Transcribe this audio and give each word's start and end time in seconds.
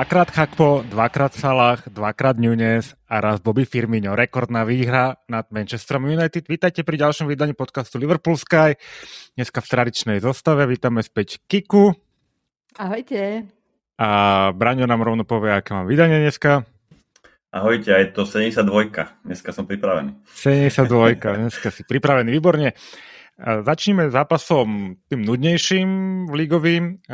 Dvakrát 0.00 0.32
Chakpo, 0.32 0.80
dvakrát 0.88 1.36
Salah, 1.36 1.76
dvakrát 1.84 2.40
Nunes 2.40 2.96
a 3.04 3.20
raz 3.20 3.36
Bobby 3.36 3.68
Firmino. 3.68 4.16
Rekordná 4.16 4.64
výhra 4.64 5.20
nad 5.28 5.44
Manchesterom 5.52 6.08
United. 6.08 6.48
Vítajte 6.48 6.88
pri 6.88 6.96
ďalšom 6.96 7.28
vydaní 7.28 7.52
podcastu 7.52 8.00
Liverpool 8.00 8.40
Sky. 8.40 8.80
Dneska 9.36 9.60
v 9.60 9.68
tradičnej 9.68 10.24
zostave 10.24 10.64
vítame 10.64 11.04
späť 11.04 11.44
Kiku. 11.44 11.92
Ahojte. 12.80 13.44
A 14.00 14.08
Braňo 14.56 14.88
nám 14.88 15.04
rovno 15.04 15.28
povie, 15.28 15.52
aké 15.52 15.76
mám 15.76 15.84
vydanie 15.84 16.16
dneska. 16.24 16.64
Ahojte, 17.52 17.92
aj 17.92 18.16
to 18.16 18.24
72. 18.24 19.04
Dneska 19.28 19.52
som 19.52 19.68
pripravený. 19.68 20.16
72. 20.32 21.44
Dneska 21.44 21.68
si 21.68 21.84
pripravený, 21.84 22.32
výborne. 22.32 22.72
Začneme 23.36 24.08
zápasom 24.08 24.96
tým 25.12 25.20
nudnejším 25.28 25.88
ligovým. 26.32 27.04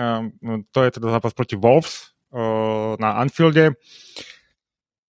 To 0.70 0.78
je 0.86 0.90
teda 0.94 1.18
zápas 1.18 1.34
proti 1.34 1.58
Wolves 1.58 2.14
na 3.00 3.20
Anfielde. 3.20 3.72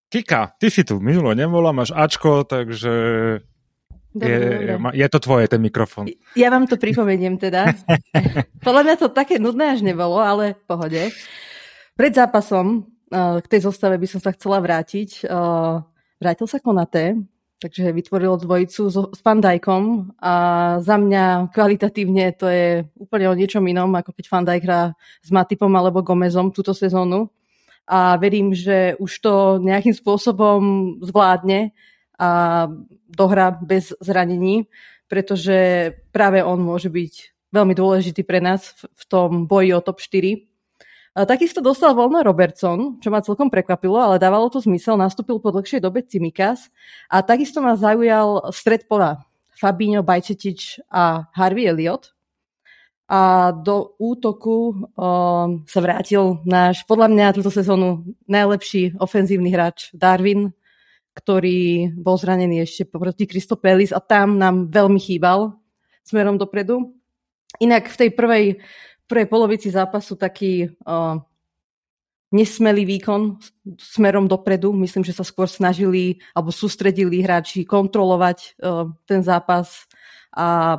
Kika, 0.08 0.56
ty 0.56 0.72
si 0.72 0.88
tu 0.88 1.04
minulo 1.04 1.36
nebola, 1.36 1.76
máš 1.76 1.92
Ačko, 1.92 2.48
takže 2.48 2.94
Dobre, 4.18 4.34
je, 4.34 4.68
dobre. 4.74 4.92
je 4.98 5.08
to 5.14 5.20
tvoje, 5.22 5.46
ten 5.46 5.62
mikrofón. 5.62 6.06
Ja 6.34 6.50
vám 6.50 6.66
to 6.66 6.80
pripomeniem 6.80 7.38
teda. 7.38 7.70
Podľa 8.66 8.82
mňa 8.82 8.96
to 8.98 9.08
také 9.14 9.38
nudné 9.38 9.78
až 9.78 9.86
nebolo, 9.86 10.18
ale 10.18 10.58
v 10.58 10.64
pohode. 10.66 11.02
Pred 11.94 12.14
zápasom 12.18 12.88
uh, 13.14 13.38
k 13.44 13.48
tej 13.48 13.70
zostave 13.70 14.00
by 14.02 14.08
som 14.10 14.18
sa 14.24 14.34
chcela 14.34 14.58
vrátiť. 14.58 15.28
Uh, 15.28 15.86
vrátil 16.18 16.50
sa 16.50 16.58
Konaté, 16.58 17.14
takže 17.58 17.90
vytvoril 17.94 18.38
dvojicu 18.38 18.82
so, 18.90 19.02
s 19.14 19.20
Fandajkom 19.22 20.14
a 20.22 20.34
za 20.82 20.96
mňa 20.98 21.50
kvalitatívne 21.50 22.26
to 22.38 22.46
je 22.46 22.86
úplne 22.98 23.28
o 23.30 23.38
niečom 23.38 23.66
inom, 23.66 23.90
ako 23.98 24.14
keď 24.14 24.26
Fandajk 24.30 24.64
hrá 24.64 24.82
s 25.22 25.30
Matipom 25.34 25.74
alebo 25.74 26.06
Gomezom 26.06 26.54
túto 26.54 26.78
sezónu. 26.78 27.30
A 27.88 28.20
verím, 28.20 28.52
že 28.52 29.00
už 29.00 29.12
to 29.24 29.34
nejakým 29.64 29.96
spôsobom 29.96 30.60
zvládne 31.02 31.72
a 32.20 32.68
dohra 33.08 33.56
bez 33.56 33.96
zranení, 34.04 34.68
pretože 35.08 35.92
práve 36.12 36.44
on 36.44 36.60
môže 36.60 36.92
byť 36.92 37.14
veľmi 37.54 37.74
dôležitý 37.74 38.28
pre 38.28 38.44
nás 38.44 38.76
v, 38.76 38.92
v 38.92 39.04
tom 39.08 39.30
boji 39.48 39.72
o 39.72 39.80
top 39.80 40.04
4. 40.04 40.47
Takisto 41.18 41.66
dostal 41.66 41.98
voľno 41.98 42.22
Robertson, 42.22 43.02
čo 43.02 43.10
ma 43.10 43.26
celkom 43.26 43.50
prekvapilo, 43.50 43.98
ale 43.98 44.22
dávalo 44.22 44.54
to 44.54 44.62
zmysel. 44.62 45.02
Nastúpil 45.02 45.42
po 45.42 45.50
dlhšej 45.50 45.82
dobe 45.82 46.06
Cimikas 46.06 46.70
a 47.10 47.26
takisto 47.26 47.58
ma 47.58 47.74
zaujal 47.74 48.54
stred 48.54 48.86
pola 48.86 49.26
Fabinho, 49.58 50.06
Bajčetič 50.06 50.86
a 50.94 51.26
Harvey 51.34 51.66
Elliot. 51.66 52.14
A 53.10 53.50
do 53.50 53.98
útoku 53.98 54.78
um, 54.78 55.66
sa 55.66 55.80
vrátil 55.82 56.44
náš, 56.46 56.86
podľa 56.86 57.10
mňa 57.10 57.36
túto 57.40 57.50
sezónu 57.50 58.04
najlepší 58.30 59.00
ofenzívny 59.02 59.50
hráč 59.50 59.90
Darwin, 59.98 60.54
ktorý 61.18 61.98
bol 61.98 62.20
zranený 62.20 62.62
ešte 62.62 62.86
proti 62.86 63.26
Kristopelis 63.26 63.90
a 63.90 63.98
tam 63.98 64.38
nám 64.38 64.70
veľmi 64.70 65.02
chýbal 65.02 65.58
smerom 66.06 66.38
dopredu. 66.38 66.94
Inak 67.58 67.90
v 67.90 67.96
tej 68.06 68.10
prvej, 68.14 68.46
prvej 69.08 69.28
polovici 69.32 69.72
zápasu 69.72 70.20
taký 70.20 70.68
uh, 70.84 71.18
nesmelý 72.32 72.84
výkon 72.84 73.40
smerom 73.80 74.28
dopredu. 74.28 74.76
Myslím, 74.76 75.08
že 75.08 75.16
sa 75.16 75.24
skôr 75.24 75.48
snažili 75.48 76.20
alebo 76.36 76.52
sústredili 76.52 77.24
hráči 77.24 77.64
kontrolovať 77.64 78.60
uh, 78.60 78.92
ten 79.08 79.24
zápas 79.24 79.88
a 80.36 80.78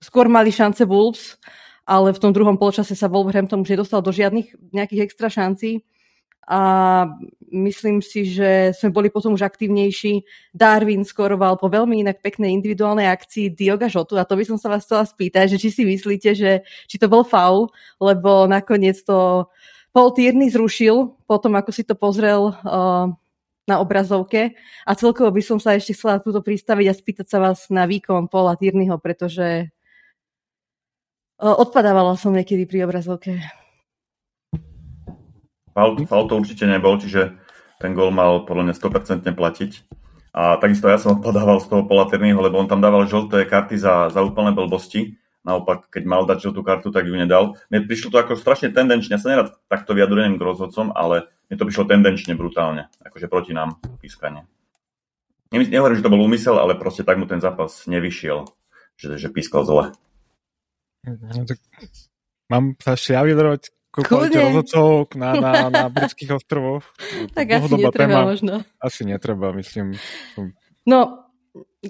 skôr 0.00 0.26
mali 0.26 0.50
šance 0.50 0.82
Wolves, 0.88 1.36
ale 1.86 2.10
v 2.10 2.18
tom 2.18 2.32
druhom 2.34 2.58
poločase 2.58 2.96
sa 2.98 3.06
Wolverhampton 3.06 3.62
už 3.62 3.76
nedostal 3.76 4.02
do 4.02 4.10
žiadnych 4.10 4.56
nejakých 4.72 5.04
extra 5.06 5.28
šancí 5.30 5.84
a 6.46 6.60
myslím 7.50 7.98
si, 7.98 8.22
že 8.22 8.70
sme 8.78 8.94
boli 8.94 9.10
potom 9.10 9.34
už 9.34 9.42
aktívnejší. 9.42 10.22
Darwin 10.54 11.02
skoroval 11.02 11.58
po 11.58 11.66
veľmi 11.66 12.06
inak 12.06 12.22
peknej 12.22 12.54
individuálnej 12.54 13.10
akcii 13.10 13.50
Dioga 13.50 13.90
Žotu 13.90 14.14
a 14.14 14.22
to 14.22 14.38
by 14.38 14.46
som 14.46 14.54
sa 14.54 14.70
vás 14.70 14.86
chcela 14.86 15.02
spýtať, 15.02 15.58
že 15.58 15.58
či 15.58 15.68
si 15.74 15.82
myslíte, 15.82 16.30
že 16.38 16.62
či 16.86 16.96
to 17.02 17.10
bol 17.10 17.26
faul, 17.26 17.74
lebo 17.98 18.46
nakoniec 18.46 19.02
to 19.02 19.50
Paul 19.90 20.14
Tierney 20.14 20.46
zrušil 20.46 21.18
potom, 21.26 21.58
ako 21.58 21.70
si 21.74 21.82
to 21.82 21.98
pozrel 21.98 22.54
uh, 22.54 23.10
na 23.66 23.76
obrazovke 23.82 24.54
a 24.86 24.90
celkovo 24.94 25.34
by 25.34 25.42
som 25.42 25.58
sa 25.58 25.74
ešte 25.74 25.98
chcela 25.98 26.22
túto 26.22 26.38
pristaviť 26.46 26.86
a 26.86 26.94
spýtať 26.94 27.26
sa 27.26 27.42
vás 27.42 27.66
na 27.74 27.90
výkon 27.90 28.30
Paula 28.30 28.54
Tierneyho, 28.54 29.02
pretože 29.02 29.66
uh, 31.42 31.56
odpadávala 31.58 32.14
som 32.14 32.30
niekedy 32.30 32.70
pri 32.70 32.86
obrazovke. 32.86 33.65
Faul, 35.76 36.00
faul 36.08 36.24
to 36.24 36.40
určite 36.40 36.64
nebol, 36.64 36.96
čiže 36.96 37.36
ten 37.76 37.92
gol 37.92 38.08
mal 38.08 38.48
podľa 38.48 38.72
mňa 38.72 38.74
100% 38.80 39.28
platiť. 39.28 39.72
A 40.32 40.56
takisto 40.56 40.88
ja 40.88 40.96
som 40.96 41.20
podával 41.20 41.60
z 41.60 41.68
toho 41.68 41.84
Polaternýho, 41.84 42.40
lebo 42.40 42.56
on 42.56 42.68
tam 42.68 42.80
dával 42.80 43.04
žlté 43.04 43.44
karty 43.44 43.76
za, 43.76 44.08
za 44.08 44.20
úplné 44.24 44.56
blbosti. 44.56 45.20
Naopak, 45.44 45.92
keď 45.92 46.02
mal 46.08 46.24
dať 46.24 46.48
žltú 46.48 46.64
kartu, 46.64 46.88
tak 46.88 47.04
ju 47.04 47.12
nedal. 47.12 47.60
Mne 47.68 47.84
prišlo 47.84 48.08
to 48.08 48.18
ako 48.24 48.40
strašne 48.40 48.72
tendenčne. 48.72 49.16
Ja 49.16 49.20
sa 49.20 49.32
nerad 49.32 49.48
takto 49.68 49.92
vyjadrujem 49.92 50.40
k 50.40 50.44
rozhodcom, 50.44 50.96
ale 50.96 51.28
mne 51.52 51.56
to 51.60 51.68
prišlo 51.68 51.84
tendenčne 51.88 52.32
brutálne. 52.34 52.88
Akože 53.04 53.28
proti 53.28 53.52
nám 53.52 53.76
pískanie. 54.00 54.48
Nehovorím, 55.52 56.00
že 56.00 56.04
to 56.04 56.12
bol 56.12 56.24
úmysel, 56.24 56.56
ale 56.56 56.74
proste 56.74 57.04
tak 57.04 57.20
mu 57.20 57.28
ten 57.28 57.38
zápas 57.38 57.84
nevyšiel. 57.84 58.48
Že, 58.96 59.20
že 59.20 59.28
pískal 59.28 59.62
zle. 59.68 59.92
No, 61.04 61.44
tak 61.46 61.60
mám 62.48 62.74
sa 62.80 62.96
ešte 62.96 63.14
Kľudne. 63.96 64.52
rozhodcov 64.52 65.16
na, 65.16 65.30
na, 65.40 65.52
na 65.72 65.84
britských 65.88 66.36
ostrovoch. 66.36 66.84
Tak 67.36 67.46
asi 67.48 67.72
netreba 67.76 68.20
téma. 68.20 68.28
možno. 68.28 68.54
Asi 68.80 69.02
netreba, 69.08 69.52
myslím. 69.56 69.96
No, 70.84 71.26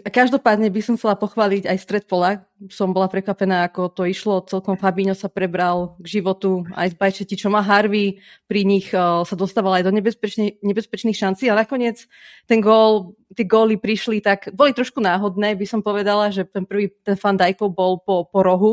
každopádne 0.02 0.70
by 0.70 0.80
som 0.82 0.94
chcela 0.98 1.18
pochváliť 1.18 1.66
aj 1.66 1.78
stred 1.78 2.04
pola. 2.06 2.46
Som 2.70 2.94
bola 2.94 3.10
prekvapená, 3.10 3.66
ako 3.66 3.90
to 3.90 4.02
išlo. 4.06 4.44
Celkom 4.46 4.78
Fabinho 4.78 5.14
sa 5.14 5.30
prebral 5.30 5.98
k 5.98 6.20
životu 6.20 6.66
aj 6.74 6.94
z 6.94 6.96
Bajčetičom 6.98 7.52
a 7.54 7.62
Harvey. 7.62 8.22
Pri 8.46 8.66
nich 8.66 8.90
uh, 8.94 9.22
sa 9.26 9.34
dostával 9.38 9.82
aj 9.82 9.84
do 9.86 9.92
nebezpečných, 9.94 10.62
nebezpečných 10.62 11.16
šancí 11.16 11.50
a 11.50 11.58
nakoniec 11.58 12.06
ten 12.46 12.62
gól, 12.62 13.16
tie 13.34 13.46
góly 13.46 13.78
prišli 13.78 14.22
tak, 14.22 14.50
boli 14.54 14.74
trošku 14.74 15.02
náhodné, 15.02 15.58
by 15.58 15.66
som 15.66 15.80
povedala, 15.82 16.30
že 16.30 16.46
ten 16.46 16.66
prvý, 16.66 16.92
ten 17.02 17.18
Van 17.18 17.38
Dijkov 17.38 17.74
bol 17.74 17.98
po, 18.02 18.26
po 18.26 18.40
rohu 18.42 18.72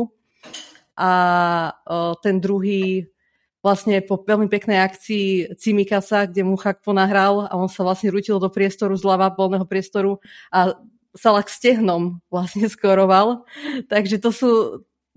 a 0.94 1.10
uh, 1.74 2.14
ten 2.22 2.38
druhý 2.38 3.13
vlastne 3.64 4.04
po 4.04 4.20
veľmi 4.20 4.52
peknej 4.52 4.76
akcii 4.76 5.56
Cimikasa, 5.56 6.28
kde 6.28 6.44
mu 6.44 6.60
Chakpo 6.60 6.92
nahral 6.92 7.48
a 7.48 7.56
on 7.56 7.72
sa 7.72 7.80
vlastne 7.80 8.12
rutil 8.12 8.36
do 8.36 8.52
priestoru 8.52 8.92
zľava, 8.92 9.32
voľného 9.32 9.64
priestoru 9.64 10.20
a 10.52 10.76
Salah 11.16 11.46
stehnom 11.46 12.20
vlastne 12.28 12.68
skoroval. 12.74 13.48
Takže 13.88 14.20
to 14.20 14.30
sú 14.34 14.50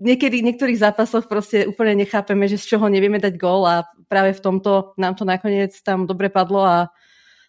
niekedy 0.00 0.40
v 0.40 0.46
niektorých 0.48 0.80
zápasoch 0.80 1.28
proste 1.28 1.68
úplne 1.68 2.06
nechápeme, 2.06 2.48
že 2.48 2.56
z 2.56 2.74
čoho 2.74 2.88
nevieme 2.88 3.20
dať 3.20 3.34
gól 3.36 3.66
a 3.68 3.84
práve 4.06 4.32
v 4.32 4.40
tomto 4.40 4.96
nám 4.96 5.18
to 5.18 5.26
nakoniec 5.26 5.74
tam 5.82 6.06
dobre 6.06 6.30
padlo 6.30 6.62
a, 6.64 6.88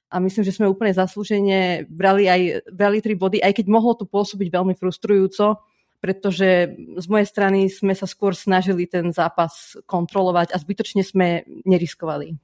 a 0.10 0.16
myslím, 0.20 0.44
že 0.44 0.58
sme 0.58 0.68
úplne 0.68 0.92
zaslúžene 0.92 1.86
brali 1.88 2.26
aj 2.26 2.68
brali 2.74 3.00
tri 3.00 3.14
body, 3.14 3.40
aj 3.40 3.54
keď 3.62 3.66
mohlo 3.70 3.94
to 3.94 4.10
pôsobiť 4.10 4.50
veľmi 4.50 4.74
frustrujúco, 4.74 5.62
pretože 6.00 6.76
z 6.76 7.06
mojej 7.12 7.28
strany 7.28 7.68
sme 7.68 7.92
sa 7.92 8.08
skôr 8.08 8.32
snažili 8.36 8.88
ten 8.88 9.12
zápas 9.12 9.76
kontrolovať 9.84 10.56
a 10.56 10.58
zbytočne 10.58 11.04
sme 11.04 11.44
neriskovali. 11.68 12.40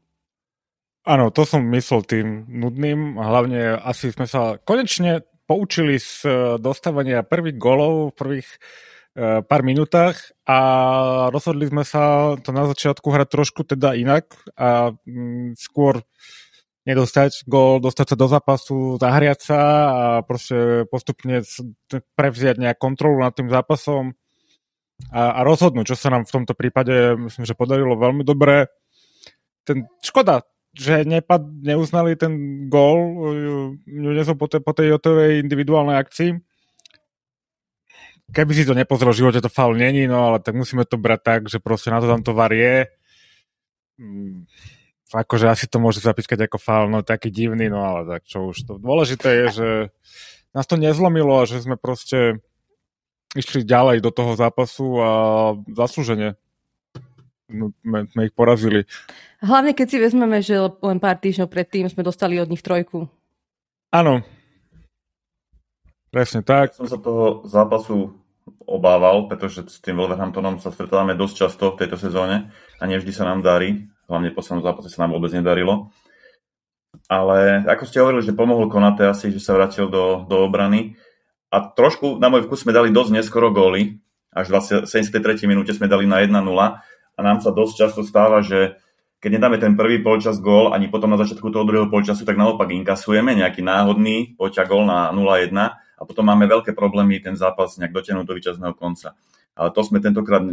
Áno, 1.05 1.29
to 1.29 1.45
som 1.45 1.61
myslel 1.69 2.01
tým 2.03 2.27
nudným. 2.49 3.15
Hlavne 3.21 3.77
asi 3.77 4.09
sme 4.09 4.25
sa 4.25 4.57
konečne 4.57 5.21
poučili 5.45 6.01
z 6.01 6.25
eh, 6.25 6.33
dostávania 6.57 7.21
prvých 7.21 7.57
golov 7.61 8.11
v 8.11 8.17
prvých 8.17 8.49
uh, 8.49 9.45
pár 9.45 9.61
minútach 9.61 10.17
a 10.43 10.59
rozhodli 11.31 11.69
sme 11.69 11.85
sa 11.87 12.35
to 12.41 12.51
na 12.51 12.67
začiatku 12.67 13.07
hrať 13.07 13.27
trošku 13.31 13.61
teda 13.63 13.95
inak 13.95 14.33
a 14.57 14.91
mm, 14.91 15.55
skôr 15.55 16.03
nedostať 16.85 17.49
gól, 17.49 17.81
dostať 17.81 18.13
sa 18.13 18.15
do 18.15 18.27
zápasu, 18.29 19.01
zahriať 19.01 19.39
sa 19.41 19.61
a 19.89 20.03
proste 20.21 20.85
postupne 20.85 21.41
prevziať 22.13 22.61
nejak 22.61 22.77
kontrolu 22.77 23.25
nad 23.25 23.33
tým 23.33 23.49
zápasom 23.49 24.13
a, 25.11 25.21
a 25.35 25.39
rozhodnúť, 25.43 25.91
čo 25.91 25.97
sa 25.97 26.13
nám 26.13 26.23
v 26.29 26.33
tomto 26.41 26.53
prípade 26.55 27.19
myslím, 27.19 27.43
že 27.43 27.57
podarilo 27.57 27.99
veľmi 27.99 28.23
dobre. 28.23 28.69
Ten, 29.65 29.89
škoda, 29.99 30.45
že 30.77 31.03
nepad, 31.03 31.41
neuznali 31.41 32.15
ten 32.15 32.65
gól 32.69 33.31
Nunezov 33.89 34.37
po, 34.37 34.45
te, 34.45 34.61
po 34.61 34.71
tej 34.71 34.95
Jotovej 34.95 35.41
individuálnej 35.41 35.97
akcii. 35.97 36.31
Keby 38.25 38.51
si 38.57 38.65
to 38.65 38.73
nepozrel 38.73 39.13
v 39.13 39.21
živote, 39.21 39.41
to 39.41 39.53
faul 39.53 39.77
není, 39.77 40.09
no 40.09 40.33
ale 40.33 40.37
tak 40.41 40.57
musíme 40.57 40.85
to 40.85 40.97
brať 40.97 41.21
tak, 41.21 41.41
že 41.45 41.61
proste 41.61 41.93
na 41.93 42.01
to 42.01 42.09
tam 42.09 42.25
to 42.25 42.33
var 42.33 42.49
je. 42.49 42.89
Mm, 44.01 44.49
akože 45.13 45.45
asi 45.45 45.65
to 45.69 45.77
môže 45.77 46.01
zapískať 46.01 46.49
ako 46.49 46.57
faul, 46.57 46.87
no 46.89 47.05
taký 47.05 47.29
divný, 47.29 47.69
no 47.69 47.83
ale 47.85 48.01
tak 48.17 48.23
čo 48.25 48.49
už 48.49 48.57
to. 48.65 48.73
Dôležité 48.81 49.45
je, 49.45 49.47
že 49.53 49.67
nás 50.55 50.65
to 50.65 50.79
nezlomilo 50.79 51.43
a 51.43 51.49
že 51.49 51.61
sme 51.61 51.77
proste 51.77 52.41
išli 53.35 53.67
ďalej 53.67 53.99
do 53.99 54.09
toho 54.09 54.33
zápasu 54.33 54.87
a 55.03 55.11
zaslúžene. 55.75 56.39
no, 57.51 57.75
sme, 57.83 58.07
sme 58.09 58.21
ich 58.25 58.33
porazili. 58.33 58.87
Hlavne 59.43 59.77
keď 59.77 59.87
si 59.91 59.97
vezmeme, 60.01 60.39
že 60.41 60.57
len 60.57 60.97
pár 60.97 61.19
týždňov 61.19 61.51
predtým 61.51 61.85
sme 61.91 62.01
dostali 62.01 62.39
od 62.39 62.49
nich 62.49 62.63
trojku. 62.65 63.05
Áno. 63.93 64.25
Presne 66.09 66.41
tak. 66.41 66.73
Ja 66.73 66.79
som 66.81 66.89
sa 66.89 66.97
toho 66.97 67.43
zápasu 67.45 68.15
obával, 68.63 69.27
pretože 69.27 69.67
s 69.67 69.83
tým 69.83 69.99
Wolverhamptonom 69.99 70.63
sa 70.63 70.71
stretávame 70.71 71.13
dosť 71.13 71.35
často 71.35 71.75
v 71.75 71.79
tejto 71.85 71.99
sezóne 71.99 72.49
a 72.79 72.83
nevždy 72.87 73.11
sa 73.11 73.27
nám 73.27 73.43
darí. 73.43 73.91
Hlavne 74.05 74.29
v 74.31 74.37
poslednom 74.37 74.63
zápase 74.65 74.93
sa 74.93 75.05
nám 75.05 75.17
vôbec 75.17 75.33
nedarilo. 75.33 75.89
Ale 77.09 77.65
ako 77.67 77.83
ste 77.85 78.01
hovorili, 78.01 78.23
že 78.25 78.37
pomohol 78.37 78.71
Konate 78.71 79.05
asi, 79.05 79.29
že 79.29 79.43
sa 79.43 79.53
vrátil 79.57 79.91
do, 79.91 80.25
do 80.25 80.45
obrany. 80.45 80.97
A 81.53 81.61
trošku 81.61 82.17
na 82.17 82.31
môj 82.31 82.47
vkus 82.47 82.65
sme 82.65 82.73
dali 82.73 82.89
dosť 82.89 83.11
neskoro 83.13 83.53
góly. 83.53 84.01
Až 84.35 84.51
v 84.51 84.83
73. 84.89 85.47
minúte 85.47 85.71
sme 85.71 85.87
dali 85.87 86.03
na 86.03 86.19
1-0 86.19 86.35
a 87.15 87.19
nám 87.23 87.39
sa 87.39 87.55
dosť 87.55 87.73
často 87.87 88.01
stáva, 88.03 88.43
že 88.43 88.75
keď 89.23 89.41
nedáme 89.41 89.57
ten 89.57 89.73
prvý 89.79 90.03
polčas 90.03 90.37
gól, 90.43 90.75
ani 90.75 90.91
potom 90.91 91.09
na 91.09 91.17
začiatku 91.17 91.49
toho 91.49 91.63
druhého 91.63 91.87
polčasu, 91.87 92.27
tak 92.27 92.35
naopak 92.35 92.69
inkasujeme 92.69 93.33
nejaký 93.33 93.63
náhodný 93.63 94.35
poťa 94.35 94.67
gól 94.67 94.85
na 94.85 95.09
0-1 95.15 95.55
a 95.71 96.01
potom 96.03 96.27
máme 96.27 96.45
veľké 96.45 96.75
problémy 96.75 97.23
ten 97.23 97.39
zápas 97.39 97.79
nejak 97.79 97.95
dotiahnuť 97.95 98.25
do 98.27 98.35
víťazného 98.35 98.75
konca. 98.75 99.15
Ale 99.55 99.71
to 99.71 99.81
sme 99.87 100.03
tentokrát 100.03 100.43
e, 100.43 100.51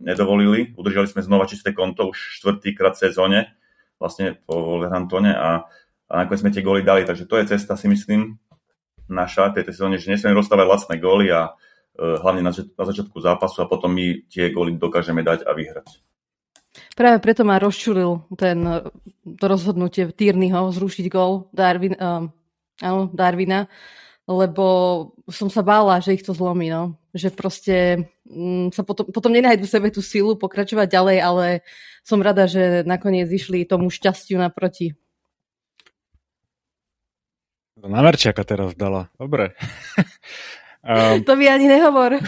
nedovolili. 0.00 0.72
Udržali 0.72 1.04
sme 1.04 1.20
znova 1.20 1.44
čisté 1.44 1.76
konto 1.76 2.08
už 2.08 2.40
štvrtýkrát 2.40 2.96
v 2.96 3.02
sezóne, 3.08 3.38
vlastne 4.00 4.40
po 4.48 4.56
Wolverhamptone 4.56 5.36
a, 5.36 5.68
a 6.08 6.12
nakoniec 6.24 6.40
sme 6.40 6.54
tie 6.56 6.64
góly 6.64 6.80
dali. 6.80 7.04
Takže 7.04 7.28
to 7.28 7.36
je 7.36 7.52
cesta, 7.52 7.76
si 7.76 7.92
myslím, 7.92 8.40
naša 9.06 9.52
v 9.52 9.60
tejto 9.60 9.76
sezóne, 9.76 10.00
že 10.00 10.08
nesmieme 10.08 10.34
rozstávať 10.40 10.66
lacné 10.66 10.94
góly 10.96 11.28
a 11.28 11.52
e, 11.52 12.16
hlavne 12.16 12.40
na, 12.40 12.56
na 12.56 12.84
začiatku 12.88 13.20
zápasu 13.20 13.62
a 13.62 13.70
potom 13.70 13.92
my 13.92 14.24
tie 14.32 14.48
góly 14.48 14.80
dokážeme 14.80 15.20
dať 15.20 15.44
a 15.44 15.52
vyhrať. 15.52 16.00
Práve 16.96 17.20
preto 17.24 17.44
ma 17.44 17.56
rozčulil 17.56 18.28
ten, 18.36 18.60
to 19.24 19.44
rozhodnutie 19.48 20.12
Týrnyho 20.12 20.72
zrušiť 20.72 21.06
gól 21.08 21.48
Darwin, 21.52 21.96
um, 21.96 22.28
áno, 22.80 23.08
Darwina, 23.12 23.68
lebo 24.26 24.66
som 25.30 25.46
sa 25.46 25.62
bála, 25.62 26.02
že 26.02 26.18
ich 26.18 26.26
to 26.26 26.34
zlomí, 26.34 26.70
no. 26.70 26.98
Že 27.14 27.28
proste 27.32 27.74
um, 28.26 28.68
sa 28.74 28.82
potom, 28.82 29.06
potom 29.08 29.30
nenajdu 29.32 29.64
sebe 29.64 29.88
tú 29.94 30.02
silu 30.02 30.34
pokračovať 30.36 30.86
ďalej, 30.90 31.18
ale 31.22 31.46
som 32.02 32.18
rada, 32.18 32.50
že 32.50 32.82
nakoniec 32.82 33.30
išli 33.30 33.66
tomu 33.66 33.90
šťastiu 33.90 34.38
naproti. 34.38 34.98
Na 37.80 38.02
Merčiaka 38.02 38.42
teraz 38.42 38.74
dala. 38.74 39.08
Dobre. 39.14 39.54
um... 40.82 41.22
To 41.28 41.38
mi 41.38 41.46
ani 41.46 41.70
nehovor. 41.70 42.18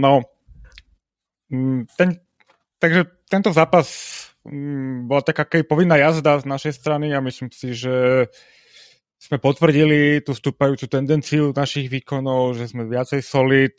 no, 0.00 0.22
Mm, 1.54 1.86
ten, 1.96 2.08
takže 2.82 3.04
tento 3.30 3.52
zápas 3.52 3.86
mm, 4.44 5.06
bola 5.06 5.22
taká 5.22 5.46
povinná 5.62 5.96
jazda 5.96 6.40
z 6.42 6.44
našej 6.50 6.72
strany 6.72 7.14
a 7.14 7.20
myslím 7.20 7.52
si, 7.54 7.74
že 7.76 8.26
sme 9.24 9.40
potvrdili 9.40 10.20
tú 10.20 10.36
stúpajúcu 10.36 10.84
tendenciu 10.84 11.56
našich 11.56 11.88
výkonov, 11.88 12.60
že 12.60 12.68
sme 12.68 12.84
viacej 12.84 13.24
solid. 13.24 13.72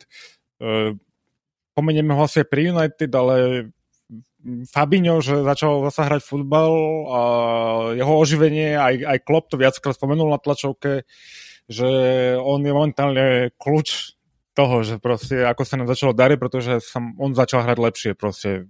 E, 0.58 0.98
pomenieme 1.70 2.10
ho 2.10 2.26
asi 2.26 2.42
pri 2.42 2.74
United, 2.74 3.10
ale 3.14 3.34
Fabinho, 4.66 5.22
že 5.22 5.46
začal 5.46 5.86
zasa 5.86 6.10
hrať 6.10 6.22
futbal 6.22 6.72
a 7.10 7.20
jeho 7.94 8.14
oživenie, 8.18 8.74
aj, 8.74 8.94
aj 9.06 9.18
Klopp 9.22 9.50
to 9.50 9.58
viackrát 9.58 9.94
spomenul 9.94 10.30
na 10.30 10.38
tlačovke, 10.42 11.06
že 11.66 11.88
on 12.38 12.62
je 12.62 12.72
momentálne 12.74 13.26
kľúč 13.58 14.18
toho, 14.54 14.82
že 14.82 15.02
proste 15.02 15.46
ako 15.46 15.62
sa 15.62 15.78
nám 15.78 15.90
začalo 15.90 16.14
dariť, 16.14 16.38
pretože 16.38 16.72
sa, 16.82 17.02
on 17.02 17.34
začal 17.34 17.66
hrať 17.66 17.78
lepšie 17.78 18.10
proste. 18.14 18.66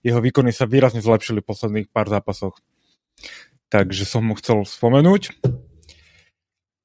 Jeho 0.00 0.20
výkony 0.24 0.48
sa 0.48 0.64
výrazne 0.64 1.04
zlepšili 1.04 1.44
v 1.44 1.48
posledných 1.48 1.88
pár 1.92 2.08
zápasoch. 2.08 2.56
Takže 3.68 4.08
som 4.08 4.24
mu 4.24 4.34
chcel 4.36 4.64
spomenúť. 4.64 5.36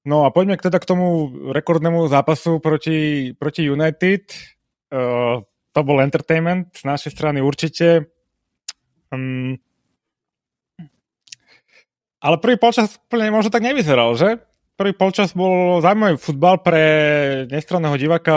No 0.03 0.27
a 0.27 0.35
poďme 0.35 0.59
teda 0.59 0.83
k 0.83 0.89
tomu 0.89 1.31
rekordnému 1.55 2.11
zápasu 2.11 2.59
proti, 2.59 3.31
proti 3.39 3.63
United. 3.63 4.35
Uh, 4.91 5.39
to 5.71 5.79
bol 5.81 6.03
entertainment 6.03 6.75
z 6.75 6.83
našej 6.83 7.15
strany 7.15 7.39
určite. 7.39 8.11
Um, 9.15 9.55
ale 12.19 12.35
prvý 12.43 12.59
polčas 12.59 12.99
úplne 12.99 13.31
možno 13.31 13.51
tak 13.51 13.63
nevyzeral, 13.63 14.15
že? 14.19 14.43
prvý 14.73 14.93
polčas 14.97 15.31
bol 15.37 15.79
zaujímavý 15.79 16.17
futbal 16.17 16.59
pre 16.59 16.83
nestranného 17.47 17.95
diváka. 17.97 18.35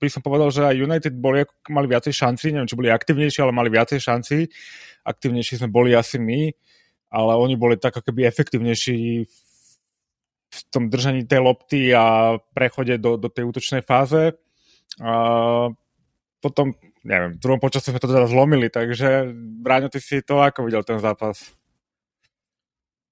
By 0.00 0.08
som 0.08 0.24
povedal, 0.24 0.48
že 0.50 0.64
aj 0.64 0.82
United 0.82 1.14
boli, 1.14 1.44
mali 1.68 1.86
viacej 1.86 2.12
šanci, 2.12 2.50
neviem, 2.50 2.68
či 2.68 2.78
boli 2.78 2.88
aktivnejší, 2.88 3.38
ale 3.44 3.52
mali 3.52 3.68
viacej 3.68 4.00
šanci. 4.00 4.36
Aktivnejší 5.04 5.60
sme 5.60 5.68
boli 5.68 5.92
asi 5.92 6.16
my, 6.16 6.48
ale 7.14 7.38
oni 7.38 7.54
boli 7.54 7.78
tak 7.78 7.94
ako 7.94 8.10
keby 8.10 8.26
efektívnejší 8.26 9.30
v 10.54 10.60
tom 10.74 10.90
držaní 10.90 11.26
tej 11.26 11.40
lopty 11.42 11.94
a 11.94 12.34
prechode 12.50 12.98
do, 12.98 13.14
do 13.14 13.30
tej 13.30 13.46
útočnej 13.46 13.86
fáze. 13.86 14.34
A 14.98 15.14
potom, 16.42 16.74
neviem, 17.06 17.38
v 17.38 17.42
druhom 17.42 17.62
počasu 17.62 17.94
sme 17.94 18.02
to 18.02 18.10
teda 18.10 18.26
zlomili, 18.26 18.66
takže 18.70 19.30
Bráňo, 19.62 19.90
ty 19.90 20.02
si 20.02 20.22
to 20.26 20.42
ako 20.42 20.66
videl 20.66 20.82
ten 20.82 20.98
zápas? 20.98 21.54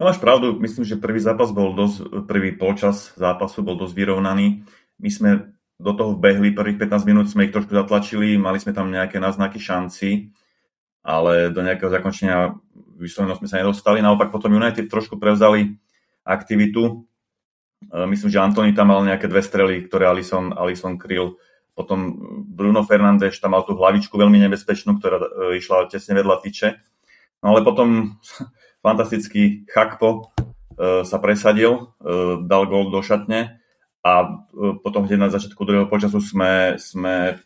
No 0.02 0.10
máš 0.10 0.18
pravdu, 0.18 0.58
myslím, 0.58 0.82
že 0.82 0.98
prvý 0.98 1.22
zápas 1.22 1.54
bol 1.54 1.78
dosť, 1.78 2.26
prvý 2.26 2.58
polčas 2.58 3.14
zápasu 3.14 3.62
bol 3.62 3.78
dosť 3.78 3.94
vyrovnaný. 3.94 4.66
My 4.98 5.10
sme 5.10 5.30
do 5.78 5.92
toho 5.94 6.18
vbehli, 6.18 6.54
prvých 6.54 6.78
15 6.78 7.06
minút 7.06 7.26
sme 7.30 7.46
ich 7.46 7.54
trošku 7.54 7.70
zatlačili, 7.74 8.34
mali 8.34 8.58
sme 8.58 8.74
tam 8.74 8.90
nejaké 8.90 9.18
náznaky 9.18 9.62
šanci, 9.62 10.30
ale 11.02 11.50
do 11.50 11.62
nejakého 11.62 11.90
zakončenia 11.90 12.54
vysloveno 13.02 13.34
sme 13.34 13.50
sa 13.50 13.58
nedostali. 13.58 13.98
Naopak 13.98 14.30
potom 14.30 14.54
United 14.54 14.86
trošku 14.86 15.18
prevzali 15.18 15.74
aktivitu. 16.22 17.02
E, 17.90 18.06
myslím, 18.06 18.30
že 18.30 18.38
Antony 18.38 18.70
tam 18.70 18.94
mal 18.94 19.02
nejaké 19.02 19.26
dve 19.26 19.42
strely, 19.42 19.90
ktoré 19.90 20.06
Alison, 20.06 20.54
Alison 20.54 20.94
kryl. 20.94 21.34
Potom 21.74 22.14
Bruno 22.46 22.86
Fernández 22.86 23.34
tam 23.42 23.58
mal 23.58 23.66
tú 23.66 23.74
hlavičku 23.74 24.14
veľmi 24.14 24.38
nebezpečnú, 24.46 25.02
ktorá 25.02 25.18
e, 25.18 25.58
išla 25.58 25.90
tesne 25.90 26.14
vedľa 26.14 26.36
tyče. 26.46 26.68
No 27.42 27.58
ale 27.58 27.66
potom 27.66 28.16
fantastický 28.86 29.66
Chakpo 29.66 30.30
e, 30.78 31.02
sa 31.02 31.18
presadil, 31.18 31.90
dal 32.46 32.62
gól 32.70 32.94
do 32.94 33.02
šatne 33.02 33.58
a 34.02 34.42
potom 34.82 35.06
hneď 35.06 35.18
na 35.18 35.30
začiatku 35.30 35.62
druhého 35.62 35.86
počasu 35.86 36.18
sme, 36.18 36.74
sme 36.74 37.38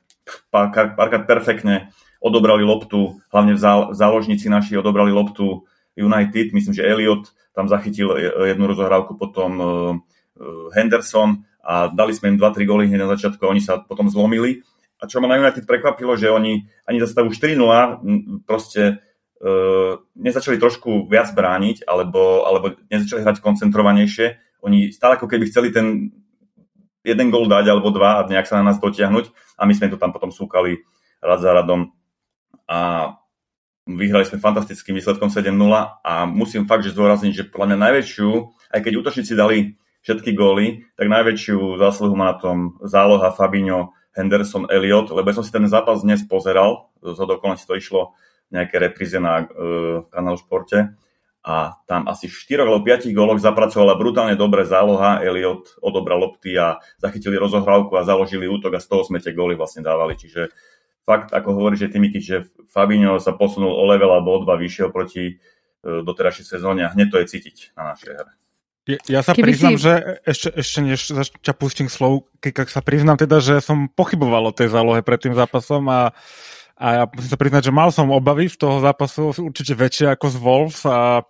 párkrát 0.48 1.28
perfektne 1.28 1.92
odobrali 2.20 2.64
loptu, 2.64 3.20
hlavne 3.30 3.54
v 3.54 3.60
záložníci 3.92 4.48
naši 4.48 4.76
odobrali 4.76 5.12
loptu 5.12 5.64
United, 5.96 6.52
myslím, 6.52 6.74
že 6.76 6.84
Elliot 6.84 7.32
tam 7.56 7.68
zachytil 7.72 8.12
jednu 8.52 8.68
rozohrávku, 8.68 9.16
potom 9.16 9.50
Henderson 10.76 11.48
a 11.64 11.88
dali 11.88 12.12
sme 12.12 12.36
im 12.36 12.38
2-3 12.38 12.68
góly 12.68 12.84
hneď 12.86 13.08
na 13.08 13.12
začiatku 13.16 13.42
a 13.42 13.50
oni 13.50 13.64
sa 13.64 13.80
potom 13.80 14.06
zlomili. 14.12 14.62
A 15.00 15.08
čo 15.08 15.20
ma 15.20 15.28
na 15.28 15.40
United 15.40 15.64
prekvapilo, 15.68 16.16
že 16.16 16.32
oni 16.32 16.68
ani 16.88 16.98
za 17.00 17.08
stavu 17.08 17.32
4-0 17.32 18.44
proste 18.48 19.02
uh, 19.42 20.00
nezačali 20.16 20.56
trošku 20.56 21.10
viac 21.10 21.32
brániť, 21.36 21.84
alebo, 21.84 22.46
alebo 22.48 22.76
nezačali 22.88 23.24
hrať 23.24 23.44
koncentrovanejšie. 23.44 24.26
Oni 24.64 24.92
stále 24.92 25.20
ako 25.20 25.28
keby 25.28 25.44
chceli 25.48 25.68
ten 25.74 26.12
jeden 27.06 27.28
gol 27.30 27.46
dať 27.46 27.70
alebo 27.70 27.94
dva 27.94 28.22
a 28.22 28.26
nejak 28.26 28.50
sa 28.50 28.58
na 28.58 28.72
nás 28.72 28.82
dotiahnuť 28.82 29.30
a 29.58 29.62
my 29.62 29.72
sme 29.78 29.86
to 29.94 30.00
tam 30.00 30.10
potom 30.10 30.34
súkali 30.34 30.82
rad 31.22 31.38
za 31.38 31.54
radom 31.54 31.94
a 32.66 32.78
vyhrali 33.86 34.26
sme 34.26 34.42
fantastickým 34.42 34.98
výsledkom 34.98 35.30
7-0 35.30 35.54
a 36.02 36.14
musím 36.26 36.66
fakt, 36.66 36.82
že 36.82 36.90
zdôrazniť, 36.90 37.32
že 37.32 37.48
podľa 37.48 37.66
mňa 37.74 37.78
najväčšiu, 37.86 38.30
aj 38.74 38.80
keď 38.82 38.92
útočníci 38.98 39.32
dali 39.38 39.78
všetky 40.02 40.34
góly, 40.34 40.86
tak 40.98 41.06
najväčšiu 41.06 41.78
zásluhu 41.78 42.14
má 42.18 42.34
na 42.34 42.36
tom 42.38 42.58
záloha 42.82 43.30
Fabinho, 43.30 43.94
Henderson, 44.14 44.66
Elliot, 44.72 45.12
lebo 45.12 45.28
ja 45.28 45.38
som 45.38 45.44
si 45.46 45.52
ten 45.52 45.66
zápas 45.68 46.02
dnes 46.02 46.24
pozeral, 46.24 46.90
z 47.04 47.18
okolností 47.20 47.68
to 47.68 47.78
išlo 47.78 48.00
nejaké 48.50 48.78
repríze 48.78 49.18
na 49.18 49.44
uh, 49.44 50.06
kanálu 50.08 50.38
Športe 50.38 50.96
a 51.46 51.78
tam 51.86 52.10
asi 52.10 52.26
4 52.26 52.66
alebo 52.66 52.82
5 52.82 53.06
góloch 53.14 53.38
zapracovala 53.38 53.94
brutálne 53.94 54.34
dobre 54.34 54.66
záloha, 54.66 55.22
Elliot 55.22 55.78
odobral 55.78 56.18
lopty 56.18 56.58
a 56.58 56.82
zachytili 56.98 57.38
rozohrávku 57.38 57.94
a 57.94 58.02
založili 58.02 58.50
útok 58.50 58.74
a 58.74 58.82
z 58.82 58.90
toho 58.90 59.06
sme 59.06 59.22
tie 59.22 59.30
góly 59.30 59.54
vlastne 59.54 59.86
dávali. 59.86 60.18
Čiže 60.18 60.50
fakt, 61.06 61.30
ako 61.30 61.54
hovorí, 61.54 61.78
že 61.78 61.88
Timiky, 61.88 62.18
že 62.18 62.50
Fabinho 62.66 63.22
sa 63.22 63.32
posunul 63.32 63.70
o 63.70 63.86
level 63.86 64.10
alebo 64.10 64.36
o 64.36 64.42
dva 64.42 64.58
vyššie 64.58 64.90
oproti 64.90 65.38
uh, 65.38 66.02
doterajšej 66.02 66.58
sezóne 66.58 66.82
a 66.82 66.92
hneď 66.92 67.08
to 67.14 67.16
je 67.22 67.26
cítiť 67.30 67.56
na 67.78 67.94
našej 67.94 68.10
hre. 68.12 68.32
Ja, 68.86 68.98
ja 69.06 69.20
sa 69.22 69.34
Keby 69.34 69.50
priznám, 69.50 69.78
si... 69.78 69.86
že 69.86 69.94
ešte, 70.22 70.48
ešte 70.58 70.78
než 70.82 71.00
ťa 71.42 71.54
pustím 71.54 71.90
slov, 71.90 72.30
keď 72.38 72.70
sa 72.70 72.82
priznám 72.82 73.18
teda, 73.18 73.42
že 73.42 73.58
som 73.58 73.90
pochyboval 73.90 74.50
o 74.50 74.54
tej 74.54 74.70
zálohe 74.70 75.02
pred 75.02 75.18
tým 75.18 75.34
zápasom 75.34 75.86
a 75.90 76.10
a 76.76 76.86
ja 76.92 77.02
musím 77.08 77.32
sa 77.32 77.40
priznať, 77.40 77.62
že 77.64 77.72
mal 77.72 77.88
som 77.88 78.12
obavy 78.12 78.52
z 78.52 78.60
toho 78.60 78.84
zápasu 78.84 79.32
určite 79.32 79.72
väčšie 79.72 80.12
ako 80.12 80.26
z 80.28 80.36
Wolves 80.36 80.80
a 80.84 81.24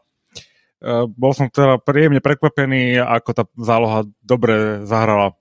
e, 0.82 1.06
bol 1.06 1.32
som 1.38 1.46
teda 1.46 1.78
príjemne 1.78 2.18
prekvapený, 2.18 2.98
ako 2.98 3.30
tá 3.30 3.44
záloha 3.54 4.10
dobre 4.26 4.82
zahrala. 4.82 5.38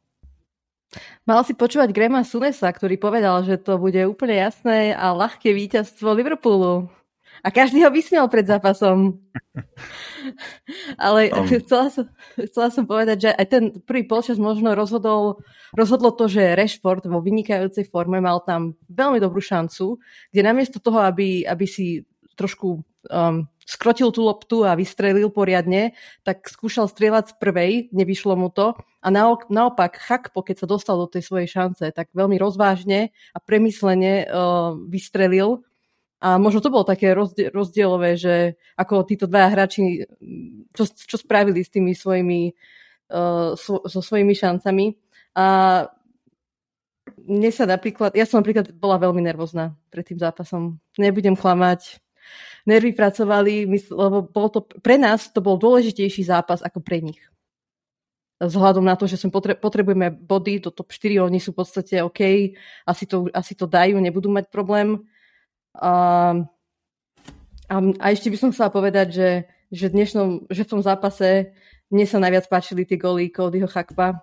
Mal 1.25 1.41
si 1.43 1.57
počúvať 1.57 1.91
Grema 1.91 2.21
Sunesa, 2.23 2.69
ktorý 2.71 2.95
povedal, 2.95 3.41
že 3.43 3.57
to 3.59 3.81
bude 3.81 3.99
úplne 4.07 4.37
jasné 4.37 4.93
a 4.93 5.11
ľahké 5.11 5.51
víťazstvo 5.51 6.13
Liverpoolu. 6.13 6.87
A 7.43 7.53
každý 7.53 7.83
ho 7.83 7.91
vysmiel 7.91 8.25
pred 8.31 8.47
zápasom. 8.47 9.21
Ale 10.97 11.29
um. 11.29 11.45
chcela, 11.45 11.93
som, 11.93 12.05
chcela 12.39 12.69
som 12.73 12.85
povedať, 12.87 13.27
že 13.27 13.31
aj 13.35 13.45
ten 13.49 13.63
prvý 13.83 14.07
polčas 14.07 14.41
možno 14.41 14.73
rozhodol, 14.73 15.43
rozhodlo 15.75 16.09
to, 16.15 16.25
že 16.25 16.57
Rashford 16.57 17.05
vo 17.05 17.21
vynikajúcej 17.21 17.85
forme 17.91 18.17
mal 18.23 18.41
tam 18.41 18.73
veľmi 18.89 19.21
dobrú 19.21 19.43
šancu, 19.43 20.01
kde 20.31 20.41
namiesto 20.41 20.81
toho, 20.81 21.03
aby, 21.05 21.45
aby 21.45 21.65
si 21.69 22.07
trošku 22.33 22.81
um, 23.11 23.45
skrotil 23.65 24.13
tú 24.13 24.21
loptu 24.29 24.61
a 24.61 24.77
vystrelil 24.77 25.33
poriadne, 25.33 25.97
tak 26.21 26.45
skúšal 26.45 26.85
strieľať 26.85 27.33
z 27.33 27.35
prvej, 27.41 27.71
nevyšlo 27.89 28.37
mu 28.37 28.53
to. 28.53 28.77
A 29.01 29.07
naopak 29.49 29.97
Chakpo, 29.97 30.45
keď 30.45 30.63
sa 30.63 30.67
dostal 30.69 30.95
do 31.01 31.09
tej 31.09 31.25
svojej 31.25 31.49
šance, 31.49 31.81
tak 31.89 32.13
veľmi 32.13 32.37
rozvážne 32.37 33.09
a 33.33 33.37
premyslene 33.41 34.29
uh, 34.29 34.77
vystrelil. 34.85 35.65
A 36.21 36.37
možno 36.37 36.61
to 36.61 36.73
bolo 36.73 36.85
také 36.85 37.11
rozdielové, 37.51 38.17
že 38.17 38.55
ako 38.77 39.05
títo 39.05 39.25
dva 39.25 39.49
hráči, 39.49 40.05
čo, 40.73 40.83
čo 40.89 41.17
spravili 41.17 41.61
s 41.65 41.73
tými 41.73 41.97
svojimi, 41.97 42.53
uh, 43.13 43.57
so, 43.57 43.81
so 43.85 43.99
svojimi 43.99 44.33
šancami. 44.37 44.93
A 45.35 45.45
mne 47.25 47.49
sa 47.49 47.65
napríklad, 47.65 48.13
ja 48.13 48.25
som 48.29 48.41
napríklad 48.41 48.73
bola 48.77 49.01
veľmi 49.01 49.21
nervózna 49.25 49.73
pred 49.89 50.05
tým 50.05 50.21
zápasom. 50.21 50.77
Nebudem 50.97 51.37
klamať, 51.37 52.01
nervy 52.65 52.91
pracovali, 52.97 53.69
lebo 53.93 54.25
bol 54.25 54.47
to, 54.49 54.65
pre 54.81 54.97
nás 54.97 55.29
to 55.29 55.39
bol 55.39 55.55
dôležitejší 55.55 56.25
zápas 56.25 56.65
ako 56.65 56.81
pre 56.81 56.99
nich. 56.99 57.21
Vzhľadom 58.35 58.83
na 58.83 58.99
to, 58.99 59.07
že 59.07 59.15
sme 59.15 59.31
potre- 59.31 59.55
potrebujeme 59.55 60.11
body 60.11 60.59
do 60.59 60.73
top 60.73 60.91
4, 60.91 61.23
oni 61.23 61.39
sú 61.39 61.55
v 61.55 61.63
podstate 61.63 62.03
OK, 62.03 62.51
asi 62.83 63.05
to, 63.07 63.31
asi 63.31 63.55
to 63.55 63.63
dajú, 63.63 63.95
nebudú 64.01 64.27
mať 64.27 64.51
problém. 64.51 64.99
A, 65.77 66.35
a, 67.71 67.75
a 67.79 68.05
ešte 68.11 68.27
by 68.27 68.37
som 68.37 68.51
chcela 68.51 68.67
povedať, 68.73 69.07
že, 69.15 69.29
že, 69.71 69.87
dnešnom, 69.87 70.51
že 70.51 70.67
v 70.67 70.71
tom 70.75 70.81
zápase 70.83 71.55
mne 71.87 72.05
sa 72.09 72.19
najviac 72.19 72.51
páčili 72.51 72.83
tie 72.83 72.99
goly 72.99 73.31
Codyho 73.31 73.71
Chakpa, 73.71 74.19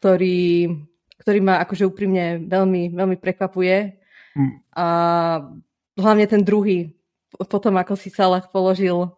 ktorý, 0.00 0.74
ktorý 1.20 1.38
ma 1.38 1.62
akože 1.62 1.86
úprimne 1.86 2.42
veľmi, 2.50 2.98
veľmi 2.98 3.16
prekvapuje. 3.20 4.00
Mm. 4.34 4.52
A 4.74 4.86
hlavne 5.98 6.26
ten 6.26 6.42
druhý, 6.42 6.94
potom 7.50 7.74
ako 7.78 7.94
si 7.98 8.10
Salah 8.10 8.46
položil 8.46 9.10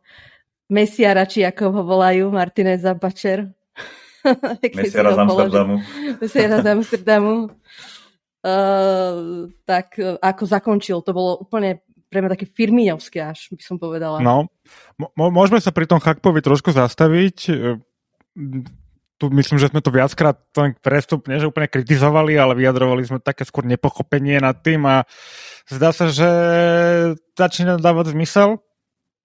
Mesiara, 0.67 1.29
či 1.29 1.47
ako 1.47 1.71
ho 1.71 1.83
volajú, 1.87 2.27
Martinez 2.33 2.83
a 2.83 2.97
Bačer. 2.97 3.55
Mesiara 4.83 5.15
z 5.15 5.19
Amsterdamu. 5.23 5.75
Mesiara 6.19 6.57
z 6.59 6.67
Amsterdamu. 6.67 7.35
Uh, 8.43 9.47
tak 9.71 9.95
uh, 10.03 10.19
ako 10.19 10.43
zakončil, 10.43 10.99
to 11.07 11.15
bolo 11.15 11.39
úplne 11.39 11.87
pre 12.11 12.23
mňa 12.23 12.35
také 12.39 12.47
firmiňovské 12.47 13.19
až, 13.19 13.51
by 13.53 13.63
som 13.63 13.77
povedala. 13.79 14.23
No, 14.23 14.47
m- 14.99 15.35
môžeme 15.35 15.59
sa 15.59 15.75
pri 15.75 15.91
tom 15.91 15.99
Chakpovi 15.99 16.39
trošku 16.39 16.71
zastaviť. 16.71 17.37
E, 17.51 17.53
tu 19.17 19.25
myslím, 19.33 19.59
že 19.59 19.69
sme 19.73 19.83
to 19.83 19.91
viackrát 19.91 20.39
ten 20.55 20.77
prestup, 20.79 21.27
nie 21.27 21.43
že 21.43 21.51
úplne 21.51 21.67
kritizovali, 21.67 22.39
ale 22.39 22.55
vyjadrovali 22.55 23.03
sme 23.03 23.19
také 23.19 23.43
skôr 23.43 23.67
nepochopenie 23.67 24.39
nad 24.39 24.61
tým 24.63 24.87
a 24.87 25.03
zdá 25.71 25.91
sa, 25.91 26.11
že 26.11 26.31
začína 27.35 27.79
dávať 27.79 28.15
zmysel 28.15 28.63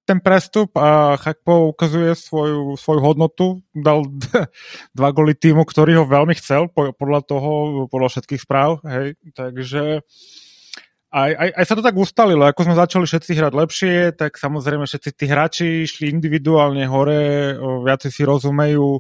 ten 0.06 0.20
prestup 0.20 0.74
a 0.76 1.16
Chakpo 1.16 1.72
ukazuje 1.72 2.18
svoju, 2.18 2.76
svoju 2.76 3.00
hodnotu. 3.00 3.62
Dal 3.72 4.04
dva 4.98 5.10
goly 5.14 5.38
týmu, 5.38 5.64
ktorý 5.64 6.04
ho 6.04 6.06
veľmi 6.10 6.34
chcel, 6.36 6.68
podľa 6.74 7.22
toho, 7.24 7.52
podľa 7.88 8.10
všetkých 8.18 8.42
správ. 8.42 8.82
Hej. 8.84 9.16
Takže 9.32 10.04
aj, 11.12 11.32
aj, 11.32 11.50
aj 11.60 11.66
sa 11.68 11.76
to 11.78 11.86
tak 11.86 11.96
ustalilo. 11.96 12.44
Ako 12.48 12.66
sme 12.66 12.76
začali 12.76 13.06
všetci 13.06 13.32
hrať 13.36 13.54
lepšie, 13.54 13.96
tak 14.16 14.40
samozrejme 14.40 14.88
všetci 14.88 15.10
tí 15.12 15.26
hráči 15.28 15.68
išli 15.86 16.12
individuálne 16.12 16.88
hore, 16.88 17.56
viacej 17.60 18.12
si 18.12 18.24
rozumejú. 18.24 19.00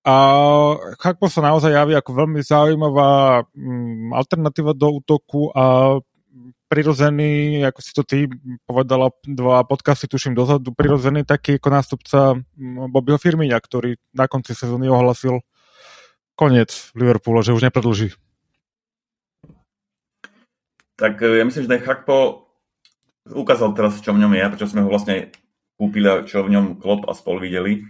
A 0.00 0.16
Chakpo 0.96 1.28
sa 1.28 1.44
naozaj 1.44 1.76
javí 1.76 1.92
ako 1.92 2.24
veľmi 2.24 2.40
zaujímavá 2.40 3.44
mm, 3.52 4.16
alternatíva 4.16 4.72
do 4.72 4.96
útoku 4.96 5.52
a 5.52 5.98
prirozený, 6.70 7.66
ako 7.66 7.80
si 7.82 7.90
to 7.90 8.06
ty 8.06 8.30
povedala 8.62 9.10
dva 9.26 9.66
podcasty, 9.66 10.06
tuším 10.06 10.38
dozadu, 10.38 10.70
prirozený 10.70 11.26
taký 11.26 11.58
ako 11.58 11.68
nástupca 11.74 12.18
Bobbyho 12.86 13.18
Firmíňa, 13.18 13.58
ktorý 13.58 13.98
na 14.14 14.30
konci 14.30 14.54
sezóny 14.54 14.86
ohlasil 14.86 15.42
koniec 16.38 16.94
Liverpoolu, 16.94 17.42
že 17.42 17.52
už 17.52 17.66
nepredlží. 17.66 18.14
Tak 20.94 21.18
e, 21.26 21.42
ja 21.42 21.44
myslím, 21.44 21.66
že 21.66 21.72
ten 21.74 21.82
Chakpo 21.82 22.46
ukázal 23.26 23.74
teraz, 23.74 23.98
čo 23.98 24.14
v 24.14 24.22
ňom 24.22 24.32
je, 24.38 24.44
prečo 24.54 24.70
sme 24.70 24.86
ho 24.86 24.88
vlastne 24.88 25.34
kúpili 25.74 26.06
a 26.06 26.22
čo 26.22 26.46
v 26.46 26.54
ňom 26.54 26.78
Klopp 26.78 27.10
a 27.10 27.18
spol 27.18 27.42
videli. 27.42 27.82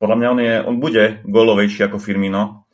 Podľa 0.00 0.16
mňa 0.16 0.28
on, 0.32 0.40
je, 0.40 0.54
on 0.64 0.76
bude 0.80 1.04
golovejší 1.28 1.86
ako 1.86 2.00
Firmino. 2.00 2.66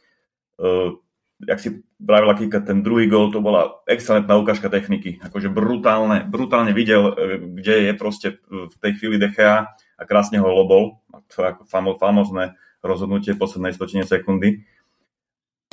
Uh, 0.60 1.00
jak 1.48 1.60
si 1.60 1.68
pravila 1.96 2.34
Kika, 2.34 2.60
ten 2.60 2.82
druhý 2.82 3.06
gol, 3.08 3.32
to 3.32 3.40
bola 3.40 3.80
excelentná 3.88 4.36
ukážka 4.36 4.68
techniky. 4.68 5.20
Akože 5.24 5.48
brutálne, 5.48 6.24
brutálne 6.28 6.72
videl, 6.76 7.02
e, 7.08 7.12
kde 7.60 7.74
je 7.88 7.92
proste 7.96 8.28
v 8.48 8.74
tej 8.80 8.92
chvíli 9.00 9.16
Dechea 9.16 9.72
a 9.72 10.02
krásne 10.04 10.40
ho 10.40 10.48
lobol. 10.48 11.00
To 11.36 11.36
je 11.44 11.46
ako 11.56 11.62
famo, 11.64 11.96
famozné 11.96 12.56
rozhodnutie 12.84 13.36
poslednej 13.36 13.72
stotine 13.72 14.04
sekundy. 14.04 14.64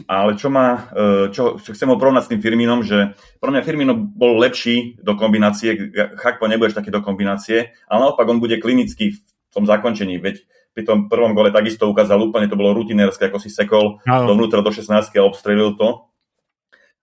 Ale 0.05 0.37
čo, 0.37 0.53
má, 0.53 0.93
e, 0.93 1.33
čo, 1.33 1.57
čo 1.57 1.73
chcem 1.73 1.89
ho 1.89 1.97
porovnať 1.97 2.23
s 2.29 2.31
tým 2.31 2.43
Firminom, 2.43 2.85
že 2.85 3.17
pro 3.41 3.49
mňa 3.49 3.65
Firmino 3.65 3.97
bol 3.97 4.37
lepší 4.37 5.01
do 5.01 5.17
kombinácie, 5.17 5.89
Chakpo 6.21 6.45
nebudeš 6.45 6.77
taký 6.77 6.93
do 6.93 7.01
kombinácie, 7.01 7.73
ale 7.89 7.97
naopak 8.05 8.29
on 8.29 8.37
bude 8.37 8.61
klinický 8.61 9.17
v 9.17 9.19
tom 9.51 9.65
zakončení, 9.65 10.21
veď 10.21 10.45
pri 10.77 10.85
tom 10.85 11.09
prvom 11.09 11.33
gole 11.33 11.49
takisto 11.49 11.89
ukázal 11.89 12.21
úplne, 12.21 12.45
to 12.45 12.53
bolo 12.53 12.77
rutinérske, 12.77 13.25
ako 13.25 13.41
si 13.41 13.49
sekol 13.49 13.97
Áno. 14.05 14.29
dovnútra 14.29 14.61
do 14.61 14.69
16 14.69 15.09
a 15.09 15.25
obstrelil 15.25 15.73
to. 15.73 16.05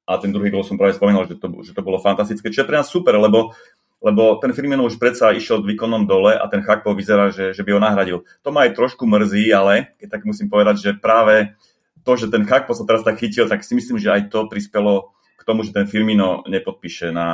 A 0.07 0.15
ten 0.23 0.31
druhý 0.31 0.55
gol 0.55 0.63
som 0.63 0.79
práve 0.79 0.95
spomínal, 0.95 1.27
že 1.27 1.35
to, 1.35 1.51
že 1.67 1.75
to 1.75 1.83
bolo 1.83 1.99
fantastické, 1.99 2.55
čo 2.55 2.63
je 2.63 2.69
pre 2.71 2.79
nás 2.79 2.87
super, 2.87 3.19
lebo 3.19 3.51
lebo 4.05 4.37
ten 4.37 4.53
Firmino 4.53 4.85
už 4.85 5.01
predsa 5.01 5.33
išiel 5.33 5.65
výkonom 5.65 6.05
dole 6.05 6.37
a 6.37 6.45
ten 6.53 6.61
Chakpo 6.61 6.93
vyzerá, 6.93 7.33
že, 7.33 7.57
že 7.57 7.65
by 7.65 7.73
ho 7.73 7.81
nahradil. 7.81 8.19
To 8.45 8.53
ma 8.53 8.69
aj 8.69 8.77
trošku 8.77 9.09
mrzí, 9.09 9.49
ale 9.49 9.97
keď 9.97 10.21
tak 10.21 10.23
musím 10.29 10.53
povedať, 10.53 10.77
že 10.77 10.91
práve 10.93 11.57
to, 12.05 12.13
že 12.13 12.29
ten 12.29 12.45
Chakpo 12.45 12.77
sa 12.77 12.85
teraz 12.85 13.01
tak 13.01 13.17
chytil, 13.17 13.49
tak 13.49 13.65
si 13.65 13.73
myslím, 13.73 13.97
že 13.97 14.13
aj 14.13 14.29
to 14.29 14.45
prispelo 14.45 15.17
tomu, 15.47 15.65
že 15.65 15.77
ten 15.77 15.87
Firmino 15.89 16.45
nepodpíše 16.49 17.13
na 17.13 17.29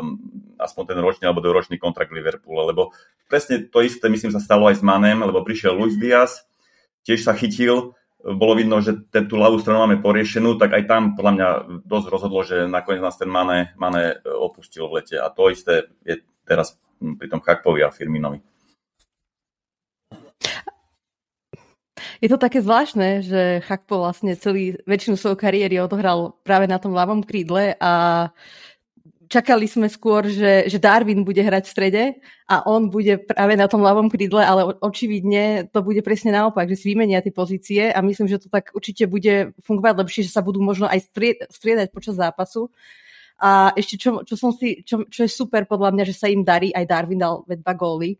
um, 0.00 0.18
aspoň 0.58 0.94
ten 0.94 0.98
ročný 0.98 1.24
alebo 1.26 1.42
dvoročný 1.42 1.78
kontrakt 1.78 2.10
Liverpoole, 2.10 2.70
lebo 2.74 2.90
presne 3.30 3.66
to 3.66 3.82
isté, 3.84 4.10
myslím, 4.10 4.34
sa 4.34 4.42
stalo 4.42 4.66
aj 4.66 4.80
s 4.80 4.82
Manem, 4.82 5.22
lebo 5.22 5.46
prišiel 5.46 5.74
Luis 5.74 5.98
Diaz, 5.98 6.46
tiež 7.06 7.22
sa 7.22 7.34
chytil, 7.36 7.98
bolo 8.18 8.58
vidno, 8.58 8.82
že 8.82 8.98
ten, 9.14 9.30
tú 9.30 9.38
ľavú 9.38 9.62
stranu 9.62 9.86
máme 9.86 10.02
poriešenú, 10.02 10.58
tak 10.58 10.74
aj 10.74 10.84
tam 10.90 11.02
podľa 11.14 11.32
mňa 11.32 11.48
dosť 11.86 12.06
rozhodlo, 12.10 12.40
že 12.42 12.66
nakoniec 12.66 12.98
nás 12.98 13.14
ten 13.14 13.30
Mane, 13.30 13.72
Mane 13.78 14.18
opustil 14.26 14.90
v 14.90 15.00
lete 15.02 15.16
a 15.22 15.30
to 15.30 15.54
isté 15.54 15.86
je 16.02 16.18
teraz 16.42 16.74
pri 16.98 17.30
tom 17.30 17.38
Chakpovi 17.38 17.86
a 17.86 17.94
Firminovi. 17.94 18.42
Je 22.18 22.28
to 22.28 22.38
také 22.38 22.58
zvláštne, 22.58 23.22
že 23.22 23.62
Chakpo 23.62 24.02
vlastne 24.02 24.34
celý, 24.34 24.74
väčšinu 24.90 25.14
svojho 25.14 25.38
kariéry 25.38 25.78
odohral 25.78 26.34
práve 26.42 26.66
na 26.66 26.82
tom 26.82 26.90
ľavom 26.90 27.22
krídle 27.22 27.78
a 27.78 27.92
čakali 29.30 29.68
sme 29.68 29.86
skôr, 29.86 30.26
že, 30.26 30.66
že 30.66 30.82
Darwin 30.82 31.22
bude 31.22 31.38
hrať 31.38 31.64
v 31.68 31.72
strede 31.72 32.04
a 32.48 32.64
on 32.64 32.88
bude 32.88 33.22
práve 33.28 33.54
na 33.54 33.68
tom 33.68 33.84
ľavom 33.84 34.08
krídle, 34.08 34.40
ale 34.40 34.74
očividne 34.80 35.68
to 35.70 35.84
bude 35.84 36.00
presne 36.02 36.32
naopak, 36.32 36.66
že 36.66 36.80
si 36.80 36.90
vymenia 36.90 37.22
tie 37.22 37.30
pozície 37.30 37.92
a 37.92 38.00
myslím, 38.00 38.26
že 38.26 38.42
to 38.42 38.48
tak 38.48 38.72
určite 38.72 39.06
bude 39.06 39.52
fungovať 39.62 39.94
lepšie, 40.00 40.22
že 40.26 40.34
sa 40.34 40.42
budú 40.42 40.64
možno 40.64 40.88
aj 40.88 41.12
striedať 41.52 41.88
počas 41.92 42.18
zápasu. 42.18 42.72
A 43.38 43.70
ešte 43.78 43.94
čo, 43.94 44.26
čo, 44.26 44.34
som 44.34 44.50
si, 44.50 44.82
čo, 44.82 45.06
čo 45.06 45.22
je 45.22 45.30
super 45.30 45.62
podľa 45.70 45.94
mňa, 45.94 46.04
že 46.10 46.18
sa 46.18 46.26
im 46.26 46.42
darí, 46.42 46.74
aj 46.74 46.90
Darwin 46.90 47.22
dal 47.22 47.46
dva 47.46 47.74
góly, 47.78 48.18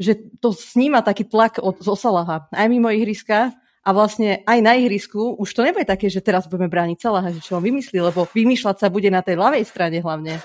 že 0.00 0.18
to 0.40 0.52
sníma 0.56 1.04
taký 1.04 1.28
tlak 1.28 1.60
od 1.60 1.80
Osalaha 1.84 2.48
aj 2.52 2.68
mimo 2.68 2.88
ihriska 2.88 3.52
a 3.82 3.88
vlastne 3.90 4.46
aj 4.46 4.58
na 4.62 4.78
ihrisku 4.78 5.34
už 5.36 5.50
to 5.50 5.66
nebude 5.66 5.84
také, 5.84 6.06
že 6.06 6.22
teraz 6.22 6.46
budeme 6.46 6.70
brániť 6.70 6.98
Salaha, 7.02 7.34
že 7.34 7.42
čo 7.42 7.58
on 7.58 7.64
vymyslí, 7.66 7.98
lebo 7.98 8.30
vymýšľať 8.30 8.76
sa 8.78 8.88
bude 8.88 9.10
na 9.10 9.20
tej 9.20 9.36
ľavej 9.38 9.64
strane 9.66 9.98
hlavne, 9.98 10.38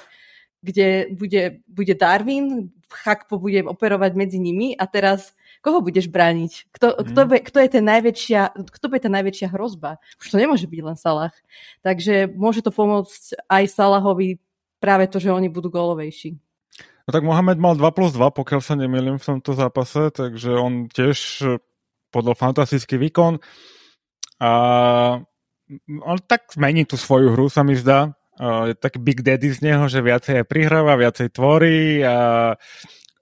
kde 0.66 1.14
bude, 1.14 1.62
bude 1.70 1.94
Darwin, 1.94 2.74
Chakpo 2.88 3.38
bude 3.38 3.68
operovať 3.68 4.16
medzi 4.16 4.40
nimi 4.40 4.74
a 4.74 4.88
teraz 4.88 5.36
koho 5.62 5.84
budeš 5.84 6.08
brániť? 6.08 6.72
Kto, 6.72 6.88
mm. 6.96 7.04
kto, 7.12 7.22
be, 7.28 7.38
kto, 7.44 7.58
je 7.60 7.70
ten 7.70 7.86
najväčšia, 7.86 8.42
kto 8.56 8.86
bude 8.88 9.02
tá 9.04 9.12
najväčšia 9.12 9.48
hrozba? 9.52 10.00
Už 10.18 10.32
to 10.32 10.40
nemôže 10.40 10.66
byť 10.66 10.82
len 10.82 10.98
Salah. 10.98 11.36
Takže 11.84 12.32
môže 12.32 12.64
to 12.64 12.72
pomôcť 12.72 13.44
aj 13.52 13.64
Salahovi 13.68 14.40
práve 14.80 15.12
to, 15.12 15.20
že 15.20 15.34
oni 15.34 15.52
budú 15.52 15.68
golovejší. 15.68 16.40
No 17.08 17.16
tak 17.16 17.24
Mohamed 17.24 17.56
mal 17.56 17.80
2 17.80 17.88
plus 17.96 18.12
2, 18.12 18.36
pokiaľ 18.36 18.60
sa 18.60 18.76
nemýlim 18.76 19.16
v 19.16 19.24
tomto 19.24 19.56
zápase, 19.56 20.12
takže 20.12 20.52
on 20.60 20.92
tiež 20.92 21.40
podal 22.12 22.36
fantastický 22.36 23.00
výkon. 23.00 23.40
A 24.44 24.52
on 26.04 26.18
tak 26.28 26.52
zmení 26.52 26.84
tú 26.84 27.00
svoju 27.00 27.32
hru, 27.32 27.48
sa 27.48 27.64
mi 27.64 27.80
zdá. 27.80 28.12
Je 28.38 28.76
taký 28.76 29.00
big 29.00 29.24
daddy 29.24 29.50
z 29.56 29.64
neho, 29.64 29.88
že 29.88 30.04
viacej 30.04 30.44
aj 30.44 30.46
prihráva, 30.52 31.00
viacej 31.00 31.32
tvorí 31.32 32.04
a, 32.04 32.54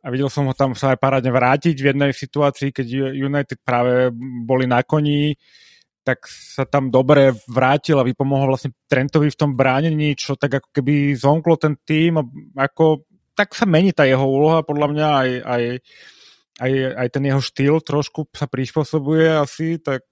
a 0.01 0.07
videl 0.09 0.27
som 0.33 0.49
ho 0.49 0.53
tam 0.57 0.73
sa 0.73 0.91
aj 0.91 0.99
parádne 0.99 1.31
vrátiť 1.31 1.77
v 1.77 1.89
jednej 1.93 2.11
situácii, 2.11 2.73
keď 2.75 3.15
United 3.15 3.63
práve 3.63 4.11
boli 4.43 4.67
na 4.67 4.83
koni, 4.83 5.37
tak 6.05 6.25
sa 6.29 6.67
tam 6.69 6.93
dobre 6.93 7.33
vrátil 7.49 7.97
a 7.97 8.05
vypomohol 8.05 8.53
vlastne 8.53 8.75
Trentovi 8.85 9.31
v 9.31 9.39
tom 9.39 9.57
bránení, 9.57 10.13
čo 10.13 10.37
tak 10.37 10.61
ako 10.61 10.69
keby 10.69 11.17
zomklo 11.17 11.57
ten 11.57 11.79
tým 11.81 12.21
ako, 12.53 13.07
tak 13.35 13.53
sa 13.53 13.67
mení 13.67 13.91
tá 13.91 14.07
jeho 14.07 14.23
úloha, 14.23 14.63
podľa 14.63 14.87
mňa 14.95 15.07
aj, 15.11 15.29
aj, 15.43 15.63
aj, 16.63 16.71
aj 16.95 17.07
ten 17.11 17.23
jeho 17.27 17.41
štýl 17.43 17.75
trošku 17.83 18.31
sa 18.31 18.47
prispôsobuje 18.47 19.27
asi, 19.27 19.77
tak 19.77 20.07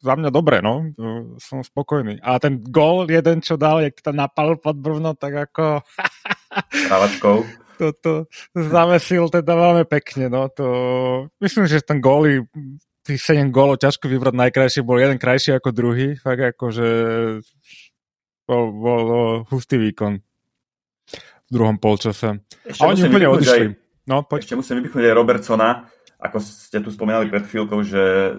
za 0.00 0.14
mňa 0.14 0.30
dobre, 0.30 0.60
no. 0.60 0.92
Som 1.40 1.64
spokojný. 1.64 2.20
A 2.20 2.36
ten 2.38 2.60
gol 2.60 3.08
jeden, 3.08 3.40
čo 3.40 3.58
dal, 3.58 3.82
jak 3.82 3.98
tam 4.04 4.20
napal 4.20 4.60
pod 4.60 4.76
brvno, 4.76 5.16
tak 5.16 5.50
ako... 5.50 5.82
Právačkou. 6.88 7.36
To, 7.76 7.92
to 7.92 8.12
zavesil 8.56 9.28
teda 9.28 9.52
veľmi 9.52 9.84
pekne, 9.84 10.32
no. 10.32 10.48
To... 10.56 10.66
Myslím, 11.40 11.68
že 11.68 11.84
ten 11.84 12.00
gól 12.00 12.48
tých 13.06 13.22
7 13.22 13.54
gólov 13.54 13.78
ťažko 13.78 14.10
vybrať 14.10 14.34
najkrajšie, 14.34 14.82
bol 14.82 14.98
jeden 14.98 15.20
krajší 15.20 15.54
ako 15.54 15.70
druhý, 15.70 16.18
fakt 16.18 16.42
akože 16.42 16.88
bol, 18.46 18.74
bol, 18.74 19.00
bol 19.06 19.28
hustý 19.46 19.78
výkon 19.78 20.18
v 21.46 21.50
druhom 21.52 21.78
polčase. 21.78 22.42
Ešte 22.66 22.82
A 22.82 22.90
oni 22.90 23.00
úplne 23.06 23.28
odišli. 23.30 23.64
Aj, 23.70 23.74
no, 24.10 24.26
poď. 24.26 24.38
Ešte 24.42 24.58
musím 24.58 24.82
vypichnúť 24.82 25.06
aj 25.06 25.14
Robertsona, 25.14 25.68
ako 26.16 26.40
ste 26.40 26.80
tu 26.80 26.88
spomínali 26.88 27.28
pred 27.28 27.44
chvíľkou, 27.44 27.80
že 27.84 28.02
e, 28.02 28.32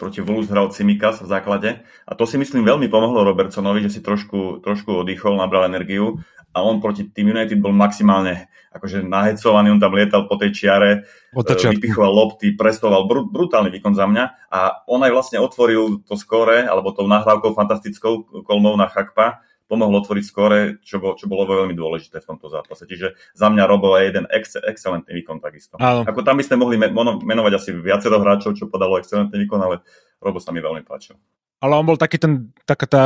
proti 0.00 0.24
Wolves 0.24 0.48
hral 0.48 0.72
Cimikas 0.72 1.20
v 1.20 1.28
základe. 1.28 1.70
A 2.08 2.12
to 2.16 2.24
si 2.24 2.40
myslím 2.40 2.64
veľmi 2.64 2.88
pomohlo 2.88 3.20
Robertsonovi, 3.22 3.84
že 3.84 3.92
si 3.92 4.00
trošku, 4.00 4.64
trošku 4.64 5.04
oddychol, 5.04 5.36
nabral 5.36 5.68
energiu 5.68 6.18
a 6.56 6.64
on 6.64 6.80
proti 6.80 7.04
Team 7.12 7.36
United 7.36 7.60
bol 7.60 7.76
maximálne 7.76 8.48
akože 8.72 9.04
nahecovaný, 9.04 9.72
on 9.72 9.80
tam 9.80 9.92
lietal 9.92 10.24
po 10.24 10.40
tej 10.40 10.56
čiare, 10.56 11.04
e, 11.36 11.68
vypichoval 11.76 12.12
lopty, 12.12 12.56
prestoval, 12.56 13.04
br- 13.04 13.28
brutálny 13.28 13.68
výkon 13.76 13.92
za 13.92 14.08
mňa 14.08 14.24
a 14.48 14.84
on 14.88 15.04
aj 15.04 15.12
vlastne 15.12 15.38
otvoril 15.40 16.00
to 16.04 16.16
skóre, 16.16 16.64
alebo 16.64 16.96
tou 16.96 17.04
nahrávkou 17.04 17.52
fantastickou 17.52 18.44
kolmou 18.44 18.72
na 18.76 18.88
Chakpa, 18.88 19.44
pomohlo 19.66 19.98
otvoriť 20.02 20.24
skóre, 20.24 20.58
čo, 20.82 21.02
bolo, 21.02 21.18
čo 21.18 21.26
bolo 21.26 21.46
veľmi 21.46 21.74
dôležité 21.74 22.22
v 22.22 22.28
tomto 22.34 22.46
zápase. 22.46 22.86
Čiže 22.86 23.18
za 23.34 23.50
mňa 23.50 23.66
Robo 23.66 23.94
je 23.98 24.06
jeden 24.06 24.26
ex, 24.30 24.54
excelentný 24.54 25.10
výkon 25.22 25.42
takisto. 25.42 25.74
Áno. 25.82 26.06
Ako 26.06 26.22
tam 26.22 26.38
by 26.38 26.44
sme 26.46 26.62
mohli 26.62 26.78
menovať 27.26 27.52
asi 27.54 27.70
viacero 27.74 28.22
hráčov, 28.22 28.54
čo 28.54 28.70
podalo 28.70 28.98
excelentný 29.02 29.42
výkon, 29.42 29.58
ale 29.58 29.82
Robo 30.22 30.38
sa 30.38 30.54
mi 30.54 30.62
veľmi 30.62 30.86
páčil. 30.86 31.18
Ale 31.58 31.74
on 31.74 31.88
bol 31.88 31.98
taký 31.98 32.20
ten, 32.20 32.54
taká 32.62 32.86
tá 32.86 33.04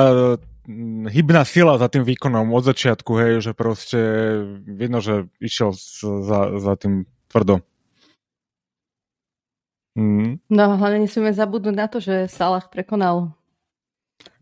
mm, 0.68 1.08
hybná 1.08 1.48
sila 1.48 1.80
za 1.80 1.88
tým 1.88 2.04
výkonom 2.04 2.52
od 2.52 2.64
začiatku, 2.66 3.12
hej, 3.16 3.32
že 3.40 3.52
proste 3.56 4.00
vidno, 4.68 5.00
že 5.00 5.30
išiel 5.40 5.72
za, 5.72 6.60
za 6.60 6.72
tým 6.76 7.08
tvrdo. 7.30 7.64
Mm. 9.98 10.38
No 10.50 10.62
hlavne 10.78 11.02
nesmieme 11.06 11.34
zabudnúť 11.34 11.76
na 11.76 11.86
to, 11.90 11.98
že 11.98 12.30
Salah 12.30 12.62
prekonal 12.70 13.34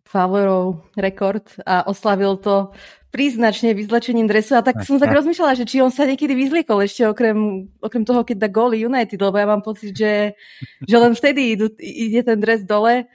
Favorov 0.09 0.89
rekord 0.97 1.45
a 1.69 1.85
oslavil 1.85 2.41
to 2.41 2.73
príznačne 3.13 3.77
vyzlečením 3.77 4.29
dresu 4.29 4.57
a 4.57 4.65
tak 4.65 4.85
som 4.85 5.01
tak 5.01 5.13
rozmýšľala, 5.13 5.57
že 5.57 5.69
či 5.69 5.81
on 5.81 5.93
sa 5.93 6.09
niekedy 6.09 6.33
vyzliekol 6.33 6.85
ešte 6.85 7.09
okrem, 7.09 7.69
okrem 7.81 8.05
toho, 8.05 8.25
keď 8.25 8.37
dá 8.45 8.49
góly 8.49 8.85
United, 8.85 9.21
lebo 9.21 9.37
ja 9.37 9.49
mám 9.49 9.65
pocit, 9.65 9.97
že, 9.97 10.37
že 10.85 10.97
len 10.97 11.13
vtedy 11.17 11.57
idú, 11.57 11.73
ide 11.81 12.21
ten 12.25 12.41
dres 12.41 12.65
dole 12.65 13.09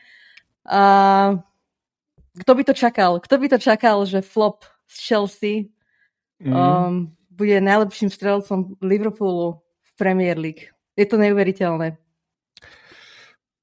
a 0.65 0.81
kto 2.33 2.51
by 2.57 2.63
to 2.65 2.73
čakal? 2.73 3.21
Kto 3.21 3.35
by 3.37 3.47
to 3.53 3.57
čakal, 3.61 3.97
že 4.09 4.25
flop 4.25 4.65
z 4.89 4.97
Chelsea 4.97 5.55
mm. 6.41 6.49
um, 6.49 7.13
bude 7.29 7.57
najlepším 7.61 8.09
strelcom 8.09 8.77
Liverpoolu 8.81 9.61
v 9.61 9.91
Premier 9.97 10.37
League? 10.37 10.73
Je 10.97 11.05
to 11.05 11.17
neuveriteľné. 11.21 11.97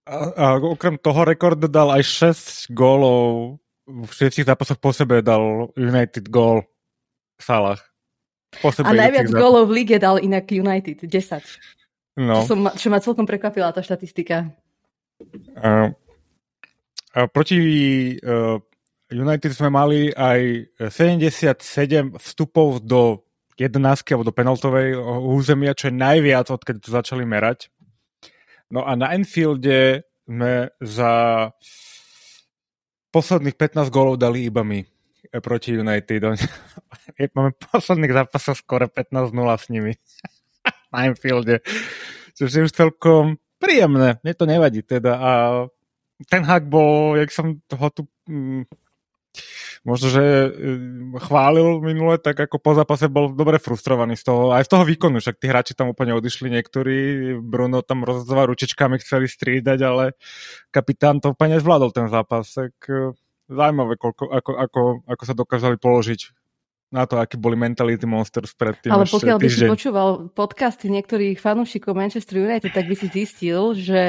A, 0.09 0.17
a 0.33 0.47
okrem 0.57 0.97
toho 0.97 1.23
rekord 1.23 1.61
dal 1.69 1.93
aj 1.93 2.03
6 2.71 2.73
gólov 2.73 3.57
v 3.85 4.11
6 4.11 4.47
zápasoch 4.47 4.79
po 4.79 4.95
sebe 4.95 5.21
dal 5.21 5.69
United 5.75 6.31
gól 6.31 6.65
Salah. 7.41 7.79
Po 8.59 8.71
sebe 8.75 8.89
a 8.89 8.97
najviac 8.97 9.31
gólov 9.31 9.71
v 9.71 9.85
lige 9.85 9.97
dal 9.99 10.19
inak 10.19 10.51
United, 10.51 11.07
10. 11.07 12.21
No. 12.21 12.43
Čo, 12.43 12.57
som, 12.57 12.59
čo 12.75 12.87
ma 12.91 12.99
celkom 12.99 13.25
prekvapila 13.25 13.71
tá 13.71 13.81
štatistika. 13.81 14.51
A, 15.57 15.93
a 17.15 17.21
proti 17.31 17.59
uh, 18.21 18.59
United 19.11 19.53
sme 19.55 19.71
mali 19.71 20.11
aj 20.15 20.71
77 20.91 22.19
vstupov 22.19 22.83
do 22.83 23.23
11 23.61 23.77
alebo 24.17 24.25
do 24.25 24.35
penaltovej 24.35 24.97
územia, 25.29 25.77
čo 25.77 25.93
je 25.93 25.95
najviac, 26.01 26.49
odkedy 26.49 26.81
to 26.81 26.91
začali 26.95 27.29
merať. 27.29 27.69
No 28.71 28.87
a 28.87 28.95
na 28.95 29.11
Enfielde 29.19 30.07
sme 30.25 30.71
za 30.79 31.13
posledných 33.11 33.59
15 33.59 33.91
gólov 33.91 34.15
dali 34.23 34.47
iba 34.47 34.63
my 34.63 34.79
eh, 34.79 35.43
proti 35.43 35.75
United. 35.75 36.23
Máme 37.37 37.51
posledných 37.59 38.15
zápasov 38.15 38.55
skoro 38.63 38.87
15-0 38.87 39.35
s 39.35 39.67
nimi 39.75 39.93
na 40.95 41.11
Enfielde. 41.11 41.67
Čo 42.39 42.47
je 42.47 42.67
už 42.71 42.73
celkom 42.73 43.43
príjemné. 43.59 44.23
Mne 44.23 44.35
to 44.39 44.47
nevadí 44.47 44.87
teda. 44.87 45.19
A 45.19 45.31
ten 46.31 46.47
hak 46.47 46.71
bol, 46.71 47.19
jak 47.19 47.35
som 47.35 47.59
ho 47.59 47.89
tu 47.91 48.07
mm, 48.31 48.65
možno, 49.81 50.13
že 50.13 50.23
e, 50.23 50.49
chválil 51.25 51.81
minule, 51.81 52.21
tak 52.21 52.37
ako 52.37 52.57
po 52.61 52.73
zápase 52.77 53.09
bol 53.09 53.33
dobre 53.33 53.57
frustrovaný 53.57 54.17
z 54.17 54.29
toho, 54.29 54.53
aj 54.53 54.69
z 54.69 54.71
toho 54.77 54.85
výkonu, 54.85 55.17
však 55.19 55.41
tí 55.41 55.47
hráči 55.49 55.73
tam 55.73 55.93
úplne 55.93 56.13
odišli 56.13 56.53
niektorí, 56.53 56.97
Bruno 57.41 57.81
tam 57.81 58.05
rozdva 58.05 58.45
ručičkami 58.45 59.01
chceli 59.01 59.25
striedať, 59.25 59.79
ale 59.81 60.05
kapitán 60.69 61.25
to 61.25 61.33
úplne 61.33 61.57
zvládol 61.57 61.91
ten 61.97 62.13
zápas, 62.13 62.53
tak 62.53 62.77
e, 62.93 63.17
zaujímavé, 63.49 63.97
koľko, 63.97 64.25
ako, 64.29 64.51
ako, 64.55 64.81
ako 65.09 65.23
sa 65.25 65.35
dokázali 65.35 65.77
položiť 65.81 66.21
na 66.91 67.07
to, 67.07 67.23
aký 67.23 67.39
boli 67.39 67.55
Mentality 67.55 68.03
Monsters 68.03 68.51
predtým. 68.59 68.91
Ale 68.91 69.07
pokiaľ 69.07 69.39
by 69.39 69.49
si 69.49 69.63
počúval 69.63 70.09
podcasty 70.35 70.91
niektorých 70.91 71.39
fanúšikov 71.39 71.95
Manchester 71.95 72.43
United, 72.43 72.75
tak 72.75 72.91
by 72.91 72.99
si 72.99 73.07
zistil, 73.07 73.79
že 73.79 74.03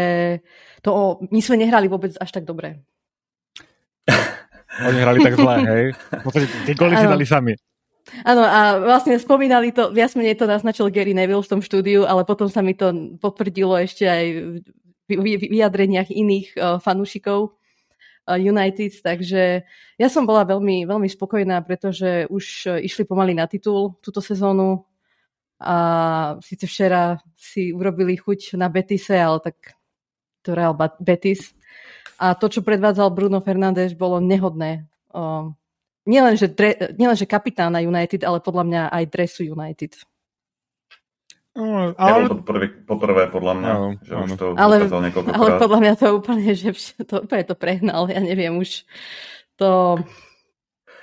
to, 0.81 1.21
my 1.29 1.39
sme 1.45 1.62
nehrali 1.62 1.86
vôbec 1.86 2.17
až 2.17 2.41
tak 2.41 2.49
dobre. 2.49 2.81
Oni 4.79 4.97
hrali 5.03 5.19
tak 5.19 5.36
zle, 5.36 5.55
hej? 5.71 5.84
V 5.91 6.23
podstate 6.23 6.47
tie 6.63 6.75
goly 6.75 6.95
si 6.95 7.07
dali 7.07 7.27
sami. 7.27 7.53
Áno, 8.25 8.43
a 8.43 8.81
vlastne 8.81 9.15
spomínali 9.21 9.71
to, 9.71 9.93
viac 9.93 10.12
menej 10.17 10.36
to 10.36 10.49
naznačil 10.49 10.89
Gary 10.89 11.13
Neville 11.13 11.43
v 11.43 11.51
tom 11.51 11.62
štúdiu, 11.62 12.03
ale 12.03 12.25
potom 12.25 12.49
sa 12.49 12.60
mi 12.65 12.73
to 12.73 12.91
potvrdilo 13.21 13.77
ešte 13.77 14.03
aj 14.10 14.25
v 15.05 15.38
vyjadreniach 15.38 16.10
iných 16.10 16.47
uh, 16.55 16.79
fanúšikov 16.81 17.51
uh, 17.51 18.39
United, 18.39 18.99
takže 19.03 19.63
ja 19.99 20.07
som 20.07 20.25
bola 20.25 20.47
veľmi, 20.47 20.88
veľmi 20.88 21.07
spokojná, 21.07 21.62
pretože 21.62 22.25
už 22.31 22.45
uh, 22.67 22.79
išli 22.81 23.05
pomaly 23.05 23.38
na 23.38 23.45
titul 23.45 24.01
túto 24.01 24.19
sezónu 24.19 24.88
a 25.62 25.75
síce 26.41 26.65
včera 26.65 27.21
si 27.38 27.69
urobili 27.69 28.17
chuť 28.17 28.57
na 28.57 28.65
Betise, 28.65 29.13
ale 29.13 29.39
tak 29.45 29.77
to 30.41 30.57
Real 30.57 30.73
Betis 30.97 31.53
a 32.21 32.38
to, 32.38 32.53
čo 32.53 32.62
predvádzal 32.62 33.10
Bruno 33.10 33.41
Fernández, 33.41 33.97
bolo 33.97 34.21
nehodné. 34.21 34.86
Uh, 35.10 35.57
nielen, 36.05 36.38
že, 36.38 36.53
dre, 36.53 36.93
nielen, 36.93 37.17
že 37.17 37.25
kapitána 37.25 37.81
United, 37.81 38.21
ale 38.21 38.38
podľa 38.38 38.63
mňa 38.69 38.81
aj 38.93 39.03
dresu 39.10 39.41
United. 39.49 39.97
No, 41.57 41.97
ale... 41.97 42.29
To 42.29 42.45
prvé, 42.45 42.69
poprvé 42.69 43.27
podľa 43.27 43.53
mňa, 43.57 43.71
no, 43.73 43.86
že 43.99 44.13
už 44.15 44.29
to 44.38 44.45
ale, 44.55 44.88
ale 45.36 45.49
podľa 45.60 45.79
mňa 45.84 45.93
to 45.97 46.07
úplne, 46.15 46.47
že 46.53 46.71
to, 47.03 47.25
úplne 47.25 47.43
to 47.43 47.55
prehnal, 47.57 48.05
ja 48.07 48.21
neviem, 48.21 48.53
už 48.55 48.86
to... 49.57 49.97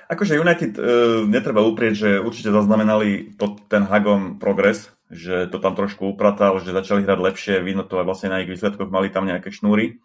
Akože 0.09 0.41
United 0.41 0.73
uh, 0.79 1.21
netreba 1.29 1.61
uprieť, 1.61 1.93
že 1.93 2.09
určite 2.17 2.49
zaznamenali 2.49 3.37
to, 3.37 3.61
ten 3.69 3.85
Hagom 3.85 4.41
progres, 4.41 4.89
že 5.11 5.45
to 5.53 5.61
tam 5.61 5.77
trošku 5.77 6.17
upratal, 6.17 6.57
že 6.63 6.73
začali 6.73 7.05
hrať 7.05 7.19
lepšie, 7.21 7.55
vidno 7.61 7.85
to 7.85 8.01
aj 8.01 8.07
vlastne 8.09 8.33
na 8.33 8.41
ich 8.41 8.49
výsledkoch, 8.49 8.89
mali 8.89 9.13
tam 9.13 9.29
nejaké 9.29 9.53
šnúry 9.53 10.01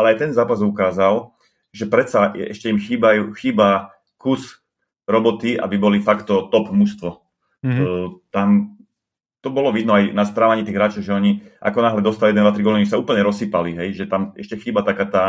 ale 0.00 0.16
aj 0.16 0.26
ten 0.26 0.32
zápas 0.32 0.64
ukázal, 0.64 1.36
že 1.70 1.86
predsa 1.86 2.32
ešte 2.34 2.72
im 2.72 2.80
chýbajú, 2.80 3.30
chýba 3.36 3.94
kus 4.18 4.58
roboty, 5.06 5.58
aby 5.58 5.76
boli 5.78 5.98
fakt 6.02 6.26
to 6.26 6.50
top 6.50 6.70
mužstvo. 6.74 7.22
Mm-hmm. 7.60 7.84
Uh, 7.84 8.08
tam 8.32 8.80
to 9.40 9.48
bolo 9.48 9.72
vidno 9.72 9.96
aj 9.96 10.12
na 10.12 10.24
správaní 10.28 10.62
tých 10.62 10.76
hráčov, 10.76 11.02
že 11.02 11.16
oni 11.16 11.40
ako 11.64 11.78
náhle 11.80 12.00
dostali 12.04 12.36
1, 12.36 12.44
2, 12.44 12.60
3 12.60 12.64
góly, 12.64 12.84
sa 12.84 13.00
úplne 13.00 13.24
rozsypali, 13.24 13.72
hej, 13.72 13.96
že 13.96 14.04
tam 14.04 14.36
ešte 14.36 14.60
chýba 14.60 14.84
taká 14.84 15.08
tá, 15.08 15.26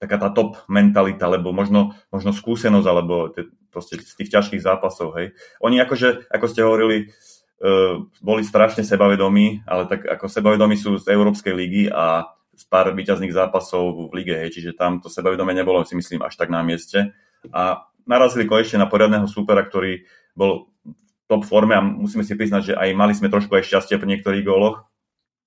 taká 0.00 0.16
tá 0.16 0.32
top 0.32 0.64
mentalita, 0.72 1.28
lebo 1.28 1.52
možno, 1.52 1.92
možno 2.08 2.32
skúsenosť, 2.32 2.86
alebo 2.88 3.28
te, 3.28 3.52
proste 3.68 4.00
z 4.00 4.14
tých 4.16 4.32
ťažkých 4.32 4.64
zápasov, 4.64 5.20
hej. 5.20 5.36
Oni 5.60 5.76
akože, 5.84 6.32
ako 6.32 6.46
ste 6.48 6.64
hovorili, 6.64 7.12
uh, 7.60 8.08
boli 8.24 8.40
strašne 8.40 8.88
sebavedomí, 8.88 9.68
ale 9.68 9.84
tak 9.84 10.08
ako 10.08 10.32
sebavedomí 10.32 10.80
sú 10.80 10.96
z 10.96 11.12
Európskej 11.12 11.52
ligy 11.52 11.92
a 11.92 12.24
z 12.52 12.64
pár 12.68 12.92
výťazných 12.92 13.32
zápasov 13.32 14.12
v 14.12 14.22
lige, 14.22 14.34
hej, 14.36 14.52
čiže 14.52 14.76
tam 14.76 15.00
to 15.00 15.08
sebavedomie 15.08 15.56
nebolo, 15.56 15.82
si 15.88 15.96
myslím, 15.96 16.20
až 16.22 16.36
tak 16.36 16.52
na 16.52 16.60
mieste. 16.60 17.16
A 17.48 17.88
narazili 18.04 18.44
konečne 18.44 18.82
na 18.82 18.88
poriadného 18.88 19.24
súpera, 19.24 19.64
ktorý 19.64 20.04
bol 20.36 20.68
v 20.84 20.92
top 21.26 21.42
forme 21.48 21.74
a 21.74 21.82
musíme 21.82 22.22
si 22.26 22.36
priznať, 22.36 22.62
že 22.62 22.74
aj 22.76 22.88
mali 22.92 23.16
sme 23.16 23.32
trošku 23.32 23.52
aj 23.56 23.64
šťastie 23.64 23.96
pri 23.96 24.08
niektorých 24.16 24.44
góloch, 24.44 24.84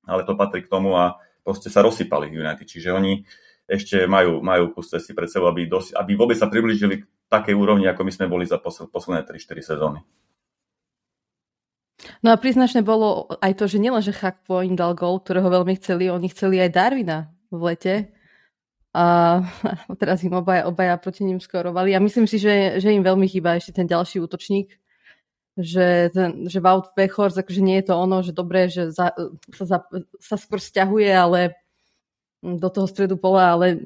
ale 0.10 0.26
to 0.26 0.34
patrí 0.34 0.66
k 0.66 0.72
tomu 0.72 0.98
a 0.98 1.22
proste 1.46 1.70
sa 1.70 1.86
rozsypali 1.86 2.34
United. 2.34 2.66
Čiže 2.66 2.90
oni 2.90 3.22
ešte 3.66 4.06
majú, 4.06 4.42
majú 4.42 4.74
kus 4.74 4.94
cesty 4.94 5.14
pred 5.14 5.30
sebou, 5.30 5.50
aby, 5.50 5.66
dos- 5.66 5.94
aby 5.94 6.14
vôbec 6.14 6.38
sa 6.38 6.50
priblížili 6.50 7.02
k 7.02 7.04
takej 7.30 7.58
úrovni, 7.58 7.90
ako 7.90 8.02
my 8.06 8.12
sme 8.14 8.26
boli 8.30 8.46
za 8.46 8.62
posl- 8.62 8.90
posledné 8.90 9.26
3-4 9.26 9.62
sezóny. 9.62 10.06
No 12.22 12.36
a 12.36 12.40
príznačné 12.40 12.84
bolo 12.84 13.32
aj 13.40 13.56
to, 13.56 13.66
že 13.72 13.80
nielen, 13.80 14.04
že 14.04 14.16
Chakpo 14.16 14.60
im 14.62 14.76
dal 14.76 14.94
gol, 14.94 15.24
ktorého 15.24 15.48
veľmi 15.48 15.80
chceli, 15.80 16.12
oni 16.12 16.28
chceli 16.28 16.60
aj 16.60 16.76
Darwina 16.76 17.32
v 17.50 17.62
lete. 17.72 17.96
A 18.96 19.44
teraz 20.02 20.24
im 20.24 20.36
obaja, 20.36 20.68
obaja 20.68 20.96
proti 20.96 21.28
ním 21.28 21.40
skorovali. 21.40 21.96
A 21.96 22.04
myslím 22.04 22.28
si, 22.28 22.40
že, 22.40 22.80
že 22.80 22.96
im 22.96 23.04
veľmi 23.04 23.28
chýba 23.28 23.60
ešte 23.60 23.76
ten 23.76 23.88
ďalší 23.88 24.24
útočník. 24.24 24.76
Že, 25.56 26.12
ten, 26.12 26.30
že 26.52 26.60
Wout 26.60 26.92
Pechors, 27.00 27.40
akože 27.40 27.64
nie 27.64 27.80
je 27.80 27.88
to 27.88 27.96
ono, 27.96 28.20
že 28.20 28.36
dobré, 28.36 28.68
že 28.68 28.92
za, 28.92 29.16
sa, 29.56 29.64
za, 29.64 29.80
sa 30.20 30.36
skôr 30.36 30.60
stiahuje, 30.60 31.08
ale 31.08 31.56
do 32.44 32.68
toho 32.68 32.92
stredu 32.92 33.16
pola, 33.16 33.56
ale 33.56 33.80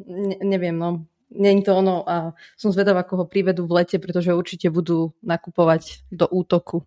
ne, 0.00 0.36
neviem, 0.40 0.72
no. 0.72 1.04
Není 1.34 1.66
to 1.66 1.76
ono 1.76 2.06
a 2.06 2.30
som 2.54 2.70
zvedavá, 2.70 3.02
ako 3.02 3.24
ho 3.24 3.26
privedú 3.26 3.66
v 3.66 3.82
lete, 3.82 3.98
pretože 3.98 4.32
určite 4.32 4.70
budú 4.70 5.12
nakupovať 5.20 6.06
do 6.08 6.30
útoku. 6.30 6.86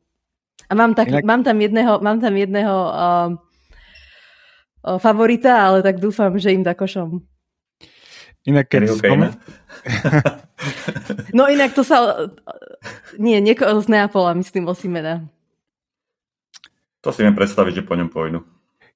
A 0.68 0.74
mám, 0.76 0.98
tak, 0.98 1.08
Inak... 1.08 1.24
mám 1.24 1.42
tam 1.46 1.58
jedného, 1.62 2.02
mám 2.02 2.20
tam 2.20 2.34
jedného 2.36 2.76
uh, 2.90 3.30
uh, 4.84 4.98
favorita, 5.00 5.70
ale 5.70 5.86
tak 5.86 6.02
dúfam, 6.02 6.34
že 6.36 6.52
im 6.52 6.66
da 6.66 6.74
košom. 6.74 7.24
Inak 8.48 8.72
keď 8.72 8.96
spomen... 8.96 9.32
no 11.38 11.52
inak 11.52 11.76
to 11.76 11.84
sa... 11.84 12.28
Nie, 13.20 13.44
niekoho 13.44 13.80
z 13.84 13.88
Neapola, 13.92 14.32
myslím, 14.40 14.72
Osimena. 14.72 15.28
To 17.04 17.12
si 17.12 17.28
viem 17.28 17.36
predstaviť, 17.36 17.84
že 17.84 17.88
po 17.88 18.00
ňom 18.00 18.08
pôjdu. 18.08 18.48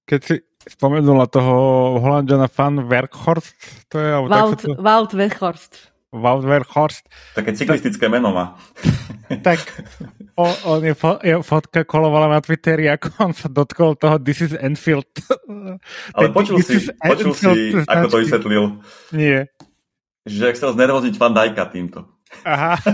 Keď 0.08 0.20
si 0.24 0.36
spomenula 0.68 1.28
toho 1.28 1.56
Holandžana 2.00 2.48
Fan 2.48 2.88
Werkhorst, 2.88 3.88
to 3.92 4.00
je... 4.00 4.10
Wout, 4.28 4.60
to... 4.60 4.76
Wout 4.80 5.12
Werkhorst. 5.12 5.92
Wout 6.12 6.44
Werkhorst. 6.44 7.08
Také 7.36 7.56
cyklistické 7.56 8.12
meno 8.12 8.36
má. 8.36 8.60
tak 9.44 9.64
on 10.66 10.86
je, 10.86 10.96
fo, 10.96 11.20
je 11.22 11.42
fotka 11.44 11.84
kolovala 11.84 12.30
na 12.30 12.40
Twitteri, 12.40 12.90
ako 12.90 13.10
on 13.20 13.34
sa 13.34 13.50
dotkol 13.50 13.98
toho 13.98 14.22
This 14.22 14.42
is 14.46 14.54
Enfield. 14.56 15.10
Ale 16.16 16.32
počul 16.32 16.62
si, 16.62 16.88
počul 17.00 17.34
si, 17.34 17.74
ako 17.86 18.08
to 18.08 18.18
vysvetlil? 18.22 18.64
Nie. 19.12 19.50
Že 20.26 20.54
chcel 20.54 20.70
znervozniť 20.78 21.18
Van 21.18 21.34
Dijka 21.34 21.66
týmto. 21.70 22.06
Aha. 22.48 22.80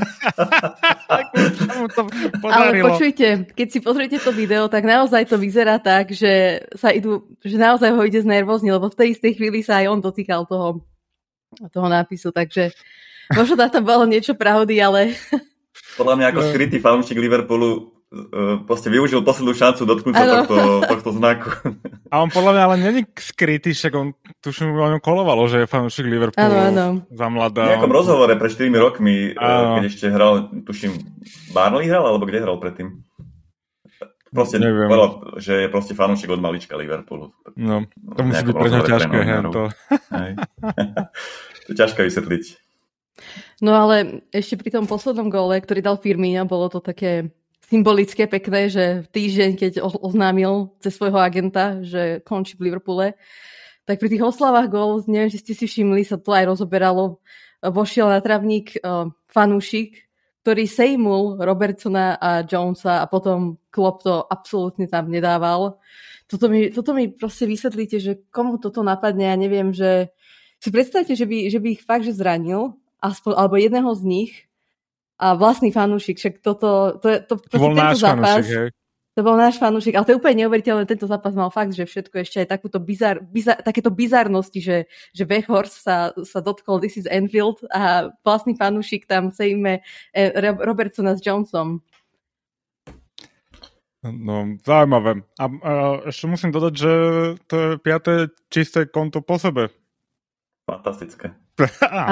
Ale 2.57 2.81
počujte, 2.81 3.45
keď 3.53 3.67
si 3.69 3.79
pozriete 3.79 4.17
to 4.17 4.33
video, 4.33 4.65
tak 4.67 4.83
naozaj 4.83 5.29
to 5.29 5.37
vyzerá 5.37 5.77
tak, 5.77 6.11
že 6.11 6.65
sa 6.73 6.89
idú, 6.89 7.21
že 7.45 7.55
naozaj 7.55 7.93
ho 7.93 8.01
ide 8.03 8.25
znervozniť, 8.25 8.73
lebo 8.73 8.89
v 8.89 8.97
tej 8.97 9.07
istej 9.15 9.37
chvíli 9.37 9.61
sa 9.61 9.85
aj 9.85 9.93
on 9.93 10.01
dotýkal 10.01 10.49
toho, 10.49 10.81
toho 11.69 11.87
nápisu, 11.87 12.33
takže 12.33 12.73
možno 13.31 13.61
tam 13.69 13.85
bolo 13.85 14.09
niečo 14.09 14.33
pravdy, 14.33 14.81
ale 14.81 15.13
podľa 15.97 16.15
mňa 16.21 16.27
ako 16.31 16.41
no. 16.41 16.47
skrytý 16.53 16.77
fanúšik 16.77 17.17
Liverpoolu 17.17 17.69
uh, 18.13 18.61
proste 18.63 18.87
využil 18.93 19.25
poslednú 19.25 19.57
šancu 19.57 19.83
dotknúť 19.83 20.13
sa 20.13 20.25
tohto, 20.45 20.57
tohto 20.85 21.09
znaku. 21.17 21.49
A 22.13 22.23
on 22.23 22.29
podľa 22.31 22.51
mňa 22.53 22.63
ale 22.63 22.75
není 22.79 23.01
skrytý, 23.17 23.73
však 23.73 23.93
on 23.97 24.15
tuším, 24.39 24.71
o 24.71 24.89
ňom 24.95 25.01
kolovalo, 25.01 25.49
že 25.49 25.65
je 25.65 25.67
fanúšik 25.67 26.07
Liverpoolu 26.07 26.55
ano, 26.55 26.69
ano. 26.69 26.85
za 27.09 27.27
mladá. 27.27 27.65
V 27.67 27.71
nejakom 27.75 27.91
rozhovore 27.91 28.33
pred 28.37 28.51
4 28.53 28.69
rokmi, 28.77 29.33
ano. 29.35 29.81
keď 29.81 29.83
ešte 29.89 30.05
hral, 30.13 30.53
tuším, 30.63 30.93
Barnley 31.51 31.89
hral, 31.89 32.05
alebo 32.05 32.23
kde 32.29 32.45
hral 32.45 32.61
predtým? 32.61 33.03
Proste 34.27 34.59
Neviem. 34.59 34.91
povedal, 34.91 35.39
že 35.39 35.53
je 35.65 35.67
proste 35.71 35.95
fanúšik 35.95 36.27
od 36.27 36.43
malička 36.43 36.75
Liverpoolu. 36.75 37.31
No, 37.55 37.87
to 37.87 38.21
musí 38.27 38.43
byť 38.43 38.55
pre 38.59 38.69
ťažké. 38.69 39.17
to. 39.55 39.63
to 41.67 41.71
ťažké 41.71 41.99
vysvetliť. 42.03 42.66
No 43.61 43.73
ale 43.73 44.25
ešte 44.29 44.57
pri 44.57 44.69
tom 44.73 44.85
poslednom 44.85 45.29
gole, 45.29 45.57
ktorý 45.57 45.81
dal 45.81 45.97
Firmino, 45.97 46.45
bolo 46.45 46.69
to 46.69 46.79
také 46.81 47.33
symbolické, 47.67 48.29
pekné, 48.29 48.71
že 48.71 48.85
týždeň, 49.11 49.51
keď 49.59 49.71
oznámil 49.83 50.71
cez 50.79 50.95
svojho 50.95 51.19
agenta, 51.19 51.83
že 51.83 52.23
končí 52.23 52.55
v 52.55 52.71
Liverpoole, 52.71 53.19
tak 53.83 53.99
pri 53.99 54.11
tých 54.11 54.23
oslavách 54.23 54.71
gol, 54.71 55.03
neviem, 55.07 55.31
či 55.31 55.43
ste 55.43 55.53
si 55.55 55.65
všimli, 55.67 56.03
sa 56.07 56.19
to 56.19 56.31
aj 56.31 56.47
rozoberalo, 56.47 57.19
vošiel 57.63 58.07
na 58.07 58.19
travník 58.23 58.79
uh, 58.79 59.11
fanúšik, 59.31 60.07
ktorý 60.43 60.63
sejmul 60.63 61.43
Robertsona 61.43 62.15
a 62.15 62.43
Jonesa 62.47 63.03
a 63.03 63.09
potom 63.11 63.59
Klopp 63.67 64.07
to 64.07 64.23
absolútne 64.23 64.87
tam 64.87 65.11
nedával. 65.11 65.75
Toto 66.27 66.47
mi, 66.47 66.71
toto 66.71 66.95
mi 66.95 67.11
proste 67.11 67.47
vysvetlíte, 67.47 67.97
že 67.99 68.11
komu 68.31 68.55
toto 68.59 68.79
napadne, 68.79 69.27
ja 69.27 69.35
neviem, 69.35 69.75
že 69.75 70.11
si 70.63 70.71
predstavte, 70.71 71.19
že 71.19 71.27
by, 71.27 71.51
že 71.51 71.59
by 71.59 71.67
ich 71.75 71.83
fakt 71.83 72.07
že 72.07 72.15
zranil 72.15 72.79
aspoň, 73.01 73.31
alebo 73.37 73.55
jedného 73.57 73.91
z 73.93 74.03
nich 74.03 74.31
a 75.17 75.33
vlastný 75.33 75.73
fanúšik, 75.73 76.21
však 76.21 76.45
toto, 76.45 77.01
to, 77.01 77.21
to, 77.25 77.33
to, 77.41 77.47
to 77.49 77.57
bol 77.57 77.73
náš 77.73 78.01
zápas, 78.01 78.45
fanúšik, 78.45 78.53
hej. 78.53 78.69
To 79.17 79.25
bol 79.25 79.33
náš 79.33 79.57
fanúšik, 79.57 79.97
ale 79.97 80.05
to 80.05 80.13
je 80.13 80.19
úplne 80.21 80.45
neuveriteľné, 80.45 80.85
tento 80.85 81.09
zápas 81.09 81.33
mal 81.33 81.49
fakt, 81.49 81.73
že 81.73 81.89
všetko 81.89 82.21
ešte 82.21 82.45
aj 82.45 82.53
takúto 82.53 82.77
bizar, 82.77 83.17
bizar, 83.17 83.57
takéto 83.65 83.89
bizarnosti, 83.89 84.61
že, 84.61 84.77
že 85.09 85.25
Bechhorst 85.25 85.81
sa, 85.81 86.13
sa 86.21 86.37
dotkol 86.37 86.77
This 86.77 87.01
is 87.01 87.09
Enfield 87.09 87.65
a 87.73 88.13
vlastný 88.21 88.53
fanúšik 88.53 89.09
tam 89.09 89.33
sejme 89.33 89.81
eh, 90.13 90.29
Robertsona 90.37 91.17
s 91.17 91.25
Johnsonom. 91.25 91.81
No, 94.05 94.53
zaujímavé. 94.61 95.25
A, 95.41 95.45
a 95.49 95.71
ešte 96.05 96.29
musím 96.29 96.53
dodať, 96.53 96.73
že 96.77 96.93
to 97.49 97.55
je 97.57 97.69
piaté 97.81 98.29
čisté 98.53 98.85
konto 98.85 99.25
po 99.25 99.41
sebe. 99.41 99.73
Fantastické. 100.69 101.33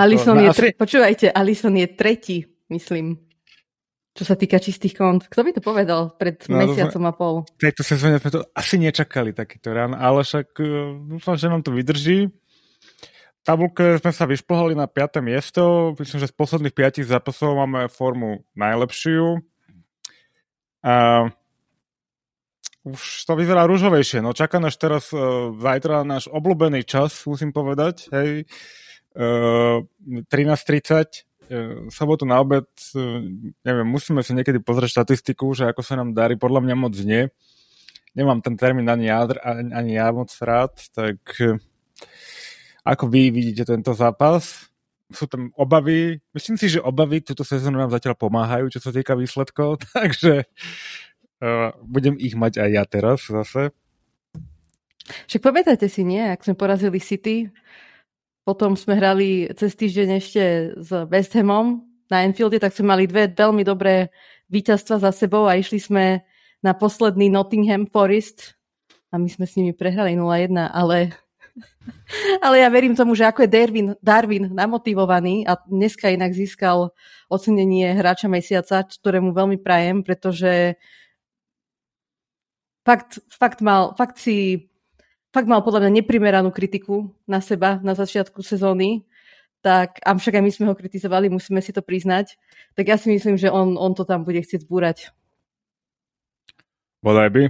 Alison 0.06 0.38
je, 0.42 0.50
tre- 0.52 0.74
počúvajte, 0.74 1.30
Alison 1.30 1.76
je 1.78 1.88
tretí, 1.94 2.38
myslím, 2.74 3.26
čo 4.16 4.24
sa 4.24 4.40
týka 4.40 4.58
čistých 4.64 4.96
kont. 4.96 5.28
Kto 5.28 5.44
by 5.44 5.52
to 5.54 5.62
povedal 5.62 6.16
pred 6.16 6.40
no, 6.48 6.64
mesiacom 6.64 7.04
sme, 7.04 7.12
a 7.12 7.14
pol? 7.14 7.36
V 7.60 7.62
tejto 7.68 7.84
sezóne 7.84 8.18
sme 8.18 8.32
to 8.32 8.42
asi 8.56 8.80
nečakali 8.80 9.36
takýto 9.36 9.76
rán, 9.76 9.92
ale 9.92 10.24
však 10.24 10.48
uh, 10.64 10.96
dúfam, 11.20 11.36
že 11.36 11.52
nám 11.52 11.62
to 11.62 11.76
vydrží. 11.76 12.32
V 12.32 13.44
tabulke 13.44 14.02
sme 14.02 14.10
sa 14.10 14.26
vyšplhali 14.26 14.74
na 14.74 14.90
5. 14.90 15.22
miesto. 15.22 15.94
Myslím, 16.00 16.18
že 16.24 16.32
z 16.32 16.36
posledných 16.40 16.74
5 16.74 17.06
zápasov 17.06 17.54
máme 17.60 17.92
formu 17.92 18.42
najlepšiu. 18.58 19.38
A 20.82 21.28
už 22.86 23.02
to 23.26 23.34
vyzerá 23.38 23.68
rúžovejšie. 23.70 24.24
No 24.24 24.34
čaká 24.34 24.58
nás 24.58 24.80
teraz 24.80 25.12
uh, 25.12 25.52
zajtra 25.60 26.08
náš 26.08 26.32
obľúbený 26.32 26.88
čas, 26.88 27.28
musím 27.28 27.52
povedať. 27.52 28.10
Hej. 28.16 28.48
Uh, 29.16 29.88
13.30 30.28 31.24
uh, 31.48 31.88
sobotu 31.88 32.28
na 32.28 32.44
obed, 32.44 32.68
uh, 32.94 33.24
neviem, 33.64 33.88
musíme 33.88 34.20
si 34.22 34.36
niekedy 34.36 34.60
pozrieť 34.60 35.02
štatistiku, 35.02 35.56
že 35.56 35.72
ako 35.72 35.82
sa 35.82 35.96
nám 35.96 36.12
darí, 36.12 36.36
podľa 36.36 36.68
mňa 36.68 36.76
moc 36.76 36.96
nie. 37.00 37.32
Nemám 38.12 38.44
ten 38.44 38.60
termín 38.60 38.88
ani 38.92 39.08
ja, 39.08 39.24
ani, 39.44 39.96
ja 39.96 40.12
moc 40.12 40.32
rád, 40.40 40.76
tak 40.96 41.20
ako 42.84 43.04
vy 43.12 43.28
vidíte 43.28 43.68
tento 43.68 43.92
zápas? 43.92 44.72
Sú 45.12 45.28
tam 45.28 45.52
obavy, 45.60 46.24
myslím 46.32 46.56
si, 46.56 46.72
že 46.72 46.80
obavy 46.80 47.20
túto 47.20 47.44
sezónu 47.44 47.76
nám 47.76 47.92
zatiaľ 47.92 48.16
pomáhajú, 48.16 48.72
čo 48.72 48.80
sa 48.80 48.96
týka 48.96 49.20
výsledkov, 49.20 49.84
takže 49.96 50.48
Uh, 51.36 51.76
budem 51.84 52.16
ich 52.16 52.32
mať 52.32 52.64
aj 52.64 52.70
ja 52.72 52.84
teraz 52.88 53.20
zase. 53.28 53.76
Však 55.28 55.44
pamätáte 55.44 55.92
si, 55.92 56.08
nie? 56.08 56.24
Ak 56.24 56.48
sme 56.48 56.56
porazili 56.56 57.04
City, 57.04 57.52
potom 58.46 58.78
sme 58.78 58.94
hrali 58.94 59.50
cez 59.58 59.74
týždeň 59.74 60.10
ešte 60.22 60.44
s 60.78 60.90
West 61.10 61.34
Hamom 61.34 61.82
na 62.14 62.22
Enfielde, 62.22 62.62
tak 62.62 62.78
sme 62.78 62.94
mali 62.94 63.10
dve 63.10 63.26
veľmi 63.26 63.66
dobré 63.66 64.14
víťazstva 64.54 65.02
za 65.02 65.10
sebou 65.10 65.50
a 65.50 65.58
išli 65.58 65.82
sme 65.82 66.22
na 66.62 66.78
posledný 66.78 67.34
Nottingham 67.34 67.90
Forest. 67.90 68.54
A 69.10 69.18
my 69.18 69.26
sme 69.26 69.50
s 69.50 69.58
nimi 69.58 69.74
prehrali 69.74 70.14
0-1, 70.14 70.54
ale, 70.62 71.18
ale 72.46 72.56
ja 72.62 72.70
verím 72.70 72.94
tomu, 72.94 73.18
že 73.18 73.26
ako 73.26 73.50
je 73.50 73.50
Darwin, 73.50 73.90
Darwin 73.98 74.54
namotivovaný 74.54 75.50
a 75.50 75.58
dneska 75.66 76.14
inak 76.14 76.38
získal 76.38 76.94
ocenenie 77.26 77.98
hráča 77.98 78.30
mesiaca, 78.30 78.86
ktorému 78.86 79.34
veľmi 79.34 79.58
prajem, 79.58 80.06
pretože 80.06 80.78
fakt, 82.86 83.26
fakt, 83.34 83.66
mal, 83.66 83.98
fakt 83.98 84.22
si 84.22 84.70
fakt 85.36 85.52
mal 85.52 85.60
podľa 85.60 85.84
mňa 85.84 86.00
neprimeranú 86.00 86.56
kritiku 86.56 87.12
na 87.28 87.44
seba 87.44 87.84
na 87.84 87.92
začiatku 87.92 88.40
sezóny, 88.40 89.04
tak, 89.60 90.00
a 90.08 90.16
však 90.16 90.40
aj 90.40 90.44
my 90.46 90.52
sme 90.54 90.66
ho 90.72 90.80
kritizovali, 90.80 91.28
musíme 91.28 91.60
si 91.60 91.76
to 91.76 91.84
priznať, 91.84 92.40
tak 92.80 92.88
ja 92.88 92.96
si 92.96 93.12
myslím, 93.12 93.36
že 93.36 93.52
on, 93.52 93.76
on 93.76 93.92
to 93.92 94.08
tam 94.08 94.24
bude 94.24 94.40
chcieť 94.40 94.64
zbúrať. 94.64 95.12
Bodaj 97.04 97.30
by. 97.36 97.44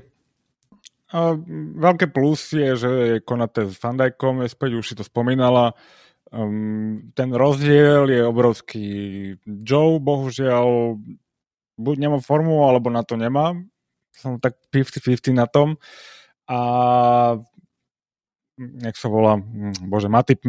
A 1.13 1.37
veľké 1.77 2.09
plus 2.09 2.55
je, 2.55 2.73
že 2.73 2.89
je 2.89 3.23
Konate 3.23 3.69
s 3.69 3.77
Fandajkom, 3.77 4.41
späť, 4.49 4.81
už 4.81 4.85
si 4.89 4.95
to 4.97 5.05
spomínala. 5.05 5.77
Um, 6.33 7.13
ten 7.13 7.29
rozdiel 7.31 8.09
je 8.09 8.25
obrovský. 8.25 8.87
Joe, 9.45 10.01
bohužiaľ, 10.01 10.97
buď 11.77 11.95
nemá 11.99 12.17
formu, 12.19 12.65
alebo 12.65 12.89
na 12.89 13.05
to 13.05 13.15
nemá. 13.15 13.53
Som 14.15 14.41
tak 14.41 14.57
50-50 14.73 15.35
na 15.35 15.45
tom. 15.45 15.77
A 16.49 16.59
nech 18.57 18.95
sa 18.95 19.07
volá, 19.11 19.39
bože, 19.83 20.07
Matip 20.07 20.43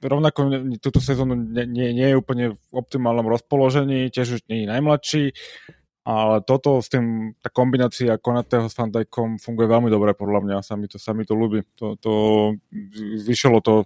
rovnako 0.00 0.72
túto 0.80 1.00
sezónu 1.00 1.36
nie, 1.36 1.68
nie, 1.68 1.88
nie 1.92 2.08
je 2.12 2.16
úplne 2.16 2.44
v 2.56 2.72
optimálnom 2.72 3.28
rozpoložení, 3.28 4.08
tiež 4.08 4.40
už 4.40 4.42
nie 4.48 4.64
je 4.64 4.72
najmladší, 4.72 5.24
ale 6.08 6.40
toto 6.40 6.80
s 6.80 6.88
tým, 6.88 7.36
tá 7.44 7.52
kombinácia 7.52 8.16
Konatého 8.16 8.66
s 8.66 8.76
Fandajkom 8.76 9.36
funguje 9.36 9.68
veľmi 9.68 9.92
dobre 9.92 10.16
podľa 10.16 10.40
mňa, 10.40 10.56
sa 10.64 10.80
mi 10.80 10.88
to, 10.88 10.96
sa 10.96 11.12
mi 11.12 11.28
to 11.28 11.36
ľúbi. 11.36 11.68
To, 11.76 12.00
to 12.00 12.12
vyšlo 13.20 13.60
to 13.60 13.84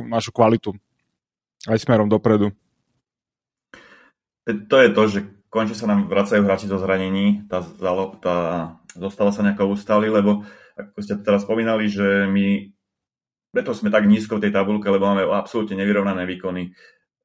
našu 0.00 0.32
kvalitu 0.32 0.72
aj 1.68 1.76
smerom 1.76 2.08
dopredu. 2.08 2.56
To 4.48 4.76
je 4.80 4.90
to, 4.96 5.02
že 5.12 5.20
konečne 5.52 5.76
sa 5.76 5.90
nám 5.90 6.08
vracajú 6.08 6.40
hráči 6.40 6.64
zo 6.64 6.80
zranení, 6.80 7.44
tá, 7.52 7.60
tá 8.24 8.36
zostala 8.96 9.30
sa 9.30 9.44
nejako 9.44 9.76
ustali, 9.76 10.08
lebo 10.08 10.48
ako 10.80 10.98
ste 11.04 11.20
teraz 11.20 11.44
spomínali, 11.44 11.92
že 11.92 12.24
my 12.24 12.72
preto 13.50 13.74
sme 13.74 13.90
tak 13.90 14.06
nízko 14.06 14.38
v 14.38 14.48
tej 14.48 14.52
tabulke, 14.54 14.86
lebo 14.86 15.10
máme 15.10 15.26
absolútne 15.26 15.74
nevyrovnané 15.78 16.26
výkony. 16.26 16.74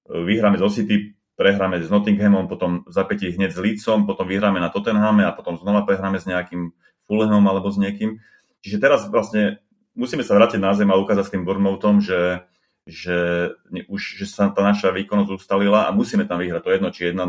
Vyhráme 0.10 0.58
zo 0.58 0.70
City, 0.70 1.14
prehráme 1.38 1.84
s 1.84 1.92
Nottinghamom, 1.92 2.48
potom 2.48 2.88
zapätí 2.90 3.30
hneď 3.30 3.54
s 3.54 3.62
Leedsom, 3.62 4.10
potom 4.10 4.26
vyhráme 4.26 4.58
na 4.58 4.72
Tottenhame 4.74 5.28
a 5.28 5.36
potom 5.36 5.60
znova 5.60 5.84
prehráme 5.84 6.18
s 6.18 6.26
nejakým 6.26 6.74
Fulhamom 7.06 7.46
alebo 7.46 7.70
s 7.70 7.78
niekým. 7.78 8.24
Čiže 8.66 8.78
teraz 8.82 9.06
vlastne 9.06 9.62
musíme 9.94 10.26
sa 10.26 10.34
vrátiť 10.34 10.58
na 10.58 10.74
zem 10.74 10.90
a 10.90 10.98
ukázať 10.98 11.26
s 11.30 11.34
tým 11.38 11.44
Bournemouthom, 11.46 12.02
že, 12.02 12.42
že, 12.88 13.52
už, 13.86 14.02
že 14.22 14.26
sa 14.26 14.50
tá 14.50 14.66
naša 14.66 14.90
výkonnosť 14.96 15.32
ustalila 15.38 15.86
a 15.86 15.94
musíme 15.94 16.26
tam 16.26 16.42
vyhrať. 16.42 16.62
To 16.66 16.74
jedno, 16.74 16.90
či 16.90 17.14
1-0, 17.14 17.22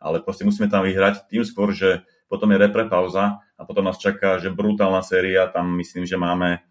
ale 0.00 0.16
proste 0.24 0.48
musíme 0.48 0.72
tam 0.72 0.86
vyhrať 0.86 1.28
tým 1.28 1.44
skôr, 1.44 1.76
že 1.76 2.06
potom 2.30 2.48
je 2.54 2.58
repre 2.58 2.88
pauza 2.88 3.44
a 3.58 3.62
potom 3.62 3.84
nás 3.84 4.00
čaká, 4.00 4.40
že 4.40 4.48
brutálna 4.48 5.04
séria, 5.04 5.50
tam 5.50 5.76
myslím, 5.76 6.08
že 6.08 6.16
máme 6.16 6.64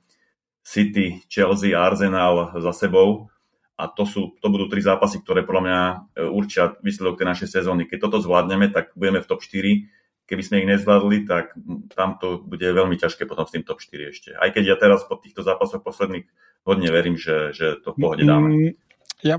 City, 0.64 1.22
Chelsea 1.28 1.76
a 1.76 1.92
Arsenal 1.92 2.56
za 2.58 2.72
sebou 2.72 3.28
a 3.74 3.90
to, 3.90 4.08
sú, 4.08 4.38
to 4.40 4.48
budú 4.48 4.70
tri 4.70 4.80
zápasy, 4.80 5.20
ktoré 5.20 5.44
podľa 5.44 5.64
mňa 5.66 5.82
e, 5.82 5.96
určia 6.30 6.78
výsledok 6.80 7.20
tej 7.20 7.28
našej 7.28 7.50
sezóny. 7.52 7.90
Keď 7.90 8.00
toto 8.00 8.24
zvládneme, 8.24 8.70
tak 8.70 8.96
budeme 8.96 9.20
v 9.20 9.28
top 9.28 9.42
4. 9.42 10.24
Keby 10.24 10.42
sme 10.46 10.62
ich 10.64 10.70
nezvládli, 10.72 11.28
tak 11.28 11.52
tam 11.92 12.16
to 12.16 12.40
bude 12.40 12.64
veľmi 12.64 12.96
ťažké 12.96 13.28
potom 13.28 13.44
s 13.44 13.52
tým 13.52 13.68
top 13.68 13.84
4 13.84 14.14
ešte. 14.14 14.30
Aj 14.40 14.48
keď 14.54 14.64
ja 14.72 14.76
teraz 14.80 15.04
po 15.04 15.20
týchto 15.20 15.44
zápasoch 15.44 15.84
posledných 15.84 16.24
hodne 16.64 16.90
verím, 16.94 17.20
že, 17.20 17.52
že 17.52 17.82
to 17.84 17.92
v 17.92 17.98
pohode 18.00 18.24
dáme. 18.24 18.48
Mm, 18.48 18.72
ja 19.26 19.36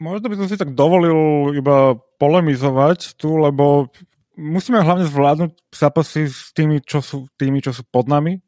možno 0.00 0.26
by 0.30 0.36
som 0.40 0.48
si 0.48 0.56
tak 0.56 0.72
dovolil 0.72 1.52
iba 1.52 1.98
polemizovať 2.16 3.18
tu, 3.20 3.34
lebo 3.36 3.92
musíme 4.38 4.80
hlavne 4.80 5.04
zvládnuť 5.04 5.52
zápasy 5.74 6.30
s 6.30 6.54
tými, 6.54 6.80
čo 6.80 7.02
sú, 7.02 7.28
tými, 7.34 7.60
čo 7.60 7.74
sú 7.74 7.82
pod 7.84 8.06
nami, 8.06 8.45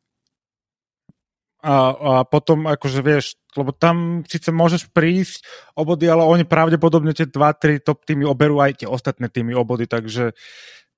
a, 1.58 1.74
a 1.90 2.12
potom 2.22 2.70
akože 2.70 3.00
vieš, 3.02 3.34
lebo 3.58 3.74
tam 3.74 4.22
síce 4.30 4.54
môžeš 4.54 4.94
prísť 4.94 5.42
o 5.74 5.82
body, 5.82 6.06
ale 6.06 6.22
oni 6.22 6.44
pravdepodobne 6.46 7.10
tie 7.10 7.26
2-3 7.26 7.82
top 7.82 8.06
týmy 8.06 8.22
oberú 8.22 8.62
aj 8.62 8.84
tie 8.84 8.88
ostatné 8.88 9.26
týmy 9.26 9.58
o 9.58 9.66
body, 9.66 9.90
takže 9.90 10.38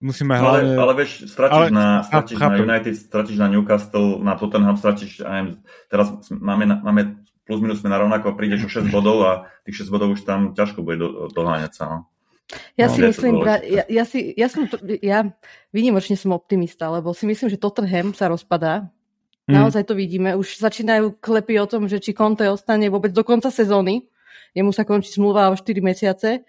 musíme 0.04 0.36
hlavne... 0.36 0.76
Ale, 0.76 0.84
ale 0.84 0.94
vieš, 1.00 1.32
stratíš, 1.32 1.56
ale, 1.56 1.66
na, 1.72 2.04
stratíš 2.04 2.36
na 2.36 2.48
United, 2.52 2.94
stratíš 2.96 3.36
na 3.40 3.48
Newcastle, 3.48 4.20
na 4.20 4.36
Tottenham, 4.36 4.76
stratíš, 4.76 5.24
aj, 5.24 5.56
teraz 5.88 6.12
máme, 6.28 6.68
máme 6.84 7.24
plus 7.48 7.58
minus 7.58 7.80
sme 7.80 7.90
na 7.90 7.98
rovnako, 7.98 8.36
prídeš 8.36 8.68
o 8.68 8.70
6 8.70 8.88
bodov 8.94 9.24
a 9.24 9.32
tých 9.64 9.88
6 9.88 9.90
bodov 9.90 10.12
už 10.12 10.28
tam 10.28 10.52
ťažko 10.52 10.84
bude 10.84 11.00
do, 11.00 11.08
doháňať 11.32 11.72
sa. 11.72 11.84
No. 11.88 11.98
Ja 12.74 12.90
no, 12.90 12.94
si 12.94 13.00
myslím, 13.06 13.46
ja, 13.46 13.86
ja, 13.86 14.04
si, 14.04 14.34
ja, 14.34 14.50
som, 14.50 14.66
ja 15.00 15.22
vynimočne 15.70 16.18
som 16.18 16.34
optimista, 16.34 16.90
lebo 16.90 17.14
si 17.14 17.24
myslím, 17.24 17.46
že 17.46 17.62
Tottenham 17.62 18.10
sa 18.10 18.26
rozpadá 18.26 18.90
Mm. 19.50 19.66
Naozaj 19.66 19.82
to 19.90 19.98
vidíme. 19.98 20.38
Už 20.38 20.62
začínajú 20.62 21.18
klepy 21.18 21.58
o 21.58 21.66
tom, 21.66 21.90
že 21.90 21.98
či 21.98 22.14
Conte 22.14 22.46
ostane 22.46 22.86
vôbec 22.86 23.10
do 23.10 23.26
konca 23.26 23.50
sezóny. 23.50 24.06
Jemu 24.54 24.70
sa 24.70 24.86
končí 24.86 25.10
zmluva 25.10 25.50
o 25.50 25.58
4 25.58 25.66
mesiace. 25.82 26.46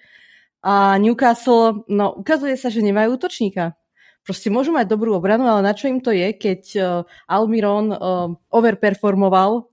A 0.62 1.02
Newcastle, 1.02 1.82
no 1.90 2.14
ukazuje 2.22 2.54
sa, 2.54 2.70
že 2.70 2.86
nemajú 2.86 3.18
útočníka. 3.18 3.74
Proste 4.22 4.54
môžu 4.54 4.70
mať 4.70 4.86
dobrú 4.86 5.18
obranu, 5.18 5.50
ale 5.50 5.66
na 5.66 5.74
čo 5.74 5.90
im 5.90 5.98
to 5.98 6.14
je, 6.14 6.38
keď 6.38 6.62
uh, 6.78 6.86
Almiron 7.26 7.90
uh, 7.90 8.30
overperformoval 8.54 9.66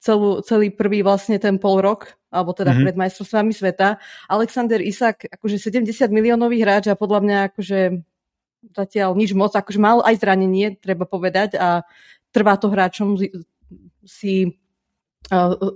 celú, 0.00 0.40
celý 0.40 0.72
prvý 0.72 1.04
vlastne 1.04 1.36
ten 1.36 1.60
pol 1.60 1.84
rok, 1.84 2.16
alebo 2.32 2.56
teda 2.56 2.72
mm-hmm. 2.72 2.84
pred 2.88 2.96
majstrovstvami 2.96 3.52
sveta. 3.52 4.00
Alexander 4.32 4.80
Isak, 4.80 5.28
akože 5.28 5.60
70 5.60 5.92
miliónový 6.08 6.64
hráč 6.64 6.88
a 6.88 6.96
podľa 6.96 7.20
mňa 7.20 7.38
akože 7.52 7.80
zatiaľ 8.72 9.12
nič 9.14 9.36
moc, 9.36 9.52
akože 9.52 9.78
mal 9.78 10.00
aj 10.02 10.16
zranenie, 10.18 10.74
treba 10.80 11.04
povedať, 11.04 11.60
a 11.60 11.84
trvá 12.36 12.60
to 12.60 12.68
hráčom 12.68 13.16
si 14.04 14.60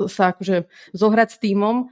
sa 0.07 0.37
akože 0.37 0.68
zohrať 0.92 1.29
s 1.33 1.38
týmom 1.40 1.88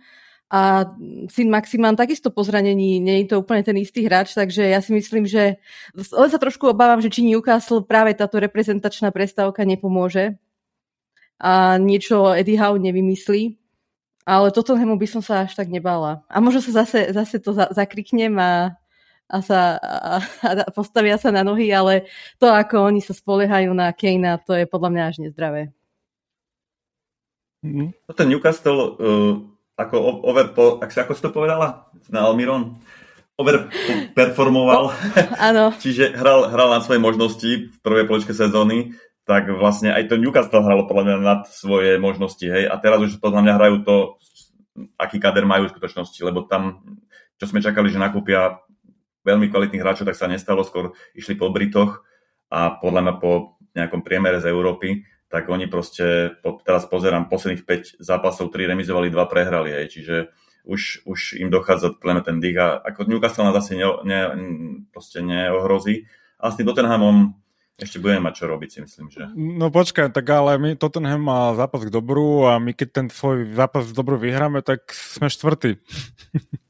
a 0.48 0.88
syn 1.28 1.48
Maximán 1.52 1.96
takisto 1.96 2.32
po 2.32 2.40
zranení, 2.40 3.00
nie 3.00 3.24
je 3.24 3.36
to 3.36 3.44
úplne 3.44 3.60
ten 3.60 3.76
istý 3.76 4.08
hráč, 4.08 4.32
takže 4.32 4.64
ja 4.64 4.80
si 4.80 4.96
myslím, 4.96 5.28
že 5.28 5.60
len 5.92 6.28
sa 6.32 6.40
trošku 6.40 6.72
obávam, 6.72 7.04
že 7.04 7.12
či 7.12 7.24
Newcastle 7.24 7.84
práve 7.84 8.16
táto 8.16 8.40
reprezentačná 8.40 9.12
prestávka 9.12 9.68
nepomôže 9.68 10.40
a 11.36 11.76
niečo 11.76 12.32
Eddie 12.32 12.56
Howe 12.56 12.80
nevymyslí. 12.80 13.60
Ale 14.28 14.52
toto 14.52 14.76
by 14.76 15.08
som 15.08 15.24
sa 15.24 15.48
až 15.48 15.56
tak 15.56 15.72
nebala. 15.72 16.20
A 16.28 16.36
možno 16.44 16.60
sa 16.60 16.84
zase, 16.84 17.16
zase 17.16 17.40
to 17.40 17.56
za, 17.56 17.72
zakriknem 17.72 18.36
a 18.36 18.76
a, 19.28 19.38
sa, 19.44 19.76
a, 19.76 20.18
a 20.42 20.70
postavia 20.72 21.20
sa 21.20 21.28
na 21.28 21.44
nohy, 21.44 21.68
ale 21.68 22.08
to, 22.40 22.48
ako 22.48 22.88
oni 22.88 23.04
sa 23.04 23.12
spoliehajú 23.12 23.70
na 23.76 23.92
Kejna, 23.92 24.40
to 24.40 24.56
je 24.56 24.64
podľa 24.64 24.90
mňa 24.90 25.04
až 25.04 25.16
nezdravé. 25.20 25.62
Mm. 27.60 27.92
Ten 28.16 28.28
Newcastle, 28.30 28.80
uh, 28.96 29.34
ako 29.76 29.96
over, 30.24 30.46
po, 30.56 30.64
ak 30.80 30.90
si, 30.90 30.98
ako 30.98 31.12
si 31.12 31.22
to 31.22 31.30
povedala 31.34 31.90
na 32.08 32.24
Almiron, 32.24 32.80
over 33.38 33.70
performoval. 34.16 34.90
Áno. 35.38 35.70
Čiže 35.84 36.16
hral, 36.16 36.50
hral 36.50 36.68
na 36.74 36.80
svoje 36.82 36.98
možnosti 36.98 37.50
v 37.70 37.76
prvej 37.84 38.08
poločke 38.10 38.34
sezóny, 38.34 38.98
tak 39.28 39.52
vlastne 39.52 39.92
aj 39.92 40.08
to 40.08 40.16
Newcastle 40.16 40.64
hralo 40.64 40.88
podľa 40.88 41.04
mňa 41.04 41.16
nad 41.20 41.40
svoje 41.52 42.00
možnosti, 42.00 42.42
hej. 42.42 42.64
A 42.64 42.80
teraz 42.80 42.98
už 43.04 43.20
podľa 43.20 43.44
mňa 43.44 43.52
hrajú 43.60 43.76
to, 43.84 43.96
aký 44.96 45.20
kader 45.20 45.44
majú 45.44 45.68
v 45.68 45.74
skutočnosti, 45.76 46.18
lebo 46.24 46.48
tam, 46.48 46.80
čo 47.36 47.44
sme 47.46 47.60
čakali, 47.60 47.92
že 47.92 48.00
nakúpia 48.00 48.58
veľmi 49.26 49.50
kvalitných 49.50 49.82
hráčov, 49.82 50.06
tak 50.06 50.18
sa 50.18 50.30
nestalo, 50.30 50.66
skôr 50.66 50.94
išli 51.14 51.34
po 51.34 51.50
Britoch 51.50 52.04
a 52.48 52.76
podľa 52.78 53.00
mňa 53.04 53.14
po 53.18 53.60
nejakom 53.76 54.02
priemere 54.02 54.40
z 54.42 54.50
Európy, 54.50 55.04
tak 55.28 55.46
oni 55.52 55.68
proste, 55.68 56.36
po, 56.40 56.58
teraz 56.64 56.88
pozerám, 56.88 57.28
posledných 57.28 57.64
5 57.64 58.00
zápasov, 58.00 58.48
3 58.48 58.72
remizovali, 58.72 59.12
2 59.12 59.32
prehrali, 59.32 59.70
hej, 59.76 59.86
čiže 59.92 60.16
už, 60.68 61.04
už 61.08 61.40
im 61.40 61.48
dochádza 61.48 61.96
plne 61.96 62.20
ten 62.24 62.40
dig 62.40 62.56
a 62.56 62.80
ako 62.80 63.08
Newcastle 63.08 63.44
nás 63.48 63.56
asi 63.56 63.76
ne, 63.76 63.88
ne, 64.04 64.20
proste 64.92 65.24
neohrozí. 65.24 66.08
A 66.40 66.52
s 66.52 66.60
tým 66.60 66.68
Tottenhamom 66.68 67.36
ešte 67.78 68.02
budeme 68.02 68.26
mať 68.26 68.42
čo 68.42 68.44
robiť, 68.50 68.68
si 68.68 68.78
myslím, 68.82 69.06
že... 69.06 69.22
No 69.38 69.70
počkaj, 69.70 70.10
tak 70.10 70.26
ale 70.34 70.58
my 70.58 70.74
Tottenham 70.74 71.22
má 71.22 71.54
zápas 71.54 71.86
k 71.86 71.94
dobru 71.94 72.42
a 72.50 72.58
my 72.58 72.74
keď 72.74 72.88
ten 72.90 73.06
svoj 73.06 73.54
zápas 73.54 73.86
k 73.86 73.96
dobru 73.96 74.18
vyhráme, 74.18 74.66
tak 74.66 74.90
sme 74.90 75.30
štvrtí. 75.30 75.78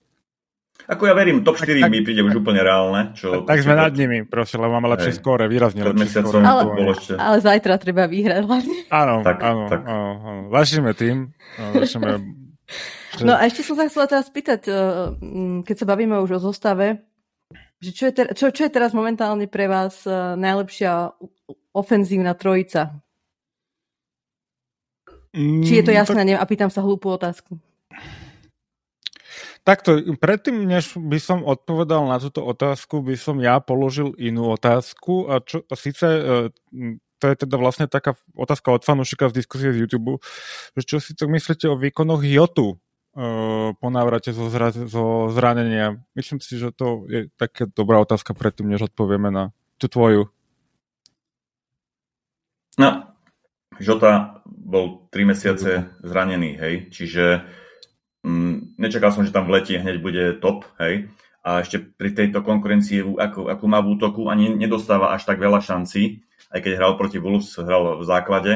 Ako 0.89 1.05
ja 1.05 1.13
verím, 1.13 1.45
top 1.45 1.61
4 1.61 1.85
tak, 1.85 1.93
mi 1.93 2.01
príde 2.01 2.25
tak, 2.25 2.33
už 2.33 2.35
úplne 2.41 2.65
reálne. 2.65 3.13
Čo, 3.13 3.45
tak, 3.45 3.61
sme 3.61 3.77
nad 3.77 3.93
nimi, 3.93 4.25
proste, 4.25 4.57
lebo 4.57 4.73
máme 4.81 4.89
lepšie 4.97 5.21
skóre, 5.21 5.45
výrazne 5.45 5.85
lepšie 5.85 6.25
skóre. 6.25 6.41
Ale, 6.41 6.65
ale 7.21 7.37
zajtra 7.45 7.77
treba 7.77 8.09
vyhrať 8.09 8.41
hlavne. 8.41 8.77
Áno, 8.89 9.21
tak, 9.21 9.37
áno, 9.45 9.69
tak. 9.69 9.85
áno, 9.85 10.09
áno. 10.25 10.43
Začneme 10.49 10.97
tým. 10.97 11.37
Začneme... 11.57 12.13
No 13.25 13.33
a 13.33 13.49
ešte 13.49 13.65
som 13.65 13.75
sa 13.75 13.89
chcela 13.89 14.05
teraz 14.05 14.29
spýtať, 14.29 14.69
eh, 14.69 15.65
keď 15.65 15.77
sa 15.81 15.89
bavíme 15.89 16.21
už 16.21 16.37
o 16.37 16.53
zostave, 16.53 17.01
že 17.81 17.91
čo, 17.97 18.05
je 18.11 18.13
ter- 18.13 18.31
čo, 18.37 18.53
čo 18.53 18.69
je 18.69 18.71
teraz 18.71 18.93
momentálne 18.93 19.49
pre 19.49 19.67
vás 19.67 20.05
eh, 20.05 20.37
najlepšia 20.37 21.17
ofenzívna 21.73 22.37
trojica? 22.37 23.01
Mm, 25.33 25.65
Či 25.65 25.73
je 25.81 25.85
to 25.85 25.93
mm, 25.93 25.99
jasné? 25.99 26.21
Tak... 26.29 26.41
A 26.41 26.45
pýtam 26.45 26.71
sa 26.71 26.85
hlúpu 26.85 27.09
otázku. 27.09 27.57
Takto, 29.69 30.01
predtým, 30.17 30.65
než 30.65 30.97
by 30.97 31.21
som 31.21 31.45
odpovedal 31.45 32.09
na 32.09 32.17
túto 32.17 32.41
otázku, 32.41 33.05
by 33.05 33.21
som 33.21 33.37
ja 33.37 33.61
položil 33.61 34.17
inú 34.17 34.57
otázku 34.57 35.29
a, 35.29 35.45
čo, 35.45 35.61
a 35.69 35.77
síce 35.77 36.09
e, 36.09 36.21
to 37.21 37.25
je 37.29 37.37
teda 37.45 37.61
vlastne 37.61 37.85
taká 37.85 38.17
otázka 38.33 38.73
od 38.73 38.81
fanúšika 38.81 39.29
z 39.29 39.45
diskusie 39.45 39.77
z 39.77 39.85
YouTube, 39.85 40.25
že 40.73 40.83
čo 40.89 40.97
si 41.05 41.13
tak 41.13 41.29
myslíte 41.29 41.69
o 41.69 41.77
výkonoch 41.77 42.23
Jotu 42.23 42.79
uh, 42.79 43.75
po 43.75 43.89
návrate 43.91 44.31
zo, 44.31 44.47
zra, 44.49 44.71
zo 44.71 45.29
zranenia? 45.35 45.99
Myslím 46.15 46.39
si, 46.39 46.57
že 46.57 46.71
to 46.71 47.05
je 47.11 47.27
taká 47.35 47.67
dobrá 47.69 47.99
otázka 47.99 48.39
predtým, 48.39 48.71
než 48.71 48.89
odpovieme 48.89 49.35
na 49.35 49.51
tú 49.83 49.91
tvoju. 49.91 50.31
No, 52.79 53.11
Žota 53.83 54.43
bol 54.47 55.11
3 55.11 55.31
mesiace 55.35 55.91
zranený, 56.07 56.55
hej, 56.57 56.75
čiže 56.95 57.43
nečakal 58.79 59.11
som, 59.11 59.27
že 59.27 59.35
tam 59.35 59.51
v 59.51 59.61
lete 59.61 59.77
hneď 59.77 59.99
bude 59.99 60.25
top, 60.39 60.65
hej, 60.79 61.11
a 61.43 61.63
ešte 61.65 61.81
pri 61.81 62.13
tejto 62.13 62.45
konkurencii, 62.45 63.15
ako, 63.17 63.49
ako 63.49 63.65
má 63.71 63.79
v 63.81 63.97
útoku, 63.97 64.29
ani 64.29 64.53
nedostáva 64.53 65.15
až 65.15 65.25
tak 65.25 65.41
veľa 65.41 65.65
šancí, 65.65 66.21
aj 66.53 66.61
keď 66.61 66.73
hral 66.77 66.93
proti 67.01 67.19
Wolves, 67.21 67.57
hral 67.57 68.01
v 68.01 68.05
základe, 68.05 68.53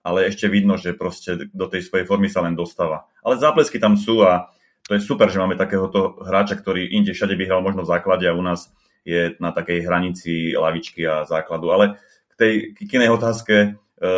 ale 0.00 0.18
ešte 0.24 0.48
vidno, 0.48 0.80
že 0.80 0.96
proste 0.96 1.50
do 1.52 1.66
tej 1.68 1.84
svojej 1.84 2.08
formy 2.08 2.32
sa 2.32 2.40
len 2.40 2.56
dostáva. 2.56 3.04
Ale 3.20 3.36
záplesky 3.36 3.76
tam 3.76 4.00
sú 4.00 4.24
a 4.24 4.48
to 4.88 4.96
je 4.96 5.04
super, 5.04 5.28
že 5.28 5.38
máme 5.38 5.60
takéhoto 5.60 6.16
hráča, 6.24 6.56
ktorý 6.56 6.88
inde 6.88 7.12
všade 7.12 7.36
by 7.36 7.44
hral 7.46 7.60
možno 7.60 7.84
v 7.84 7.92
základe 7.92 8.24
a 8.24 8.34
u 8.34 8.42
nás 8.42 8.72
je 9.04 9.36
na 9.36 9.52
takej 9.52 9.84
hranici 9.84 10.56
lavičky 10.56 11.04
a 11.04 11.28
základu. 11.28 11.72
Ale 11.72 12.00
k 12.32 12.34
tej 12.40 12.52
kikinej 12.76 13.12
otázke, 13.12 13.54
e, 14.00 14.10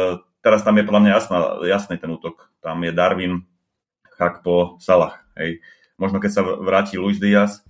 teraz 0.43 0.63
tam 0.63 0.79
je 0.79 0.87
podľa 0.87 1.03
mňa 1.03 1.13
jasná, 1.19 1.39
jasný 1.67 1.97
ten 1.99 2.11
útok. 2.11 2.51
Tam 2.63 2.79
je 2.83 2.95
Darwin, 2.95 3.43
Chakpo, 4.15 4.79
Salah. 4.79 5.22
Hej. 5.39 5.61
Možno 6.01 6.19
keď 6.19 6.31
sa 6.31 6.43
vráti 6.43 6.99
Luis 6.99 7.23
Diaz, 7.23 7.63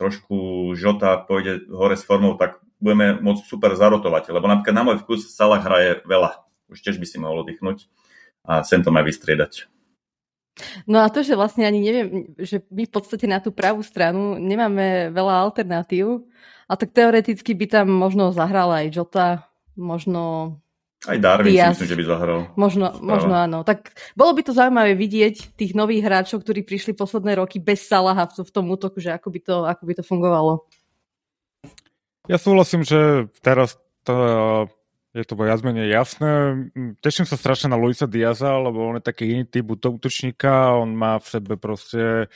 trošku 0.00 0.72
Žota 0.76 1.20
pôjde 1.24 1.68
hore 1.68 1.96
s 1.96 2.06
formou, 2.06 2.36
tak 2.38 2.60
budeme 2.80 3.20
môcť 3.20 3.44
super 3.44 3.76
zarotovať. 3.76 4.32
Lebo 4.32 4.48
napríklad 4.48 4.76
na 4.76 4.84
môj 4.86 4.98
vkus 5.04 5.28
Salah 5.32 5.60
hraje 5.60 6.00
veľa. 6.08 6.40
Už 6.70 6.80
tiež 6.80 6.96
by 6.96 7.06
si 7.08 7.20
mohol 7.20 7.44
oddychnúť 7.44 7.90
a 8.46 8.64
sem 8.64 8.80
to 8.80 8.88
má 8.88 9.04
vystriedať. 9.04 9.68
No 10.84 11.00
a 11.00 11.08
to, 11.08 11.24
že 11.24 11.38
vlastne 11.38 11.64
ani 11.64 11.80
neviem, 11.80 12.08
že 12.36 12.60
my 12.68 12.84
v 12.84 12.92
podstate 12.92 13.24
na 13.24 13.40
tú 13.40 13.48
pravú 13.48 13.80
stranu 13.80 14.36
nemáme 14.36 15.08
veľa 15.08 15.48
alternatív, 15.48 16.28
a 16.70 16.78
tak 16.78 16.94
teoreticky 16.94 17.50
by 17.58 17.66
tam 17.66 17.90
možno 17.90 18.30
zahrala 18.30 18.86
aj 18.86 18.94
Jota, 18.94 19.28
možno 19.74 20.54
aj 21.08 21.16
Darwin 21.16 21.56
Diaz. 21.56 21.80
si 21.80 21.80
myslím, 21.80 21.90
že 21.96 21.98
by 22.00 22.04
zahral. 22.04 22.40
Možno, 22.60 22.92
možno 23.00 23.32
áno. 23.32 23.64
Tak 23.64 23.96
bolo 24.12 24.36
by 24.36 24.42
to 24.44 24.52
zaujímavé 24.52 24.92
vidieť 24.92 25.56
tých 25.56 25.72
nových 25.72 26.04
hráčov, 26.04 26.44
ktorí 26.44 26.60
prišli 26.60 26.92
posledné 26.92 27.40
roky 27.40 27.56
bez 27.56 27.88
Salaha 27.88 28.28
v, 28.28 28.50
tom 28.52 28.68
útoku, 28.68 29.00
že 29.00 29.16
ako 29.16 29.28
by 29.32 29.40
to, 29.40 29.56
ako 29.64 29.82
by 29.88 29.92
to 29.96 30.04
fungovalo. 30.04 30.52
Ja 32.28 32.36
súhlasím, 32.36 32.84
že 32.84 33.32
teraz 33.40 33.80
to 34.04 34.14
je 35.10 35.26
to 35.26 35.34
viac 35.34 35.58
menej 35.66 35.90
jasné. 35.90 36.30
Teším 37.02 37.26
sa 37.26 37.34
strašne 37.34 37.74
na 37.74 37.80
Luisa 37.80 38.06
Diaza, 38.06 38.54
lebo 38.62 38.94
on 38.94 39.02
je 39.02 39.08
taký 39.08 39.34
iný 39.34 39.44
typ 39.48 39.66
útočníka, 39.66 40.78
on 40.78 40.94
má 40.94 41.18
v 41.18 41.26
sebe 41.26 41.58
proste 41.58 42.30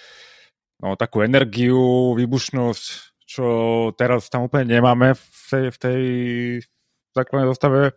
no, 0.82 0.98
takú 0.98 1.22
energiu, 1.22 2.18
výbušnosť, 2.18 2.84
čo 3.22 3.46
teraz 3.94 4.26
tam 4.26 4.50
úplne 4.50 4.74
nemáme 4.74 5.14
v 5.14 5.46
tej, 5.46 5.66
v 5.70 5.78
tej 5.78 6.02
základnej 7.14 7.46
zostave. 7.54 7.94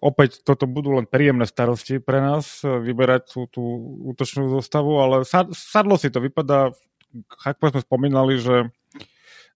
Opäť 0.00 0.40
toto 0.40 0.64
budú 0.64 0.96
len 0.96 1.04
príjemné 1.04 1.44
starosti 1.44 2.00
pre 2.00 2.24
nás, 2.24 2.64
vyberať 2.64 3.28
tú, 3.28 3.40
tú 3.52 3.62
útočnú 4.08 4.48
zostavu, 4.48 4.96
ale 5.04 5.28
sadlo 5.52 6.00
si 6.00 6.08
to, 6.08 6.24
vypadá, 6.24 6.72
ako 7.44 7.76
sme 7.76 7.84
spomínali, 7.84 8.40
že 8.40 8.72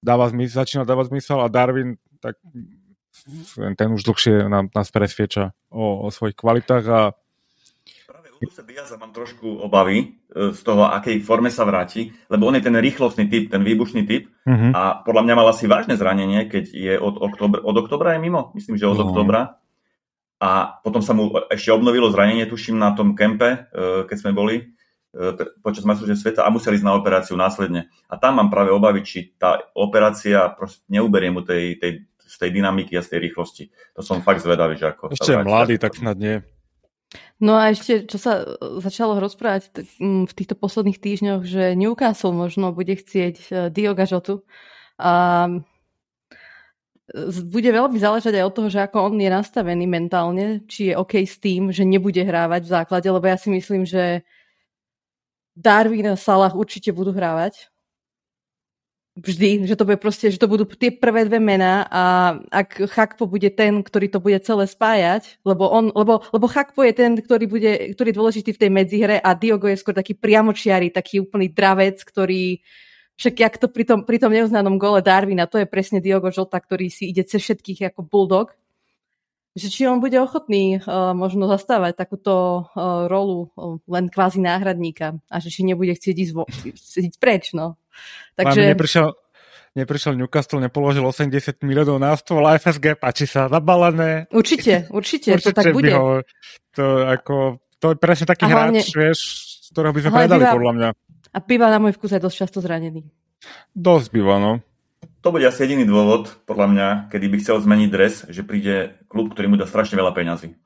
dáva 0.05 0.29
zmysel, 0.29 0.65
začína 0.65 0.85
dávať 0.89 1.13
zmysel 1.13 1.41
a 1.41 1.53
Darwin 1.53 1.97
tak 2.21 2.37
ten 3.77 3.89
už 3.93 4.05
dlhšie 4.05 4.49
nám, 4.49 4.73
nás 4.73 4.89
presvieča 4.93 5.53
o, 5.73 6.05
o 6.05 6.13
svojich 6.13 6.37
kvalitách 6.37 6.85
a 6.89 7.01
Luisa 8.41 8.65
Diaza 8.65 8.97
mám 8.97 9.13
trošku 9.13 9.61
obavy 9.61 10.17
e, 10.33 10.57
z 10.57 10.61
toho, 10.65 10.89
akej 10.89 11.21
forme 11.21 11.53
sa 11.53 11.69
vráti, 11.69 12.09
lebo 12.33 12.49
on 12.49 12.57
je 12.57 12.65
ten 12.65 12.73
rýchlostný 12.73 13.29
typ, 13.29 13.53
ten 13.53 13.61
výbušný 13.61 14.09
typ 14.09 14.33
uh-huh. 14.49 14.73
a 14.73 15.05
podľa 15.05 15.29
mňa 15.29 15.35
mal 15.37 15.53
asi 15.53 15.69
vážne 15.69 16.01
zranenie, 16.01 16.49
keď 16.49 16.73
je 16.73 16.95
od 16.97 17.21
oktobra, 17.21 17.61
od 17.61 17.77
oktobra 17.77 18.17
je 18.17 18.25
mimo, 18.25 18.49
myslím, 18.57 18.81
že 18.81 18.89
od 18.89 18.97
uh-huh. 18.97 19.13
oktobra 19.13 19.60
a 20.40 20.81
potom 20.81 21.05
sa 21.05 21.12
mu 21.12 21.37
ešte 21.53 21.68
obnovilo 21.68 22.09
zranenie, 22.09 22.48
tuším, 22.48 22.81
na 22.81 22.96
tom 22.96 23.12
kempe, 23.12 23.68
e, 23.68 24.09
keď 24.09 24.16
sme 24.16 24.33
boli 24.33 24.57
e, 24.57 24.64
počas 25.61 25.85
majstrovstiev 25.85 26.16
sveta 26.16 26.48
a 26.48 26.50
museli 26.50 26.81
ísť 26.81 26.88
na 26.88 26.96
operáciu 26.96 27.37
následne. 27.37 27.92
A 28.09 28.16
tam 28.16 28.40
mám 28.40 28.48
práve 28.48 28.72
obavy, 28.72 29.05
či 29.05 29.37
tá 29.37 29.61
operácia 29.76 30.57
neuberie 30.88 31.29
mu 31.29 31.44
tej, 31.44 31.76
tej 31.76 31.92
z 32.31 32.37
tej 32.38 32.50
dynamiky 32.62 32.94
a 32.94 33.03
z 33.03 33.11
tej 33.11 33.20
rýchlosti. 33.26 33.64
To 33.98 34.07
som 34.07 34.22
fakt 34.22 34.46
zvedavý, 34.46 34.79
že 34.79 34.94
ako... 34.94 35.11
Ešte 35.11 35.35
je 35.35 35.42
mladý, 35.42 35.83
tak 35.83 35.98
snad 35.98 36.14
nie. 36.14 36.38
No 37.42 37.59
a 37.59 37.74
ešte, 37.74 38.07
čo 38.07 38.22
sa 38.22 38.46
e, 38.46 38.81
začalo 38.81 39.18
rozprávať 39.18 39.83
v 40.00 40.33
týchto 40.33 40.55
posledných 40.55 41.03
týždňoch, 41.03 41.42
že 41.42 41.74
Newcastle 41.74 42.33
možno 42.33 42.70
bude 42.70 42.94
chcieť 42.96 43.68
Dioga 43.74 44.07
Žotu 44.07 44.46
a 44.96 45.12
bude 47.51 47.70
veľmi 47.70 47.99
záležať 47.99 48.38
aj 48.38 48.44
od 48.46 48.55
toho, 48.55 48.68
že 48.70 48.81
ako 48.87 49.11
on 49.11 49.18
je 49.18 49.31
nastavený 49.31 49.87
mentálne, 49.90 50.62
či 50.70 50.90
je 50.90 50.94
OK 50.94 51.27
s 51.27 51.42
tým, 51.42 51.75
že 51.75 51.83
nebude 51.83 52.23
hrávať 52.23 52.66
v 52.66 52.73
základe, 52.73 53.09
lebo 53.11 53.27
ja 53.27 53.35
si 53.35 53.51
myslím, 53.51 53.83
že 53.83 54.23
Darwin 55.59 56.14
a 56.14 56.16
Salah 56.16 56.55
určite 56.55 56.94
budú 56.94 57.11
hrávať. 57.11 57.68
Vždy, 59.18 59.66
že 59.66 59.75
to 59.75 59.85
bude 59.85 59.99
proste, 59.99 60.31
že 60.31 60.38
to 60.38 60.46
budú 60.46 60.62
tie 60.64 60.94
prvé 60.94 61.27
dve 61.27 61.42
mená 61.42 61.83
a 61.90 62.03
ak 62.49 62.88
Chakpo 62.88 63.27
bude 63.27 63.51
ten, 63.51 63.83
ktorý 63.83 64.07
to 64.07 64.23
bude 64.23 64.38
celé 64.46 64.70
spájať, 64.70 65.42
lebo 65.42 65.66
on, 65.66 65.90
lebo, 65.92 66.23
lebo 66.31 66.46
Chakpo 66.46 66.87
je 66.87 66.94
ten, 66.94 67.18
ktorý 67.18 67.44
bude, 67.51 67.73
ktorý 67.92 68.14
je 68.14 68.18
dôležitý 68.23 68.51
v 68.55 68.61
tej 68.62 68.70
medzihre 68.70 69.16
a 69.18 69.35
Diogo 69.35 69.66
je 69.66 69.83
skôr 69.83 69.92
taký 69.92 70.14
priamočiary, 70.14 70.94
taký 70.94 71.20
úplný 71.20 71.51
dravec, 71.51 72.01
ktorý 72.07 72.62
však 73.21 73.35
jak 73.37 73.55
to 73.61 73.69
pri 73.69 73.85
tom, 73.85 74.01
pri 74.09 74.17
tom 74.17 74.33
neuznanom 74.33 74.81
gole 74.81 75.05
Darwina, 75.05 75.45
to 75.45 75.61
je 75.61 75.69
presne 75.69 76.01
Diogo 76.01 76.33
Jota, 76.33 76.57
ktorý 76.57 76.89
si 76.89 77.13
ide 77.13 77.21
cez 77.29 77.45
všetkých 77.45 77.93
ako 77.93 78.01
bulldog 78.09 78.57
že 79.59 79.67
či 79.67 79.83
on 79.91 79.99
bude 79.99 80.15
ochotný 80.15 80.79
uh, 80.79 81.11
možno 81.11 81.51
zastávať 81.51 81.99
takúto 81.99 82.67
uh, 82.71 83.11
rolu 83.11 83.51
uh, 83.59 83.83
len 83.91 84.07
kvázi 84.07 84.39
náhradníka 84.39 85.19
a 85.27 85.37
že 85.43 85.51
či 85.51 85.67
nebude 85.67 85.91
chcieť 85.91 86.17
ísť, 86.17 86.33
vo, 86.35 86.47
ísť 86.47 87.19
preč. 87.19 87.51
No. 87.51 87.75
Takže... 88.39 88.71
Neprišiel, 88.71 89.11
neprišiel 89.75 90.15
Newcastle, 90.15 90.63
nepoložil 90.63 91.03
80 91.03 91.67
miliónov 91.67 91.99
na 91.99 92.15
stôl 92.15 92.47
FSG 92.47 92.95
páči 92.95 93.27
sa 93.27 93.51
zabalené. 93.51 94.31
Určite, 94.31 94.87
určite, 94.95 95.35
určite 95.35 95.51
to 95.51 95.59
tak 95.59 95.75
bude. 95.75 95.91
Ho, 95.99 96.23
to, 96.71 97.11
ako, 97.11 97.59
to 97.83 97.87
je 97.91 97.97
presne 97.99 98.31
taký 98.31 98.47
hlavne, 98.47 98.87
hráč, 98.87 98.95
vieš, 98.95 99.19
z 99.67 99.69
ktorého 99.75 99.91
by 99.91 100.01
sme 100.07 100.11
predali, 100.15 100.45
podľa 100.47 100.73
mňa. 100.79 100.91
A 101.31 101.38
býva 101.38 101.71
na 101.71 101.79
môj 101.79 101.95
vkus 101.95 102.11
aj 102.14 102.23
dosť 102.27 102.37
často 102.47 102.59
zranený. 102.59 103.07
Dosť 103.73 104.09
býva, 104.11 104.43
no. 104.43 104.61
To 105.21 105.33
bude 105.33 105.45
asi 105.45 105.69
jediný 105.69 105.85
dôvod, 105.85 106.33
podľa 106.49 106.66
mňa, 106.73 106.88
kedy 107.12 107.27
by 107.29 107.37
chcel 107.45 107.57
zmeniť 107.61 107.88
dres, 107.93 108.25
že 108.29 108.40
príde 108.40 108.97
klub, 109.07 109.33
ktorý 109.33 109.53
mu 109.53 109.57
dá 109.61 109.69
strašne 109.69 110.01
veľa 110.01 110.16
peňazí. 110.16 110.57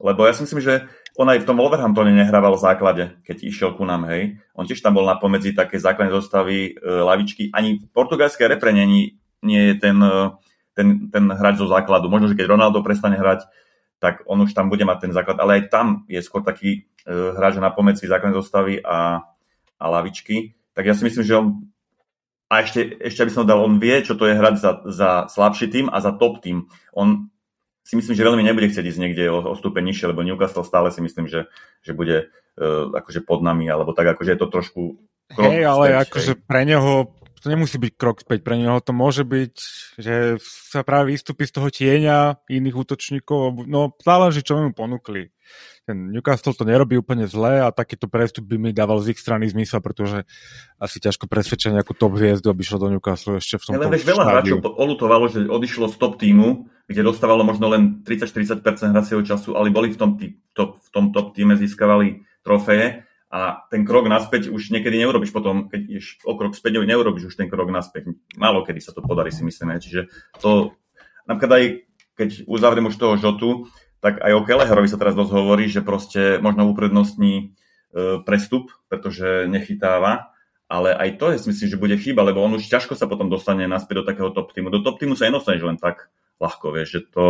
Lebo 0.00 0.24
ja 0.24 0.32
si 0.34 0.42
myslím, 0.42 0.64
že 0.64 0.88
on 1.20 1.28
aj 1.28 1.44
v 1.44 1.48
tom 1.48 1.60
Wolverhamptone 1.60 2.16
nehrával 2.16 2.56
v 2.56 2.64
základe, 2.64 3.04
keď 3.28 3.36
išiel 3.44 3.70
ku 3.76 3.84
nám, 3.84 4.08
hej. 4.08 4.40
On 4.56 4.64
tiež 4.64 4.80
tam 4.80 4.96
bol 4.96 5.04
na 5.04 5.20
pomedzi 5.20 5.52
také 5.52 5.76
základné 5.76 6.10
zostavy 6.10 6.72
e, 6.72 6.80
lavičky. 6.80 7.52
Ani 7.52 7.78
v 7.78 7.86
portugalskej 7.92 8.48
repre 8.48 8.72
nie, 8.72 9.14
nie 9.44 9.62
je 9.70 9.74
ten, 9.76 10.00
e, 10.00 10.32
ten, 10.72 11.12
ten 11.12 11.24
hráč 11.28 11.60
zo 11.60 11.68
základu. 11.68 12.08
Možno, 12.08 12.32
že 12.32 12.38
keď 12.40 12.56
Ronaldo 12.56 12.80
prestane 12.80 13.20
hrať, 13.20 13.44
tak 14.00 14.24
on 14.24 14.40
už 14.40 14.56
tam 14.56 14.72
bude 14.72 14.82
mať 14.88 15.10
ten 15.10 15.12
základ. 15.12 15.36
Ale 15.36 15.60
aj 15.60 15.62
tam 15.68 16.08
je 16.08 16.24
skôr 16.24 16.40
taký 16.40 16.88
e, 17.04 17.12
hráč 17.36 17.60
na 17.60 17.68
pomedzi 17.68 18.08
základnej 18.08 18.40
zostavy 18.40 18.74
a, 18.80 19.20
a 19.80 19.84
lavičky. 19.88 20.52
Tak 20.76 20.84
ja 20.84 20.94
si 20.94 21.08
myslím, 21.08 21.24
že 21.24 21.34
on 21.34 21.46
a 22.50 22.66
ešte, 22.66 22.82
ešte 22.98 23.22
aby 23.22 23.32
som 23.32 23.46
dal, 23.46 23.62
on 23.62 23.78
vie, 23.78 24.02
čo 24.02 24.18
to 24.18 24.26
je 24.26 24.34
hrať 24.34 24.54
za, 24.58 24.72
za 24.90 25.10
slabší 25.30 25.70
tým 25.70 25.86
a 25.86 26.02
za 26.02 26.10
top 26.10 26.42
tým. 26.42 26.66
On 26.90 27.30
si 27.86 27.94
myslím, 27.94 28.18
že 28.18 28.26
veľmi 28.26 28.42
nebude 28.42 28.66
chcieť 28.66 28.90
ísť 28.90 29.00
niekde 29.00 29.30
o, 29.30 29.38
o 29.38 29.54
stupeň 29.54 29.86
nižšie, 29.86 30.10
lebo 30.10 30.26
Newcastle 30.26 30.66
stále 30.66 30.90
si 30.90 30.98
myslím, 30.98 31.30
že, 31.30 31.46
že 31.86 31.94
bude 31.94 32.26
uh, 32.26 32.90
akože 32.90 33.22
pod 33.22 33.46
nami, 33.46 33.70
alebo 33.70 33.94
tak 33.94 34.18
akože 34.18 34.34
je 34.34 34.40
to 34.42 34.50
trošku 34.50 34.98
Hej, 35.30 35.62
ale 35.62 35.94
späť, 35.94 36.02
akože 36.10 36.32
pre 36.42 36.62
neho 36.66 37.14
to 37.40 37.48
nemusí 37.48 37.80
byť 37.80 37.92
krok 37.96 38.20
späť, 38.20 38.44
pre 38.44 38.60
neho. 38.60 38.76
To 38.84 38.92
môže 38.92 39.24
byť, 39.24 39.54
že 39.96 40.36
sa 40.44 40.84
práve 40.84 41.16
vystúpi 41.16 41.48
z 41.48 41.56
toho 41.56 41.68
tieňa 41.72 42.44
iných 42.52 42.76
útočníkov, 42.76 43.64
no 43.64 43.96
záleží, 44.04 44.44
čo 44.44 44.60
mu 44.60 44.76
ponúkli. 44.76 45.32
Ten 45.88 46.14
Newcastle 46.14 46.54
to 46.54 46.62
nerobí 46.62 46.94
úplne 46.94 47.26
zle 47.26 47.64
a 47.64 47.74
takýto 47.74 48.06
prestup 48.06 48.46
by 48.46 48.56
mi 48.60 48.70
dával 48.70 49.02
z 49.02 49.16
ich 49.16 49.18
strany 49.18 49.50
zmysel, 49.50 49.82
pretože 49.82 50.22
asi 50.78 51.02
ťažko 51.02 51.26
presvedčať 51.26 51.74
nejakú 51.74 51.96
top 51.96 52.14
hviezdu, 52.14 52.52
aby 52.52 52.62
šlo 52.62 52.86
do 52.86 52.88
Newcastle 52.94 53.40
ešte 53.40 53.58
v 53.58 53.64
tom 53.66 53.72
Ale 53.74 53.98
veľa 53.98 54.24
hráčov 54.28 54.62
olutovalo, 54.62 55.26
že 55.26 55.50
odišlo 55.50 55.90
z 55.90 55.96
top 55.98 56.20
týmu, 56.20 56.70
kde 56.86 57.02
dostávalo 57.02 57.42
možno 57.42 57.66
len 57.72 58.04
30-40% 58.06 58.62
hracieho 58.94 59.22
času, 59.26 59.58
ale 59.58 59.74
boli 59.74 59.90
v 59.90 59.98
tom, 59.98 60.14
top, 60.54 60.78
v 60.78 60.88
tom 60.94 61.10
top 61.10 61.34
týme, 61.34 61.58
získavali 61.58 62.22
trofeje 62.46 63.09
a 63.30 63.62
ten 63.70 63.86
krok 63.86 64.10
naspäť 64.10 64.50
už 64.50 64.74
niekedy 64.74 64.98
neurobiš 64.98 65.30
potom, 65.30 65.70
keď 65.70 65.80
ješ 65.86 66.18
o 66.26 66.34
krok 66.34 66.58
späť, 66.58 66.82
neurobiš 66.82 67.30
už 67.30 67.38
ten 67.38 67.46
krok 67.46 67.70
naspäť. 67.70 68.10
Málo 68.34 68.66
kedy 68.66 68.82
sa 68.82 68.90
to 68.90 69.06
podarí, 69.06 69.30
si 69.30 69.46
myslíme. 69.46 69.78
Čiže 69.78 70.10
to, 70.42 70.74
napríklad 71.30 71.52
aj 71.54 71.64
keď 72.18 72.28
uzavriem 72.50 72.90
už 72.90 72.98
toho 72.98 73.14
žotu, 73.14 73.70
tak 74.02 74.18
aj 74.18 74.32
o 74.34 74.42
Kelleherovi 74.42 74.90
sa 74.90 74.98
teraz 74.98 75.14
dosť 75.14 75.30
hovorí, 75.30 75.70
že 75.70 75.86
proste 75.86 76.42
možno 76.42 76.66
uprednostní 76.66 77.32
e, 77.38 77.44
prestup, 78.26 78.74
pretože 78.90 79.46
nechytáva, 79.46 80.34
ale 80.66 80.90
aj 80.90 81.08
to 81.22 81.30
je, 81.30 81.54
myslím, 81.54 81.68
že 81.70 81.78
bude 81.78 81.96
chyba, 82.02 82.26
lebo 82.26 82.42
on 82.42 82.58
už 82.58 82.66
ťažko 82.66 82.98
sa 82.98 83.06
potom 83.06 83.30
dostane 83.30 83.62
naspäť 83.70 84.02
do 84.02 84.08
takého 84.10 84.34
top 84.34 84.50
týmu. 84.50 84.74
Do 84.74 84.82
top 84.82 84.98
týmu 84.98 85.14
sa 85.14 85.30
nedostaneš 85.30 85.62
len 85.70 85.78
tak 85.78 86.10
ľahko, 86.42 86.74
vieš, 86.74 86.88
že 86.98 87.00
to... 87.14 87.24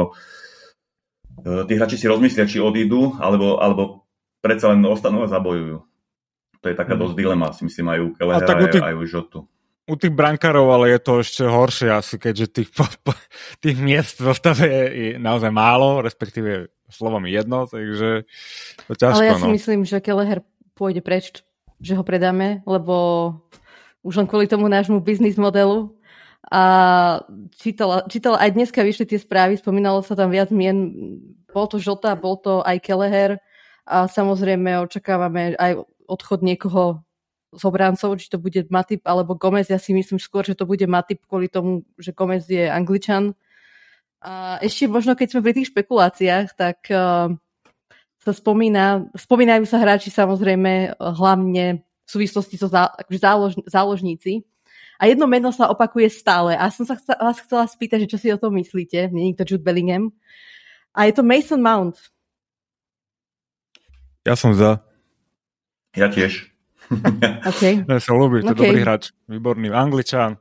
tí 1.68 1.72
hráči 1.76 2.00
si 2.00 2.08
rozmyslia, 2.08 2.48
či 2.48 2.62
odídu, 2.62 3.20
alebo, 3.20 3.60
alebo 3.60 4.08
predsa 4.40 4.72
len 4.72 4.80
ostanú 4.86 5.26
a 5.26 5.32
zabojujú. 5.32 5.89
To 6.60 6.66
je 6.68 6.76
taká 6.76 6.94
mm. 6.96 7.00
dosť 7.00 7.14
dilema, 7.16 7.46
si 7.56 7.62
myslím, 7.64 7.86
aj 7.88 7.98
u 8.00 8.08
Kelehera, 8.12 8.46
tak 8.46 8.58
tých, 8.68 8.84
aj 8.84 8.94
u 8.96 9.04
Žotu. 9.08 9.38
U 9.90 9.94
tých 9.96 10.14
brankárov, 10.14 10.68
ale 10.70 10.94
je 10.94 11.00
to 11.02 11.12
ešte 11.24 11.42
horšie 11.48 11.88
asi, 11.90 12.14
keďže 12.20 12.46
tých, 12.52 12.70
tých 13.64 13.76
miest 13.80 14.20
v 14.20 14.28
zostave 14.28 14.68
je, 14.68 14.84
je 14.92 15.10
naozaj 15.16 15.50
málo, 15.50 16.04
respektíve 16.04 16.68
slovami 16.90 17.30
jedno, 17.32 17.64
takže 17.64 18.26
to 18.86 18.92
ťažko. 18.92 19.16
Ale 19.16 19.28
ja 19.30 19.34
si 19.38 19.48
no. 19.48 19.54
myslím, 19.56 19.80
že 19.86 20.02
Keleher 20.02 20.44
pôjde 20.76 21.00
preč, 21.00 21.40
že 21.80 21.96
ho 21.96 22.04
predáme, 22.04 22.60
lebo 22.68 22.94
už 24.04 24.20
len 24.20 24.28
kvôli 24.28 24.50
tomu 24.50 24.68
nášmu 24.68 25.00
biznis 25.00 25.40
modelu 25.40 25.96
a 26.50 26.62
čítala, 27.56 28.04
čítala 28.08 28.40
aj 28.42 28.50
dneska 28.56 28.80
vyšli 28.82 29.06
tie 29.06 29.20
správy, 29.20 29.60
spomínalo 29.60 30.02
sa 30.02 30.18
tam 30.18 30.32
viac 30.32 30.50
mien, 30.50 30.92
bol 31.52 31.68
to 31.70 31.78
Žota, 31.78 32.16
bol 32.18 32.36
to 32.40 32.64
aj 32.64 32.80
Keleher 32.82 33.38
a 33.86 34.08
samozrejme 34.08 34.82
očakávame 34.82 35.54
aj 35.56 35.84
odchod 36.10 36.42
niekoho 36.42 37.06
z 37.50 37.62
obrancov, 37.66 38.18
či 38.18 38.30
to 38.30 38.38
bude 38.38 38.66
Matip 38.70 39.02
alebo 39.06 39.34
Gomez. 39.34 39.70
Ja 39.70 39.78
si 39.78 39.90
myslím 39.90 40.22
skôr, 40.22 40.46
že 40.46 40.54
to 40.54 40.66
bude 40.66 40.86
Matip 40.86 41.26
kvôli 41.26 41.50
tomu, 41.50 41.82
že 41.98 42.14
Gomez 42.14 42.46
je 42.46 42.66
Angličan. 42.70 43.34
A 44.22 44.60
ešte 44.62 44.86
možno, 44.86 45.16
keď 45.16 45.34
sme 45.34 45.44
pri 45.46 45.52
tých 45.56 45.70
špekuláciách, 45.72 46.46
tak 46.54 46.78
uh, 46.92 47.32
sa 48.20 48.32
spomína, 48.36 49.08
spomínajú 49.16 49.64
sa 49.64 49.80
hráči 49.80 50.12
samozrejme 50.12 51.00
hlavne 51.00 51.80
v 51.80 52.08
súvislosti 52.08 52.60
so 52.60 52.68
zá, 52.68 52.92
akože 52.92 53.18
zálož, 53.18 53.52
záložníci. 53.66 54.44
A 55.00 55.08
jedno 55.08 55.24
meno 55.24 55.48
sa 55.48 55.72
opakuje 55.72 56.12
stále. 56.12 56.52
A 56.52 56.68
som 56.68 56.84
sa 56.84 57.00
chca, 57.00 57.16
vás 57.16 57.40
chcela 57.40 57.64
spýtať, 57.64 58.04
že 58.04 58.10
čo 58.12 58.18
si 58.20 58.28
o 58.28 58.36
tom 58.36 58.52
myslíte. 58.60 59.08
Je 59.08 59.38
to 59.38 59.48
Jude 59.48 59.64
Bellingham. 59.64 60.12
A 60.92 61.08
je 61.08 61.16
to 61.16 61.24
Mason 61.24 61.64
Mount. 61.64 61.96
Ja 64.28 64.36
som 64.36 64.52
za. 64.52 64.84
Ja 65.96 66.06
tiež. 66.10 66.50
okay. 67.50 67.82
Ja 67.86 67.98
sa 68.02 68.12
ľúbi, 68.14 68.42
to 68.42 68.54
okay. 68.54 68.60
dobrý 68.66 68.78
hráč. 68.82 69.14
Výborný 69.30 69.70
angličan. 69.70 70.38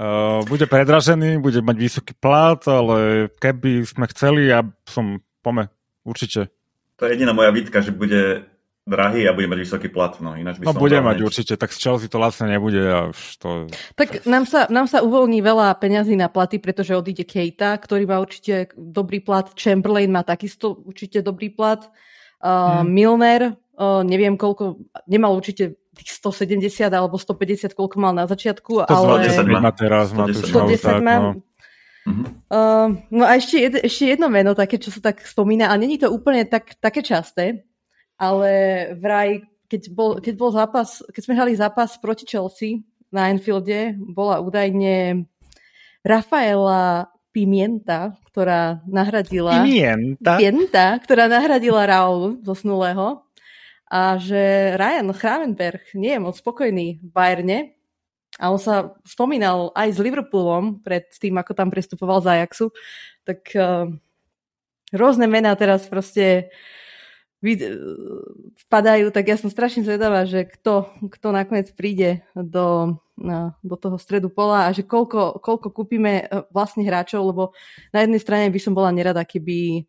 Uh, 0.00 0.40
bude 0.48 0.64
predražený, 0.64 1.42
bude 1.42 1.60
mať 1.60 1.76
vysoký 1.76 2.12
plat, 2.16 2.60
ale 2.64 3.28
keby 3.36 3.84
sme 3.84 4.08
chceli, 4.08 4.48
ja 4.48 4.64
som, 4.88 5.20
pome, 5.44 5.68
určite. 6.08 6.48
To 6.96 7.04
je 7.04 7.16
jediná 7.16 7.36
moja 7.36 7.52
výtka, 7.52 7.84
že 7.84 7.92
bude 7.92 8.48
drahý 8.88 9.28
a 9.28 9.36
bude 9.36 9.46
mať 9.46 9.60
vysoký 9.60 9.88
plat. 9.92 10.16
No, 10.24 10.32
ináč 10.34 10.58
by 10.58 10.66
no 10.66 10.72
bude 10.72 10.98
mať 10.98 11.16
hneď. 11.20 11.26
určite, 11.26 11.54
tak 11.60 11.70
z 11.70 11.78
Chelsea 11.78 12.08
to 12.08 12.16
lacne 12.16 12.48
nebude. 12.48 12.80
A 12.80 13.12
už 13.12 13.20
to... 13.36 13.48
Tak 13.94 14.24
nám 14.24 14.48
sa, 14.48 14.66
nám 14.72 14.88
sa 14.88 15.04
uvoľní 15.04 15.44
veľa 15.44 15.76
peňazí 15.76 16.16
na 16.16 16.32
platy, 16.32 16.58
pretože 16.58 16.96
odíde 16.96 17.28
Kejta, 17.28 17.76
ktorý 17.76 18.08
má 18.08 18.18
určite 18.18 18.72
dobrý 18.74 19.20
plat. 19.20 19.52
Chamberlain 19.52 20.08
má 20.08 20.24
takisto 20.24 20.80
určite 20.82 21.20
dobrý 21.20 21.52
plat. 21.52 21.86
Uh, 22.40 22.80
hmm. 22.80 22.88
Milner, 22.88 23.42
uh, 23.80 24.04
neviem 24.04 24.36
koľko, 24.36 24.76
nemal 25.08 25.32
určite 25.32 25.80
tých 25.96 26.20
170 26.20 26.92
alebo 26.92 27.16
150, 27.16 27.72
koľko 27.72 27.96
mal 27.96 28.12
na 28.12 28.28
začiatku, 28.28 28.86
110 28.86 29.40
ale... 29.40 29.58
má 29.58 29.72
teraz, 29.72 30.12
110 30.12 30.52
má, 30.52 30.68
110 30.68 30.84
tak, 30.84 31.00
má. 31.00 31.16
No. 31.18 31.30
Uh, 32.50 32.96
no 33.12 33.24
a 33.28 33.36
ešte, 33.36 33.60
jed, 33.60 33.74
ešte 33.84 34.16
jedno 34.16 34.32
meno, 34.32 34.56
také, 34.56 34.80
čo 34.80 34.92
sa 34.92 35.12
tak 35.12 35.24
spomína, 35.24 35.68
a 35.68 35.74
není 35.76 35.96
to 36.00 36.08
úplne 36.12 36.44
tak, 36.48 36.76
také 36.80 37.04
časté, 37.04 37.64
ale 38.20 38.50
vraj, 39.00 39.44
keď 39.68 39.82
bol, 39.92 40.10
keď 40.20 40.34
bol 40.36 40.50
zápas, 40.52 41.04
keď 41.12 41.22
sme 41.24 41.36
hrali 41.36 41.52
zápas 41.56 41.96
proti 42.00 42.24
Chelsea 42.28 42.84
na 43.12 43.28
Anfielde, 43.28 43.96
bola 43.96 44.40
údajne 44.40 45.26
Rafaela 46.00 47.12
Pimienta, 47.30 48.18
ktorá 48.32 48.82
nahradila... 48.88 49.62
Pimienta? 49.62 50.34
Pimienta, 50.40 50.86
ktorá 50.98 51.30
nahradila 51.30 51.86
Raul 51.86 52.42
zosnulého 52.42 53.22
a 53.90 54.16
že 54.22 54.74
Ryan 54.78 55.10
Gravenberg 55.10 55.82
nie 55.98 56.14
je 56.14 56.22
moc 56.22 56.38
spokojný 56.38 57.02
v 57.02 57.08
Bayerne 57.10 57.58
a 58.38 58.54
on 58.54 58.62
sa 58.62 58.94
spomínal 59.02 59.74
aj 59.74 59.98
s 59.98 59.98
Liverpoolom 59.98 60.78
pred 60.80 61.10
tým, 61.18 61.34
ako 61.42 61.52
tam 61.58 61.68
prestupoval 61.74 62.22
z 62.22 62.38
Ajaxu, 62.38 62.70
tak 63.26 63.50
uh, 63.58 63.90
rôzne 64.94 65.26
mená 65.26 65.50
teraz 65.58 65.90
proste 65.90 66.54
vpadajú, 68.68 69.08
tak 69.08 69.24
ja 69.24 69.36
som 69.40 69.48
strašne 69.48 69.80
zvedavá, 69.80 70.28
že 70.28 70.44
kto, 70.44 70.92
kto 71.08 71.32
nakoniec 71.32 71.72
príde 71.72 72.20
do, 72.36 73.00
do 73.64 73.76
toho 73.80 73.96
stredu 73.96 74.28
pola 74.28 74.68
a 74.68 74.76
že 74.76 74.84
koľko, 74.84 75.40
koľko 75.40 75.72
kúpime 75.72 76.28
e, 76.28 76.44
vlastne 76.52 76.84
hráčov, 76.84 77.32
lebo 77.32 77.56
na 77.96 78.04
jednej 78.04 78.20
strane 78.20 78.52
by 78.52 78.60
som 78.60 78.76
bola 78.76 78.92
nerada, 78.92 79.24
keby 79.24 79.88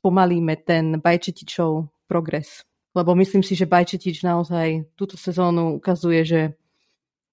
spomalíme 0.00 0.56
ten 0.64 0.96
Bajčetičov 0.96 1.84
progres. 2.08 2.64
Lebo 2.90 3.14
myslím 3.14 3.46
si, 3.46 3.54
že 3.54 3.70
Bajčetič 3.70 4.26
naozaj 4.26 4.90
túto 4.98 5.14
sezónu 5.14 5.78
ukazuje, 5.78 6.26
že, 6.26 6.42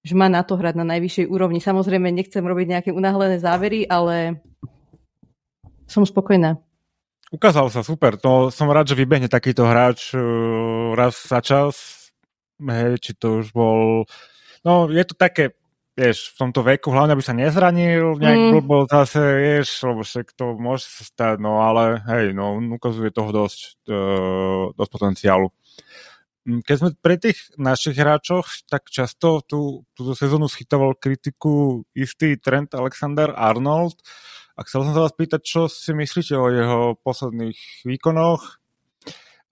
že 0.06 0.14
má 0.14 0.30
na 0.30 0.46
to 0.46 0.54
hrať 0.54 0.78
na 0.78 0.86
najvyššej 0.86 1.26
úrovni. 1.26 1.58
Samozrejme, 1.58 2.14
nechcem 2.14 2.46
robiť 2.46 2.66
nejaké 2.70 2.90
unáhlené 2.94 3.42
závery, 3.42 3.82
ale 3.90 4.38
som 5.90 6.06
spokojná. 6.06 6.62
Ukázal 7.28 7.68
sa 7.68 7.84
super, 7.84 8.16
to 8.16 8.48
som 8.48 8.72
rád, 8.72 8.88
že 8.88 8.96
vybehne 8.96 9.28
takýto 9.28 9.68
hráč 9.68 10.16
uh, 10.16 10.96
raz 10.96 11.18
za 11.28 11.44
čas, 11.44 12.08
hej, 12.56 12.96
či 13.04 13.12
to 13.12 13.44
už 13.44 13.52
bol, 13.52 14.08
no 14.64 14.88
je 14.88 15.04
to 15.04 15.12
také, 15.12 15.57
vieš, 15.98 16.30
v 16.38 16.46
tomto 16.46 16.62
veku, 16.62 16.94
hlavne 16.94 17.18
aby 17.18 17.24
sa 17.26 17.34
nezranil, 17.34 18.14
nejak 18.14 18.38
mm. 18.38 18.50
blbo 18.54 18.86
zase, 18.86 19.18
vieš, 19.18 19.82
lebo 19.82 20.06
však 20.06 20.30
to 20.38 20.54
môže 20.54 20.86
sa 20.86 21.02
stať, 21.02 21.36
no 21.42 21.58
ale 21.58 21.98
hej, 22.06 22.30
no 22.38 22.54
ukazuje 22.78 23.10
toho 23.10 23.34
dosť, 23.34 23.82
uh, 23.90 24.70
dosť 24.78 24.90
potenciálu. 24.94 25.50
Mm, 26.46 26.62
keď 26.62 26.74
sme 26.78 26.90
pri 26.94 27.16
tých 27.18 27.38
našich 27.58 27.98
hráčoch, 27.98 28.46
tak 28.70 28.86
často 28.94 29.42
tú, 29.42 29.82
túto 29.98 30.14
sezónu 30.14 30.46
schytoval 30.46 30.94
kritiku 30.94 31.82
istý 31.98 32.38
Trent 32.38 32.70
Alexander 32.78 33.34
Arnold, 33.34 33.98
a 34.58 34.66
chcel 34.66 34.82
som 34.82 34.94
sa 34.94 35.06
vás 35.06 35.14
pýtať, 35.14 35.40
čo 35.46 35.60
si 35.70 35.94
myslíte 35.94 36.34
o 36.34 36.50
jeho 36.50 36.80
posledných 37.06 37.86
výkonoch. 37.86 38.58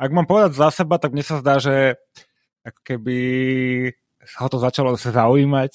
Ak 0.03 0.11
mám 0.11 0.27
povedať 0.27 0.59
za 0.59 0.75
seba, 0.75 0.99
tak 0.99 1.15
mne 1.15 1.23
sa 1.23 1.39
zdá, 1.39 1.63
že 1.63 1.95
ako 2.67 2.81
keby 2.83 3.19
ho 4.43 4.47
to 4.51 4.59
začalo 4.59 4.99
zase 4.99 5.15
zaujímať, 5.15 5.73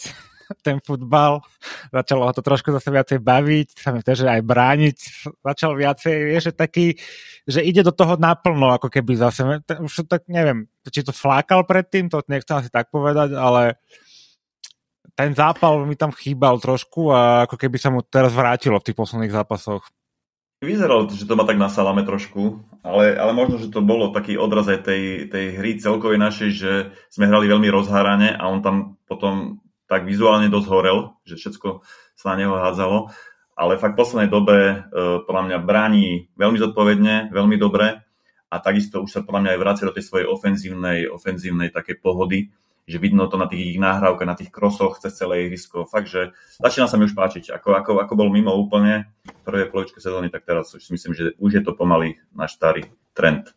ten 0.65 0.77
futbal. 0.83 1.41
Začalo 1.89 2.27
ho 2.27 2.33
to 2.35 2.43
trošku 2.43 2.71
zase 2.75 2.91
viacej 2.91 3.19
baviť, 3.23 3.67
sa 3.77 3.95
že 3.97 4.27
aj 4.27 4.41
brániť. 4.43 4.97
Začal 5.41 5.71
viacej, 5.77 6.15
vieš, 6.27 6.43
že 6.51 6.53
taký, 6.53 6.85
že 7.47 7.63
ide 7.63 7.81
do 7.85 7.93
toho 7.95 8.19
naplno, 8.19 8.75
ako 8.75 8.91
keby 8.91 9.17
zase, 9.17 9.63
už 9.65 10.05
tak 10.07 10.27
neviem, 10.27 10.67
či 10.89 11.05
to 11.05 11.15
flákal 11.15 11.63
predtým, 11.63 12.11
to 12.11 12.21
nechcem 12.27 12.59
asi 12.59 12.69
tak 12.69 12.91
povedať, 12.91 13.33
ale 13.37 13.79
ten 15.15 15.35
zápal 15.35 15.83
mi 15.85 15.93
tam 15.99 16.09
chýbal 16.15 16.57
trošku 16.57 17.11
a 17.11 17.45
ako 17.45 17.55
keby 17.59 17.77
sa 17.77 17.93
mu 17.93 18.01
teraz 18.01 18.31
vrátilo 18.33 18.79
v 18.79 18.85
tých 18.89 18.97
posledných 18.97 19.35
zápasoch. 19.35 19.85
Vyzeralo, 20.61 21.09
že 21.09 21.25
to 21.25 21.33
má 21.33 21.41
tak 21.41 21.57
na 21.57 21.73
salame 21.73 22.05
trošku, 22.05 22.61
ale, 22.85 23.17
ale 23.17 23.33
možno, 23.33 23.57
že 23.57 23.73
to 23.73 23.81
bolo 23.81 24.13
taký 24.13 24.37
odraz 24.37 24.69
aj 24.69 24.85
tej, 24.85 25.25
tej 25.25 25.57
hry 25.57 25.81
celkovej 25.81 26.21
našej, 26.21 26.49
že 26.53 26.71
sme 27.09 27.25
hrali 27.25 27.49
veľmi 27.49 27.65
rozhárane 27.73 28.29
a 28.37 28.45
on 28.45 28.61
tam 28.61 29.01
potom 29.09 29.57
tak 29.91 30.07
vizuálne 30.07 30.47
dosť 30.47 30.67
horel, 30.71 31.19
že 31.27 31.35
všetko 31.35 31.83
sa 32.15 32.31
na 32.31 32.35
neho 32.39 32.55
hádzalo. 32.55 33.11
Ale 33.59 33.75
fakt 33.75 33.99
v 33.99 34.01
poslednej 34.07 34.31
dobe 34.31 34.55
e, 34.55 34.75
podľa 35.27 35.43
mňa 35.51 35.57
bráni 35.59 36.31
veľmi 36.39 36.55
zodpovedne, 36.55 37.35
veľmi 37.35 37.59
dobre 37.59 37.99
a 38.47 38.55
takisto 38.63 39.03
už 39.03 39.11
sa 39.11 39.21
podľa 39.27 39.43
mňa 39.43 39.51
aj 39.51 39.59
vracia 39.59 39.85
do 39.91 39.91
tej 39.91 40.07
svojej 40.07 40.27
ofenzívnej, 40.31 41.11
ofenzívnej 41.11 41.75
také 41.75 41.99
pohody 41.99 42.47
že 42.89 42.97
vidno 42.97 43.29
to 43.31 43.37
na 43.37 43.47
tých 43.47 43.77
ich 43.77 43.79
nahrávkach, 43.79 44.27
na 44.27 44.35
tých 44.35 44.51
krosoch 44.51 44.99
cez 44.99 45.15
celé 45.15 45.47
ihrisko. 45.47 45.87
Fakt, 45.87 46.11
že 46.11 46.35
začína 46.59 46.91
sa 46.91 46.99
mi 46.99 47.05
už 47.07 47.15
páčiť. 47.15 47.55
Ako, 47.55 47.77
ako, 47.77 47.91
ako 48.03 48.13
bol 48.17 48.27
mimo 48.27 48.51
úplne 48.57 49.07
v 49.23 49.41
prvej 49.47 49.71
polovičke 49.71 50.03
sezóny, 50.03 50.27
tak 50.27 50.43
teraz 50.43 50.75
už 50.75 50.83
myslím, 50.91 51.13
že 51.15 51.37
už 51.39 51.51
je 51.55 51.63
to 51.63 51.71
pomaly 51.71 52.19
náš 52.35 52.59
starý 52.59 52.89
trend. 53.15 53.55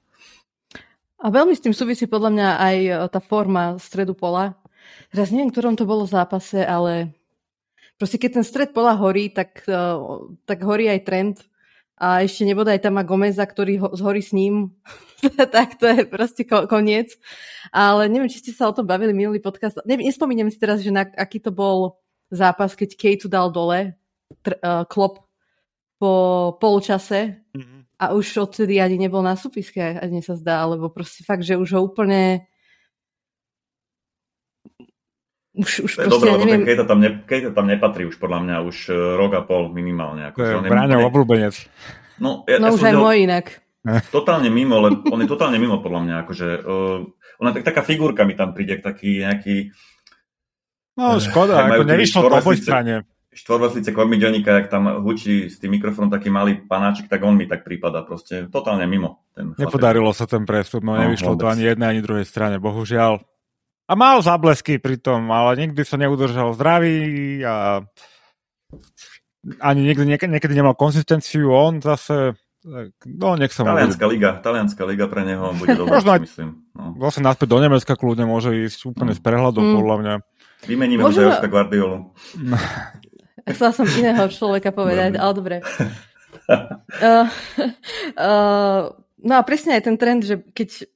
A 1.25 1.33
veľmi 1.33 1.57
s 1.57 1.65
tým 1.65 1.73
súvisí 1.73 2.05
podľa 2.05 2.31
mňa 2.37 2.49
aj 2.61 2.77
e, 2.85 2.91
tá 3.09 3.21
forma 3.25 3.81
stredu 3.81 4.13
pola. 4.13 4.53
Teraz 5.13 5.29
neviem, 5.31 5.51
ktorom 5.51 5.75
to 5.79 5.89
bolo 5.89 6.09
zápase, 6.09 6.63
ale 6.63 7.15
proste 7.97 8.19
keď 8.19 8.41
ten 8.41 8.45
stred 8.45 8.71
pola 8.75 8.95
horí, 8.99 9.31
tak, 9.31 9.63
e, 9.67 9.83
tak 10.45 10.59
horí 10.65 10.91
aj 10.91 11.01
trend. 11.07 11.37
A 11.95 12.27
ešte 12.27 12.43
nebodaj 12.43 12.83
tam 12.83 12.99
má 12.99 13.07
Gomeza, 13.07 13.47
ktorý 13.47 13.79
ho, 13.79 13.89
zhorí 13.95 14.21
s 14.21 14.35
ním. 14.35 14.75
tak 15.55 15.79
to 15.79 15.87
je 15.87 16.03
proste 16.05 16.43
koniec. 16.47 17.15
Ale 17.71 18.11
neviem, 18.11 18.29
či 18.29 18.43
ste 18.43 18.53
sa 18.53 18.69
o 18.69 18.75
tom 18.75 18.85
bavili 18.85 19.15
minulý 19.15 19.39
podcast. 19.39 19.79
Ne, 19.87 19.97
nespomínam 19.97 20.51
si 20.51 20.59
teraz, 20.59 20.83
že 20.83 20.91
na, 20.91 21.07
aký 21.07 21.39
to 21.39 21.55
bol 21.55 22.03
zápas, 22.35 22.75
keď 22.75 22.99
Kate 22.99 23.31
dal 23.31 23.55
dole 23.55 23.95
tr, 24.43 24.59
uh, 24.59 24.83
klop 24.89 25.23
po 26.03 26.13
polčase 26.59 27.47
mm-hmm. 27.55 27.81
a 28.03 28.05
už 28.13 28.51
odtedy 28.51 28.83
ani 28.83 28.99
nebol 28.99 29.23
na 29.23 29.39
súpiske, 29.39 29.81
ani 29.81 30.21
sa 30.21 30.35
zdá, 30.35 30.67
alebo 30.67 30.91
proste 30.91 31.23
fakt, 31.23 31.47
že 31.47 31.55
už 31.55 31.79
ho 31.79 31.81
úplne 31.87 32.51
už, 35.55 35.87
už 35.87 35.91
to 35.95 36.01
je 36.03 36.09
dobré, 36.11 36.29
ja 36.35 36.39
neviem... 36.43 36.67
Kejta 36.67 36.85
tam, 36.85 36.99
ne, 36.99 37.23
Kejta 37.23 37.55
tam 37.55 37.71
nepatrí 37.71 38.11
už 38.11 38.19
podľa 38.19 38.43
mňa 38.43 38.57
už 38.67 38.77
uh, 38.91 39.15
rok 39.15 39.39
a 39.39 39.43
pol 39.47 39.71
minimálne. 39.71 40.35
Ako, 40.35 40.39
to 40.43 40.67
je 40.67 40.67
Bráňov 40.67 41.07
obľúbenec. 41.07 41.55
No, 42.19 42.43
ja, 42.51 42.59
no 42.59 42.71
ja 42.71 42.71
už 42.75 42.83
aj 42.83 42.95
môj 42.99 43.17
inak. 43.23 43.47
Totálne 44.11 44.51
mimo, 44.51 44.83
ale 44.83 44.99
on 45.15 45.21
je 45.23 45.29
totálne 45.31 45.63
mimo 45.63 45.79
podľa 45.79 46.01
mňa. 46.03 46.15
Akože, 46.27 46.49
uh, 46.67 47.07
ona 47.39 47.51
tak, 47.55 47.63
taká 47.71 47.87
figurka 47.87 48.27
mi 48.27 48.35
tam 48.35 48.51
príde, 48.51 48.83
taký 48.83 49.23
nejaký... 49.23 49.71
No 50.99 51.19
škoda, 51.19 51.71
ako 51.71 51.87
nevyšlo 51.87 52.19
to 52.27 52.35
oboj 52.39 52.59
strane. 52.59 53.07
Štvorvrslice 53.35 53.91
kormidelníka, 53.91 54.63
jak 54.63 54.71
tam 54.71 54.87
hučí 55.03 55.51
s 55.51 55.59
tým 55.59 55.75
mikrofónom 55.75 56.07
taký 56.07 56.31
malý 56.31 56.63
panáčik, 56.71 57.11
tak 57.11 57.19
on 57.27 57.35
mi 57.35 57.51
tak 57.51 57.67
prípada 57.67 58.07
proste. 58.07 58.47
Totálne 58.47 58.87
mimo. 58.87 59.27
Ten 59.35 59.59
Nepodarilo 59.59 60.15
sa 60.15 60.31
ten 60.31 60.47
prestup, 60.47 60.87
no, 60.87 60.95
no 60.95 61.03
nevyšlo 61.03 61.35
vôbec. 61.35 61.43
to 61.43 61.51
ani 61.51 61.63
jednej, 61.67 61.99
ani 61.99 62.01
druhej 62.03 62.27
strane, 62.31 62.63
bohužiaľ. 62.63 63.27
A 63.85 63.93
mal 63.93 64.25
záblesky 64.25 64.81
pri 64.81 64.97
tom, 64.97 65.29
ale 65.29 65.61
nikdy 65.61 65.85
sa 65.85 66.01
neudržal 66.01 66.57
zdravý 66.57 67.41
a 67.45 67.85
ani 69.61 69.81
niekedy, 69.85 70.09
niekedy 70.09 70.55
nemal 70.57 70.73
konzistenciu, 70.73 71.53
on 71.53 71.85
zase 71.85 72.33
No, 73.05 73.37
nech 73.37 73.53
sa 73.53 73.61
Talianská 73.61 74.09
liga, 74.09 74.41
talianská 74.41 74.89
liga 74.89 75.05
pre 75.05 75.21
neho 75.21 75.53
bude 75.53 75.77
dobrá, 75.77 76.01
Možno 76.01 76.17
myslím. 76.17 76.65
No. 76.73 76.97
Vlastne 76.97 77.29
naspäť 77.29 77.53
do 77.53 77.61
Nemecka 77.61 77.93
kľudne 77.93 78.25
môže 78.25 78.57
ísť 78.57 78.89
úplne 78.89 79.13
mm. 79.13 79.21
s 79.21 79.21
prehľadom, 79.21 79.61
mm. 79.61 79.75
podľa 79.77 79.97
mňa. 80.01 80.15
Vymeníme 80.65 81.03
Možno... 81.05 81.29
Jožka 81.29 81.53
Guardiolu. 81.53 82.17
Chcela 83.53 83.73
som 83.77 83.85
iného 83.85 84.25
človeka 84.33 84.73
povedať, 84.73 85.21
ale 85.21 85.33
dobre. 85.37 85.57
uh, 86.49 86.57
uh, 88.17 88.81
no 89.21 89.33
a 89.37 89.43
presne 89.45 89.77
aj 89.77 89.83
ten 89.85 90.01
trend, 90.01 90.25
že 90.25 90.41
keď, 90.57 90.89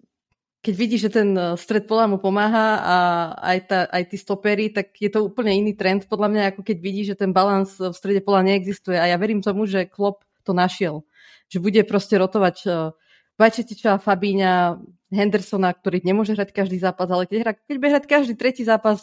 keď 0.69 0.75
vidíš, 0.77 1.01
že 1.09 1.25
ten 1.25 1.33
stred 1.57 1.89
pola 1.89 2.05
mu 2.05 2.21
pomáha 2.21 2.69
a 2.77 2.97
aj, 3.41 3.59
tá, 3.65 3.79
aj 3.89 4.03
tí 4.13 4.21
stopery, 4.21 4.69
tak 4.69 4.93
je 5.01 5.09
to 5.09 5.25
úplne 5.25 5.49
iný 5.57 5.73
trend 5.73 6.05
podľa 6.05 6.29
mňa, 6.29 6.43
ako 6.53 6.61
keď 6.61 6.77
vidíš, 6.77 7.07
že 7.17 7.21
ten 7.25 7.33
balans 7.33 7.73
v 7.81 7.97
strede 7.97 8.21
pola 8.21 8.45
neexistuje. 8.45 9.01
A 9.01 9.09
ja 9.09 9.17
verím 9.17 9.41
tomu, 9.41 9.65
že 9.65 9.89
Klopp 9.89 10.29
to 10.45 10.53
našiel 10.53 11.09
že 11.49 11.59
bude 11.59 11.81
proste 11.89 12.15
rotovať 12.21 12.57
uh, 12.69 12.93
Vajčetiča, 13.41 14.03
Fabíňa, 14.05 14.79
Hendersona, 15.09 15.73
ktorý 15.73 16.05
nemôže 16.05 16.37
hrať 16.37 16.53
každý 16.53 16.77
zápas, 16.77 17.09
ale 17.09 17.25
keď, 17.25 17.39
hra, 17.41 17.53
keď 17.57 17.77
bude 17.81 17.93
hrať 17.97 18.05
každý 18.05 18.35
tretí 18.37 18.63
zápas 18.67 19.01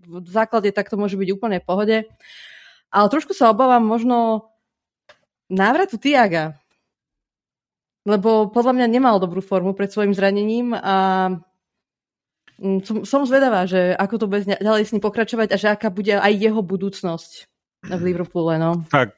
v 0.00 0.28
základe, 0.28 0.72
tak 0.72 0.88
to 0.88 0.96
môže 0.96 1.20
byť 1.20 1.28
úplne 1.36 1.60
v 1.60 1.68
pohode. 1.68 1.96
Ale 2.88 3.06
trošku 3.12 3.36
sa 3.36 3.52
obávam 3.52 3.84
možno 3.84 4.48
návratu 5.52 6.00
Tiaga. 6.00 6.56
Lebo 8.04 8.52
podľa 8.52 8.72
mňa 8.76 8.86
nemal 8.92 9.16
dobrú 9.16 9.40
formu 9.40 9.72
pred 9.72 9.88
svojim 9.88 10.12
zranením 10.12 10.76
a 10.76 10.96
mm, 12.60 12.84
som, 12.84 12.96
som 13.08 13.24
zvedavá, 13.24 13.64
že 13.64 13.96
ako 13.96 14.14
to 14.20 14.26
bude 14.28 14.44
ďalej 14.44 14.84
s 14.84 14.92
ním 14.92 15.00
pokračovať 15.00 15.48
a 15.52 15.56
že 15.56 15.72
aká 15.72 15.88
bude 15.88 16.12
aj 16.12 16.32
jeho 16.36 16.60
budúcnosť 16.60 17.32
v 17.88 18.02
Liverpoole. 18.04 18.60
No. 18.60 18.84
Tak 18.92 19.16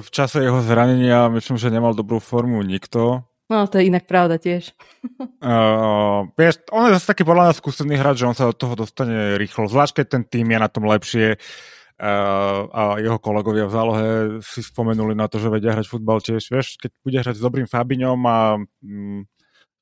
v 0.00 0.08
čase 0.08 0.40
jeho 0.40 0.64
zranenia 0.64 1.28
myslím, 1.28 1.60
že 1.60 1.74
nemal 1.74 1.92
dobrú 1.92 2.16
formu 2.16 2.64
nikto. 2.64 3.28
No, 3.46 3.68
to 3.70 3.78
je 3.78 3.92
inak 3.92 4.08
pravda 4.08 4.40
tiež. 4.40 4.74
uh, 5.44 6.26
vieš, 6.34 6.64
on 6.72 6.90
je 6.90 6.96
zase 6.98 7.06
taký 7.12 7.22
podľa 7.28 7.52
nás 7.52 7.60
skúsený 7.60 7.94
hráč, 8.00 8.24
že 8.24 8.28
on 8.30 8.34
sa 8.34 8.50
do 8.50 8.56
toho 8.56 8.74
dostane 8.74 9.38
rýchlo, 9.38 9.70
zvlášť 9.70 10.02
keď 10.02 10.06
ten 10.10 10.22
tým 10.26 10.50
je 10.50 10.58
na 10.58 10.66
tom 10.66 10.88
lepšie 10.88 11.36
uh, 11.36 11.75
a 11.96 13.00
jeho 13.00 13.16
kolegovia 13.16 13.64
v 13.64 13.72
zálohe 13.72 14.08
si 14.44 14.60
spomenuli 14.60 15.16
na 15.16 15.32
to, 15.32 15.40
že 15.40 15.48
vedia 15.48 15.72
hrať 15.72 15.88
futbal 15.88 16.20
tiež. 16.20 16.52
Vieš, 16.52 16.76
keď 16.76 16.92
bude 17.00 17.18
hrať 17.24 17.36
s 17.40 17.42
dobrým 17.42 17.64
Fabiňom 17.64 18.20
a 18.28 18.60
um, 18.60 19.24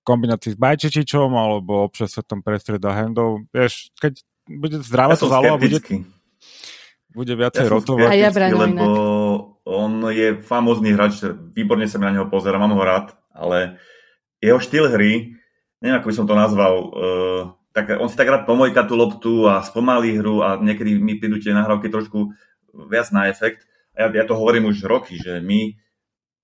kombinácii 0.07 0.55
s 0.55 0.59
Bajčečičom 0.61 1.35
alebo 1.35 1.91
občas 1.91 2.15
sa 2.15 2.23
tam 2.23 2.39
prestreda 2.39 2.95
handov, 2.95 3.43
vieš, 3.51 3.91
keď 3.99 4.23
bude 4.47 4.79
zdravá 4.87 5.19
ja 5.19 5.21
to 5.25 5.27
záloha, 5.27 5.59
bude, 5.59 5.81
bude 7.11 7.35
viacej 7.35 7.67
ja 7.67 7.71
rotovať. 7.73 8.09
A 8.09 8.15
ja 8.15 8.31
lebo 8.31 8.87
on 9.67 10.07
je 10.15 10.39
famózny 10.45 10.95
hráč, 10.95 11.25
výborne 11.51 11.91
sa 11.91 11.99
mi 11.99 12.07
na 12.07 12.15
neho 12.15 12.31
pozera, 12.31 12.62
mám 12.62 12.79
ho 12.79 12.85
rád, 12.85 13.11
ale 13.35 13.81
jeho 14.39 14.61
štýl 14.62 14.93
hry, 14.93 15.35
neviem 15.83 15.99
ako 15.99 16.09
by 16.12 16.15
som 16.15 16.27
to 16.31 16.37
nazval, 16.37 16.75
uh, 16.95 17.43
tak 17.75 17.99
on 17.99 18.07
si 18.07 18.14
tak 18.14 18.31
rád 18.31 18.47
pomojka 18.47 18.87
tú 18.87 18.95
loptu 18.95 19.51
a 19.51 19.59
spomalí 19.66 20.14
hru 20.14 20.47
a 20.47 20.55
niekedy 20.62 20.95
mi 20.95 21.18
prídu 21.18 21.43
tie 21.43 21.51
nahrávky 21.51 21.91
trošku 21.91 22.31
viac 22.87 23.11
na 23.11 23.27
efekt. 23.27 23.66
A 23.99 24.07
ja, 24.07 24.22
ja 24.22 24.25
to 24.25 24.39
hovorím 24.39 24.70
už 24.70 24.87
roky, 24.87 25.18
že 25.18 25.43
my 25.43 25.75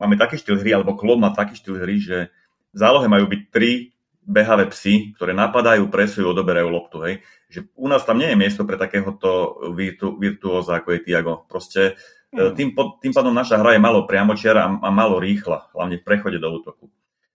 máme 0.03 0.19
taký 0.19 0.43
štýl 0.43 0.59
hry, 0.59 0.75
alebo 0.75 0.99
klub 0.99 1.23
má 1.23 1.31
taký 1.31 1.55
štýl 1.55 1.79
hry, 1.79 2.03
že 2.03 2.35
v 2.75 2.77
zálohe 2.77 3.07
majú 3.07 3.31
byť 3.31 3.43
tri 3.55 3.95
behavé 4.27 4.67
psy, 4.75 5.15
ktoré 5.15 5.31
napadajú, 5.31 5.87
presujú, 5.87 6.35
odoberajú 6.35 6.67
loptu. 6.67 6.99
Hej. 7.07 7.15
Že 7.51 7.61
u 7.79 7.87
nás 7.87 8.03
tam 8.03 8.19
nie 8.19 8.31
je 8.31 8.39
miesto 8.39 8.63
pre 8.67 8.75
takéhoto 8.75 9.59
virtu, 9.75 10.19
virtuóza, 10.19 10.83
ako 10.83 10.99
je 10.99 11.01
Tiago. 11.07 11.47
Proste 11.47 11.95
Hmm. 12.31 12.55
Tým, 12.55 12.71
tým 13.03 13.11
pádom 13.11 13.35
naša 13.35 13.59
hra 13.59 13.75
je 13.75 13.83
malo 13.83 14.07
priamočiara 14.07 14.63
a, 14.63 14.71
a 14.87 14.89
malo 14.95 15.19
rýchla, 15.19 15.75
hlavne 15.75 15.99
v 15.99 16.07
prechode 16.07 16.39
do 16.39 16.47
útoku. 16.47 16.87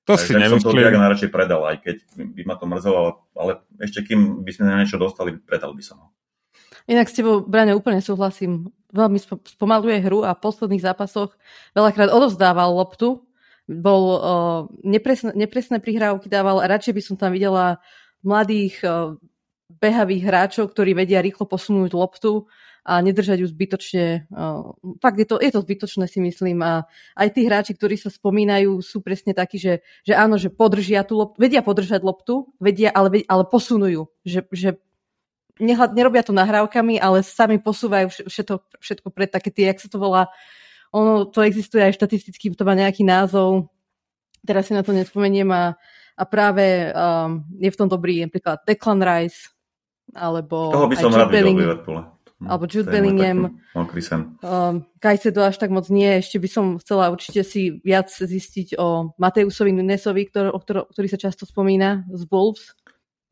To 0.05 0.13
Takže 0.13 0.25
si 0.29 0.33
nemyslím. 0.37 0.61
som 0.61 0.69
to 0.69 0.77
tak 0.77 1.01
najradšej 1.01 1.31
predal, 1.33 1.61
aj 1.65 1.77
keď 1.81 1.95
by 2.13 2.41
ma 2.45 2.55
to 2.61 2.65
mrzelo, 2.69 3.25
ale 3.33 3.51
ešte 3.81 4.05
kým 4.05 4.45
by 4.45 4.51
sme 4.53 4.63
na 4.69 4.77
niečo 4.85 5.01
dostali, 5.01 5.33
predal 5.33 5.73
by 5.73 5.81
som 5.81 5.97
ho. 5.97 6.07
Inak 6.85 7.09
s 7.09 7.17
tebou, 7.17 7.41
Brane, 7.41 7.73
úplne 7.73 7.97
súhlasím. 7.97 8.69
Veľmi 8.93 9.17
spomaluje 9.57 10.05
hru 10.05 10.21
a 10.21 10.37
v 10.37 10.43
posledných 10.45 10.85
zápasoch 10.85 11.33
veľakrát 11.73 12.13
odovzdával 12.13 12.77
loptu. 12.77 13.25
Bol 13.65 14.03
uh, 14.13 14.21
nepresné, 14.85 15.33
nepresné 15.33 15.81
prihrávky 15.81 16.29
dával 16.29 16.61
a 16.61 16.69
radšej 16.69 16.93
by 16.93 17.01
som 17.01 17.15
tam 17.17 17.33
videla 17.33 17.81
mladých 18.21 18.77
uh, 18.85 19.17
behavých 19.81 20.23
hráčov, 20.29 20.77
ktorí 20.77 20.93
vedia 20.93 21.25
rýchlo 21.25 21.49
posunúť 21.49 21.97
loptu 21.97 22.45
a 22.85 23.01
nedržať 23.01 23.41
ju 23.41 23.47
zbytočne. 23.49 24.29
Fakt 25.01 25.17
je 25.17 25.25
to, 25.25 25.41
je 25.41 25.49
to 25.49 25.59
zbytočné 25.65 26.05
si 26.05 26.21
myslím 26.21 26.61
a 26.61 26.85
aj 27.17 27.33
tí 27.33 27.41
hráči, 27.49 27.73
ktorí 27.73 27.97
sa 27.97 28.13
spomínajú, 28.13 28.77
sú 28.85 29.01
presne 29.01 29.33
takí, 29.33 29.57
že, 29.57 29.81
že 30.05 30.13
áno, 30.13 30.37
že 30.37 30.53
podržia 30.53 31.01
tú 31.01 31.17
loptu, 31.17 31.41
vedia 31.41 31.65
podržať 31.65 32.05
loptu, 32.05 32.53
vedia, 32.61 32.93
ale, 32.93 33.25
ale 33.25 33.43
posunujú, 33.49 34.05
že, 34.21 34.45
že 34.53 34.77
nehľad, 35.57 35.97
nerobia 35.97 36.21
to 36.21 36.29
nahrávkami, 36.29 37.01
ale 37.01 37.25
sami 37.25 37.57
posúvajú 37.57 38.29
všetko, 38.29 38.77
všetko 38.77 39.07
pred 39.09 39.33
také 39.33 39.49
tie, 39.49 39.73
jak 39.73 39.81
sa 39.81 39.89
to 39.89 39.97
volá, 39.97 40.29
ono 40.93 41.25
to 41.25 41.41
existuje 41.41 41.81
aj 41.81 41.97
štatisticky, 41.97 42.53
to 42.53 42.63
má 42.69 42.77
nejaký 42.77 43.01
názov, 43.01 43.73
teraz 44.45 44.69
si 44.69 44.77
na 44.77 44.85
to 44.85 44.93
nespomeniem 44.93 45.49
a, 45.49 45.73
a 46.13 46.23
práve 46.29 46.93
um, 46.93 47.41
je 47.57 47.69
v 47.73 47.79
tom 47.81 47.89
dobrý 47.89 48.29
napríklad 48.29 48.61
Declan 48.61 49.01
Rice, 49.01 49.49
alebo 50.13 50.69
Toho 50.69 50.85
by 50.85 50.95
som 51.01 51.09
rád 51.09 51.33
videl 51.33 51.57
v 51.57 51.65
Liverpoole. 51.65 52.14
Hm, 52.45 52.51
alebo 52.53 52.69
Jude 52.69 52.93
Bellingham. 52.93 53.57
Um, 53.73 54.85
Kajsedo 55.01 55.41
až 55.41 55.57
tak 55.57 55.73
moc 55.73 55.89
nie. 55.89 56.21
Ešte 56.21 56.37
by 56.37 56.49
som 56.49 56.65
chcela 56.77 57.09
určite 57.09 57.41
si 57.41 57.81
viac 57.81 58.13
zistiť 58.13 58.77
o 58.77 59.17
Mateusovi 59.17 59.73
Nunesovi, 59.73 60.29
ktor, 60.29 60.53
o 60.53 60.61
ktor, 60.61 60.85
ktorý 60.93 61.07
sa 61.09 61.17
často 61.17 61.49
spomína 61.49 62.05
z 62.13 62.29
Wolves. 62.29 62.77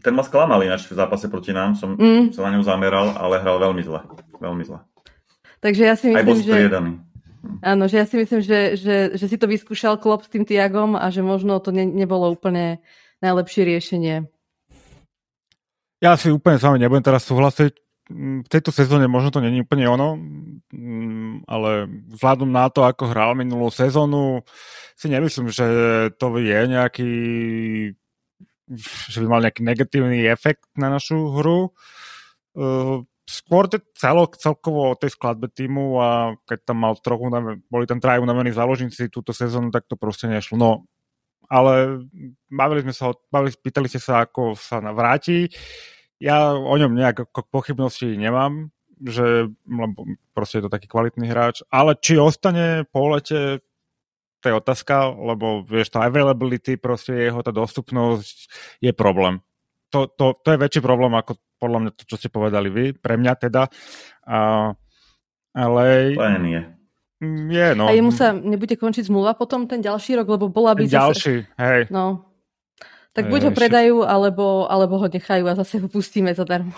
Ten 0.01 0.17
ma 0.17 0.25
sklamal 0.25 0.65
ináč 0.65 0.89
v 0.89 0.97
zápase 0.97 1.29
proti 1.29 1.53
nám. 1.53 1.77
Som 1.77 1.95
mm. 1.95 2.33
sa 2.33 2.49
na 2.49 2.57
ňu 2.57 2.65
zameral, 2.65 3.13
ale 3.15 3.39
hral 3.39 3.61
veľmi 3.61 3.85
zle. 3.85 4.01
Veľmi 4.41 4.65
zle. 4.65 4.81
Takže 5.61 5.83
ja 5.85 5.95
si 5.95 6.11
myslím, 6.11 6.17
Aj 6.17 6.43
že... 6.43 6.57
Áno, 7.63 7.87
že 7.91 7.99
ja 8.01 8.05
si 8.07 8.15
myslím, 8.17 8.39
že, 8.39 8.79
že, 8.79 8.95
že 9.19 9.25
si 9.27 9.35
to 9.35 9.47
vyskúšal 9.47 9.99
Klopp 9.99 10.25
s 10.25 10.31
tým 10.31 10.47
Tiagom 10.47 10.95
a 10.95 11.11
že 11.11 11.21
možno 11.21 11.59
to 11.59 11.75
ne, 11.75 11.83
nebolo 11.83 12.31
úplne 12.31 12.79
najlepšie 13.19 13.67
riešenie. 13.67 14.27
Ja 16.03 16.19
si 16.19 16.31
úplne 16.31 16.59
s 16.59 16.63
vami 16.67 16.83
nebudem 16.83 17.03
teraz 17.03 17.23
súhlasiť 17.27 17.82
v 18.11 18.47
tejto 18.51 18.75
sezóne 18.75 19.07
možno 19.07 19.31
to 19.31 19.39
není 19.39 19.63
úplne 19.63 19.87
ono, 19.87 20.19
ale 21.47 21.87
vzhľadom 22.11 22.51
na 22.51 22.67
to, 22.67 22.83
ako 22.83 23.15
hral 23.15 23.31
minulú 23.35 23.71
sezónu, 23.71 24.43
si 24.99 25.07
nemyslím, 25.07 25.47
že 25.47 25.65
to 26.19 26.35
je 26.39 26.59
nejaký 26.67 27.11
že 29.11 29.19
by 29.19 29.27
mal 29.27 29.43
nejaký 29.43 29.61
negatívny 29.63 30.23
efekt 30.27 30.67
na 30.79 30.87
našu 30.87 31.35
hru. 31.35 31.75
Skôr 33.23 33.71
celo, 33.95 34.27
celkovo 34.35 34.91
o 34.91 34.99
tej 34.99 35.15
skladbe 35.15 35.47
týmu 35.47 35.99
a 35.99 36.35
keď 36.43 36.59
tam 36.67 36.83
mal 36.83 36.95
trochu, 36.99 37.31
boli 37.71 37.87
tam 37.87 37.99
traja 38.03 38.23
unavení 38.23 38.51
záložníci 38.51 39.07
túto 39.07 39.31
sezónu, 39.31 39.71
tak 39.71 39.87
to 39.87 39.95
proste 39.95 40.27
nešlo. 40.27 40.59
No, 40.59 40.71
ale 41.47 42.03
bavili 42.51 42.83
sme 42.83 42.93
sa, 42.95 43.15
bavili, 43.31 43.55
pýtali 43.55 43.87
ste 43.87 43.99
sa, 43.99 44.27
ako 44.27 44.55
sa 44.59 44.79
vráti. 44.91 45.47
Ja 46.23 46.55
o 46.55 46.71
ňom 46.79 46.95
nejak 46.95 47.27
pochybnosti 47.51 48.15
nemám, 48.15 48.71
že 49.03 49.51
proste 50.31 50.63
je 50.63 50.63
to 50.63 50.71
taký 50.71 50.87
kvalitný 50.87 51.27
hráč, 51.27 51.67
ale 51.67 51.99
či 51.99 52.15
ostane 52.15 52.87
po 52.87 53.11
lete, 53.11 53.59
to 54.39 54.45
je 54.47 54.55
otázka, 54.55 55.11
lebo 55.11 55.67
vieš, 55.67 55.91
tá 55.91 56.07
availability, 56.07 56.79
proste 56.79 57.27
jeho 57.27 57.43
tá 57.43 57.51
dostupnosť 57.51 58.47
je 58.79 58.91
problém. 58.95 59.43
To, 59.91 60.07
to, 60.07 60.39
to 60.39 60.55
je 60.55 60.61
väčší 60.63 60.79
problém 60.79 61.11
ako 61.11 61.35
podľa 61.59 61.79
mňa 61.83 61.91
to, 61.91 62.03
čo 62.07 62.15
ste 62.15 62.31
povedali 62.31 62.71
vy, 62.71 62.85
pre 62.95 63.19
mňa 63.19 63.33
teda. 63.43 63.67
A, 64.23 64.71
ale... 65.51 65.83
Len 66.15 66.43
je. 66.47 66.61
Mm, 67.23 67.47
je, 67.51 67.67
no. 67.75 67.85
A 67.87 67.91
jemu 67.95 68.11
sa 68.15 68.31
nebude 68.31 68.75
končiť 68.79 69.07
zmluva 69.11 69.35
potom 69.35 69.67
ten 69.67 69.83
ďalší 69.83 70.19
rok, 70.19 70.27
lebo 70.39 70.47
bola 70.47 70.75
by... 70.75 70.87
Ten 70.87 70.91
zase... 70.91 70.99
ďalší, 70.99 71.35
hej. 71.59 71.81
No, 71.91 72.32
tak 73.13 73.29
buď 73.29 73.41
ho 73.49 73.51
predajú, 73.53 73.95
alebo, 74.01 74.65
alebo 74.65 74.97
ho 74.97 75.07
nechajú 75.07 75.45
a 75.45 75.53
zase 75.53 75.77
ho 75.77 75.87
pustíme 75.87 76.33
zadarmo. 76.33 76.73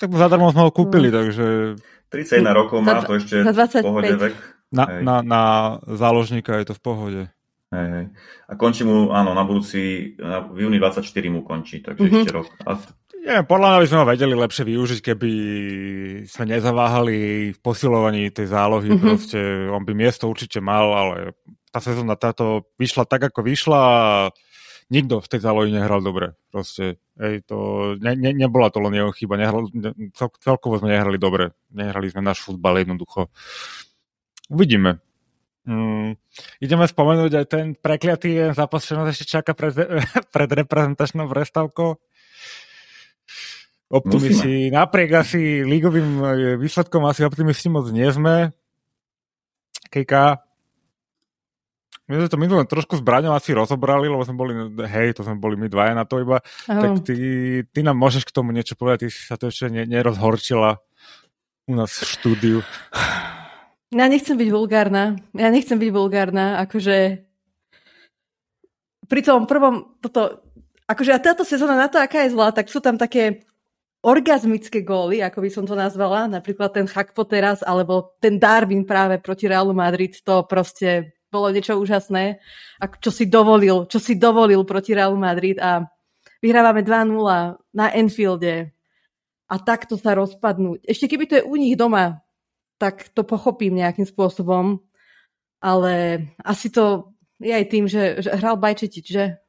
Tak 0.00 0.14
zadarmo 0.14 0.48
sme 0.54 0.62
ho 0.64 0.72
kúpili, 0.72 1.12
no. 1.12 1.20
takže... 1.20 1.76
31 2.08 2.56
rokov 2.56 2.80
má, 2.80 3.04
to 3.04 3.20
ešte 3.20 3.44
za 3.44 3.52
25. 3.52 3.84
pohode 3.84 4.14
vek. 4.16 4.34
Na, 4.72 4.84
na, 5.04 5.16
na 5.20 5.42
záložníka 5.84 6.56
je 6.56 6.72
to 6.72 6.74
v 6.76 6.80
pohode. 6.80 7.22
Hej, 7.68 7.88
hej. 7.92 8.06
A 8.48 8.52
končí 8.56 8.88
mu, 8.88 9.12
áno, 9.12 9.36
na 9.36 9.44
budúci, 9.44 10.14
na, 10.16 10.40
v 10.40 10.64
júni 10.64 10.80
24 10.80 11.04
mu 11.28 11.44
končí, 11.44 11.84
takže 11.84 12.00
mm-hmm. 12.00 12.20
ešte 12.24 12.32
rok. 12.32 12.48
A... 12.64 12.80
Ja, 13.28 13.44
podľa 13.44 13.68
mňa 13.68 13.80
by 13.84 13.88
sme 13.92 14.00
ho 14.00 14.06
vedeli 14.08 14.34
lepšie 14.38 14.64
využiť, 14.64 14.98
keby 15.04 15.32
sme 16.24 16.44
nezaváhali 16.48 17.16
v 17.52 17.58
posilovaní 17.60 18.32
tej 18.32 18.48
zálohy. 18.48 18.88
Mm-hmm. 18.88 19.04
Proste 19.04 19.40
on 19.68 19.84
by 19.84 19.92
miesto 19.92 20.24
určite 20.32 20.64
mal, 20.64 20.88
ale 20.96 21.36
tá 21.68 21.84
sezóna 21.84 22.16
táto 22.16 22.64
vyšla 22.80 23.04
tak, 23.04 23.28
ako 23.28 23.44
vyšla 23.44 23.80
a 23.84 24.08
nikto 24.88 25.20
v 25.20 25.30
tej 25.30 25.40
zálohy 25.44 25.70
nehral 25.72 26.00
dobre. 26.00 26.36
Proste, 26.48 27.00
ej, 27.20 27.44
to, 27.44 27.56
ne, 28.00 28.16
ne, 28.16 28.32
nebola 28.32 28.72
to 28.72 28.80
len 28.80 28.96
jeho 28.96 29.12
chyba. 29.12 29.36
Nehral, 29.36 29.68
ne, 29.72 29.92
cel, 30.16 30.32
celkovo 30.40 30.80
sme 30.80 30.96
nehrali 30.96 31.20
dobre. 31.20 31.52
Nehrali 31.72 32.08
sme 32.08 32.24
náš 32.24 32.40
futbal 32.44 32.80
jednoducho. 32.80 33.28
Uvidíme. 34.48 35.04
Mm, 35.68 36.16
ideme 36.64 36.88
spomenúť 36.88 37.32
aj 37.36 37.46
ten 37.46 37.66
prekliatý 37.76 38.56
zápas, 38.56 38.88
čo 38.88 38.96
nás 38.96 39.12
ešte 39.12 39.28
čaká 39.28 39.52
pred, 39.52 39.76
pred 40.34 40.48
reprezentačnou 40.48 41.28
prestávkou. 41.28 42.00
Optimisti, 43.88 44.68
Musíme. 44.68 44.76
napriek 44.76 45.10
asi 45.16 45.64
lígovým 45.64 46.08
e, 46.20 46.26
výsledkom 46.60 47.08
asi 47.08 47.24
optimisti 47.24 47.72
moc 47.72 47.88
nie 47.88 48.08
sme. 48.12 48.52
Kejka, 49.88 50.44
my 52.08 52.24
sme 52.24 52.32
to 52.32 52.40
minulé 52.40 52.64
trošku 52.64 52.96
s 52.96 53.04
Braňom 53.04 53.36
asi 53.36 53.52
rozobrali, 53.52 54.08
lebo 54.08 54.24
sme 54.24 54.36
boli, 54.40 54.52
hej, 54.88 55.12
to 55.12 55.20
sme 55.20 55.36
boli 55.36 55.60
my 55.60 55.68
dvaja 55.68 55.92
na 55.92 56.08
to 56.08 56.24
iba. 56.24 56.40
Oh. 56.66 56.80
Tak 56.80 57.04
ty, 57.04 57.16
ty 57.68 57.80
nám 57.84 58.00
môžeš 58.00 58.24
k 58.24 58.32
tomu 58.32 58.56
niečo 58.56 58.74
povedať, 58.80 59.06
ty 59.06 59.08
si 59.12 59.28
sa 59.28 59.36
to 59.36 59.52
ešte 59.52 59.68
nerozhorčila 59.68 60.80
u 61.68 61.76
nás 61.76 61.92
v 61.92 62.08
štúdiu. 62.08 62.58
Ja 63.92 64.08
nechcem 64.08 64.40
byť 64.40 64.48
vulgárna. 64.48 65.20
Ja 65.36 65.52
nechcem 65.52 65.76
byť 65.76 65.90
vulgárna, 65.92 66.64
akože 66.64 67.24
pri 69.08 69.20
tom 69.24 69.48
prvom, 69.48 69.96
toto, 70.00 70.44
akože 70.84 71.12
a 71.12 71.20
táto 71.20 71.44
sezóna 71.44 71.76
na 71.76 71.88
to, 71.88 71.96
aká 71.96 72.24
je 72.24 72.32
zlá, 72.36 72.52
tak 72.52 72.68
sú 72.68 72.80
tam 72.80 73.00
také 73.00 73.44
orgazmické 74.04 74.84
góly, 74.84 75.24
ako 75.24 75.42
by 75.42 75.50
som 75.50 75.64
to 75.66 75.74
nazvala, 75.74 76.30
napríklad 76.30 76.70
ten 76.70 76.86
Chakpo 76.86 77.26
teraz, 77.26 77.64
alebo 77.66 78.14
ten 78.22 78.38
Darwin 78.38 78.86
práve 78.86 79.18
proti 79.18 79.50
Realu 79.50 79.74
Madrid, 79.74 80.14
to 80.22 80.46
proste 80.46 81.17
bolo 81.28 81.52
niečo 81.52 81.76
úžasné, 81.76 82.40
čo 83.00 83.10
si 83.12 83.28
dovolil, 83.28 83.84
čo 83.86 84.00
si 84.00 84.16
dovolil 84.16 84.64
proti 84.64 84.96
Realu 84.96 85.20
Madrid 85.20 85.60
a 85.60 85.84
vyhrávame 86.40 86.80
2-0 86.82 87.76
na 87.76 87.86
Enfielde 87.92 88.72
a 89.48 89.54
takto 89.56 89.96
sa 89.96 90.12
rozpadnúť. 90.12 90.84
Ešte 90.84 91.08
keby 91.08 91.24
to 91.28 91.34
je 91.40 91.48
u 91.48 91.54
nich 91.56 91.76
doma, 91.76 92.20
tak 92.76 93.10
to 93.16 93.24
pochopím 93.24 93.80
nejakým 93.80 94.06
spôsobom. 94.06 94.80
Ale 95.58 96.22
asi 96.38 96.70
to 96.70 97.16
je 97.42 97.50
aj 97.50 97.66
tým, 97.66 97.90
že, 97.90 98.22
že 98.22 98.30
hral 98.30 98.54
Bajčetič, 98.54 99.06
že? 99.10 99.42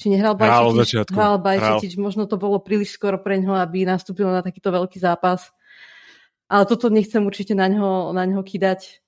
Či 0.00 0.10
nehral 0.10 0.34
Bajčetič? 0.34 0.96
Hral, 0.96 1.06
hral 1.14 1.36
Bajčetič. 1.38 1.92
Hral. 1.94 2.02
Možno 2.02 2.26
to 2.26 2.34
bolo 2.34 2.58
príliš 2.58 2.98
skoro 2.98 3.20
pre 3.22 3.38
ňoho, 3.38 3.54
aby 3.62 3.86
nastúpil 3.86 4.26
na 4.26 4.42
takýto 4.42 4.74
veľký 4.74 4.98
zápas. 4.98 5.54
Ale 6.50 6.66
toto 6.66 6.90
nechcem 6.90 7.22
určite 7.22 7.54
na 7.54 7.70
ňo, 7.70 8.10
na 8.10 8.26
ňo 8.26 8.42
kydať. 8.42 8.98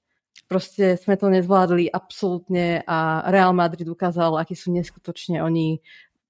Proste 0.49 1.01
sme 1.01 1.17
to 1.17 1.33
nezvládli 1.33 1.89
absolútne 1.89 2.85
a 2.85 3.25
Real 3.33 3.57
Madrid 3.57 3.89
ukázal, 3.89 4.37
akí 4.37 4.53
sú 4.53 4.69
neskutočne 4.69 5.41
oni 5.41 5.81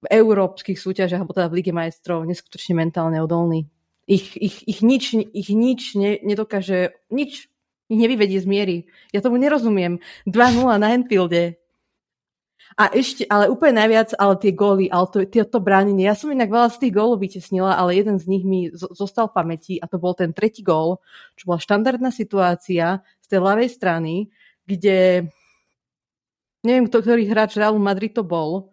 v 0.03 0.07
európskych 0.11 0.78
súťažiach, 0.78 1.22
alebo 1.22 1.34
teda 1.34 1.50
v 1.50 1.62
Lige 1.62 1.74
majstrov, 1.74 2.26
neskutočne 2.26 2.74
mentálne 2.74 3.22
odolní. 3.22 3.70
Ich, 4.07 4.34
ich, 4.34 4.66
ich 4.66 4.82
nič, 4.82 5.14
ich 5.14 5.50
nič 5.50 5.94
ne, 5.94 6.18
nedokáže, 6.22 6.98
nič 7.11 7.46
ich 7.86 7.98
nevyvedie 7.98 8.42
z 8.42 8.46
miery. 8.48 8.76
Ja 9.14 9.22
tomu 9.22 9.38
nerozumiem. 9.38 10.03
2-0 10.26 10.80
na 10.80 10.88
Enfielde. 10.96 11.62
A 12.72 12.88
ešte, 12.88 13.28
ale 13.28 13.53
úplne 13.53 13.84
najviac, 13.84 14.16
ale 14.16 14.40
tie 14.40 14.57
góly, 14.57 14.88
ale 14.88 15.05
to, 15.12 15.28
to 15.28 15.61
bránenie. 15.61 16.09
Ja 16.09 16.16
som 16.16 16.32
inak 16.32 16.48
veľa 16.48 16.72
z 16.72 16.88
tých 16.88 16.94
gólov 16.96 17.20
vytesnila, 17.20 17.76
ale 17.76 18.00
jeden 18.00 18.16
z 18.16 18.24
nich 18.32 18.48
mi 18.48 18.72
zostal 18.72 19.28
v 19.28 19.36
pamäti 19.36 19.74
a 19.76 19.84
to 19.84 20.00
bol 20.00 20.16
ten 20.16 20.32
tretí 20.32 20.64
gól, 20.64 21.05
čo 21.36 21.53
bola 21.53 21.61
štandardná 21.61 22.09
situácia 22.09 23.05
z 23.33 23.39
tej 23.39 23.41
ľavej 23.41 23.68
strany, 23.72 24.28
kde 24.68 25.24
neviem, 26.61 26.85
ktorý 26.85 27.24
hráč 27.24 27.57
Realu 27.57 27.80
Madrid 27.80 28.12
to 28.12 28.20
bol, 28.20 28.72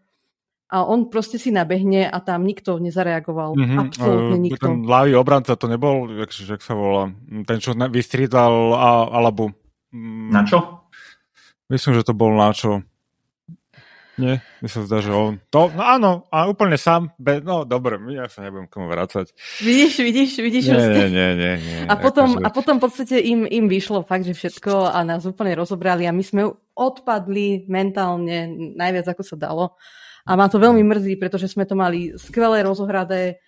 a 0.69 0.85
on 0.85 1.09
proste 1.09 1.41
si 1.41 1.49
nabehne 1.49 2.05
a 2.05 2.17
tam 2.21 2.45
nikto 2.45 2.77
nezareagoval. 2.77 3.57
Mm-hmm. 3.57 3.79
Absolútne 3.89 4.37
uh, 4.37 4.43
nikto. 4.45 4.65
Ten 4.69 4.85
ľavý 4.85 5.17
obranca 5.17 5.57
to 5.57 5.65
nebol, 5.65 6.05
jak, 6.13 6.29
jak 6.29 6.61
sa 6.61 6.77
volá, 6.77 7.09
ten, 7.49 7.57
čo 7.57 7.73
vystriedal 7.73 8.77
a, 8.77 9.09
alebo... 9.09 9.49
Mm, 9.89 10.29
na 10.29 10.45
čo? 10.45 10.85
Myslím, 11.73 11.97
že 11.97 12.05
to 12.05 12.13
bol 12.13 12.37
na 12.37 12.53
čo. 12.53 12.85
Nie, 14.19 14.43
mi 14.59 14.67
sa 14.67 14.83
zdá, 14.83 14.99
že 14.99 15.15
on... 15.15 15.39
To, 15.49 15.71
no 15.71 15.81
áno, 15.81 16.11
a 16.27 16.45
úplne 16.51 16.75
sám, 16.75 17.15
be, 17.15 17.39
no 17.39 17.63
dobre, 17.63 17.95
ja 18.11 18.27
sa 18.27 18.43
nebudem 18.43 18.67
k 18.67 18.75
tomu 18.75 18.91
vrácať. 18.91 19.31
Vidíš, 19.63 20.03
vidíš, 20.03 20.31
vidíš. 20.43 20.65
Nie, 20.75 20.87
nie, 20.91 21.07
nie, 21.07 21.29
nie, 21.39 21.53
nie. 21.57 21.79
A 21.87 21.95
potom, 21.95 22.35
akože... 22.35 22.43
a 22.43 22.47
potom 22.51 22.75
v 22.77 22.83
podstate 22.83 23.15
im, 23.23 23.47
im 23.47 23.71
vyšlo 23.71 24.03
fakt, 24.03 24.27
že 24.27 24.35
všetko 24.35 24.91
a 24.91 24.99
nás 25.07 25.23
úplne 25.23 25.55
rozobrali 25.55 26.03
a 26.03 26.11
my 26.11 26.21
sme 26.21 26.51
odpadli 26.75 27.63
mentálne 27.71 28.51
najviac, 28.75 29.15
ako 29.15 29.23
sa 29.23 29.35
dalo. 29.39 29.79
A 30.27 30.35
ma 30.35 30.51
to 30.51 30.61
veľmi 30.61 30.83
mrzí, 30.83 31.15
pretože 31.15 31.49
sme 31.49 31.63
to 31.65 31.73
mali 31.73 32.13
skvelé 32.19 32.61
rozohradé. 32.61 33.39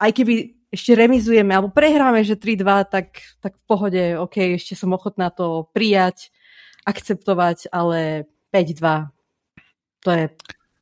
Aj 0.00 0.10
keby 0.10 0.64
ešte 0.74 0.98
remizujeme 0.98 1.54
alebo 1.54 1.70
prehráme, 1.70 2.26
že 2.26 2.34
3-2, 2.34 2.90
tak, 2.90 3.22
tak 3.38 3.54
v 3.54 3.64
pohode, 3.70 4.02
OK, 4.18 4.58
ešte 4.58 4.74
som 4.74 4.90
ochotná 4.90 5.30
to 5.30 5.70
prijať, 5.70 6.34
akceptovať, 6.82 7.70
ale 7.70 8.26
5-2, 8.50 9.13
to 10.04 10.12
je, 10.12 10.24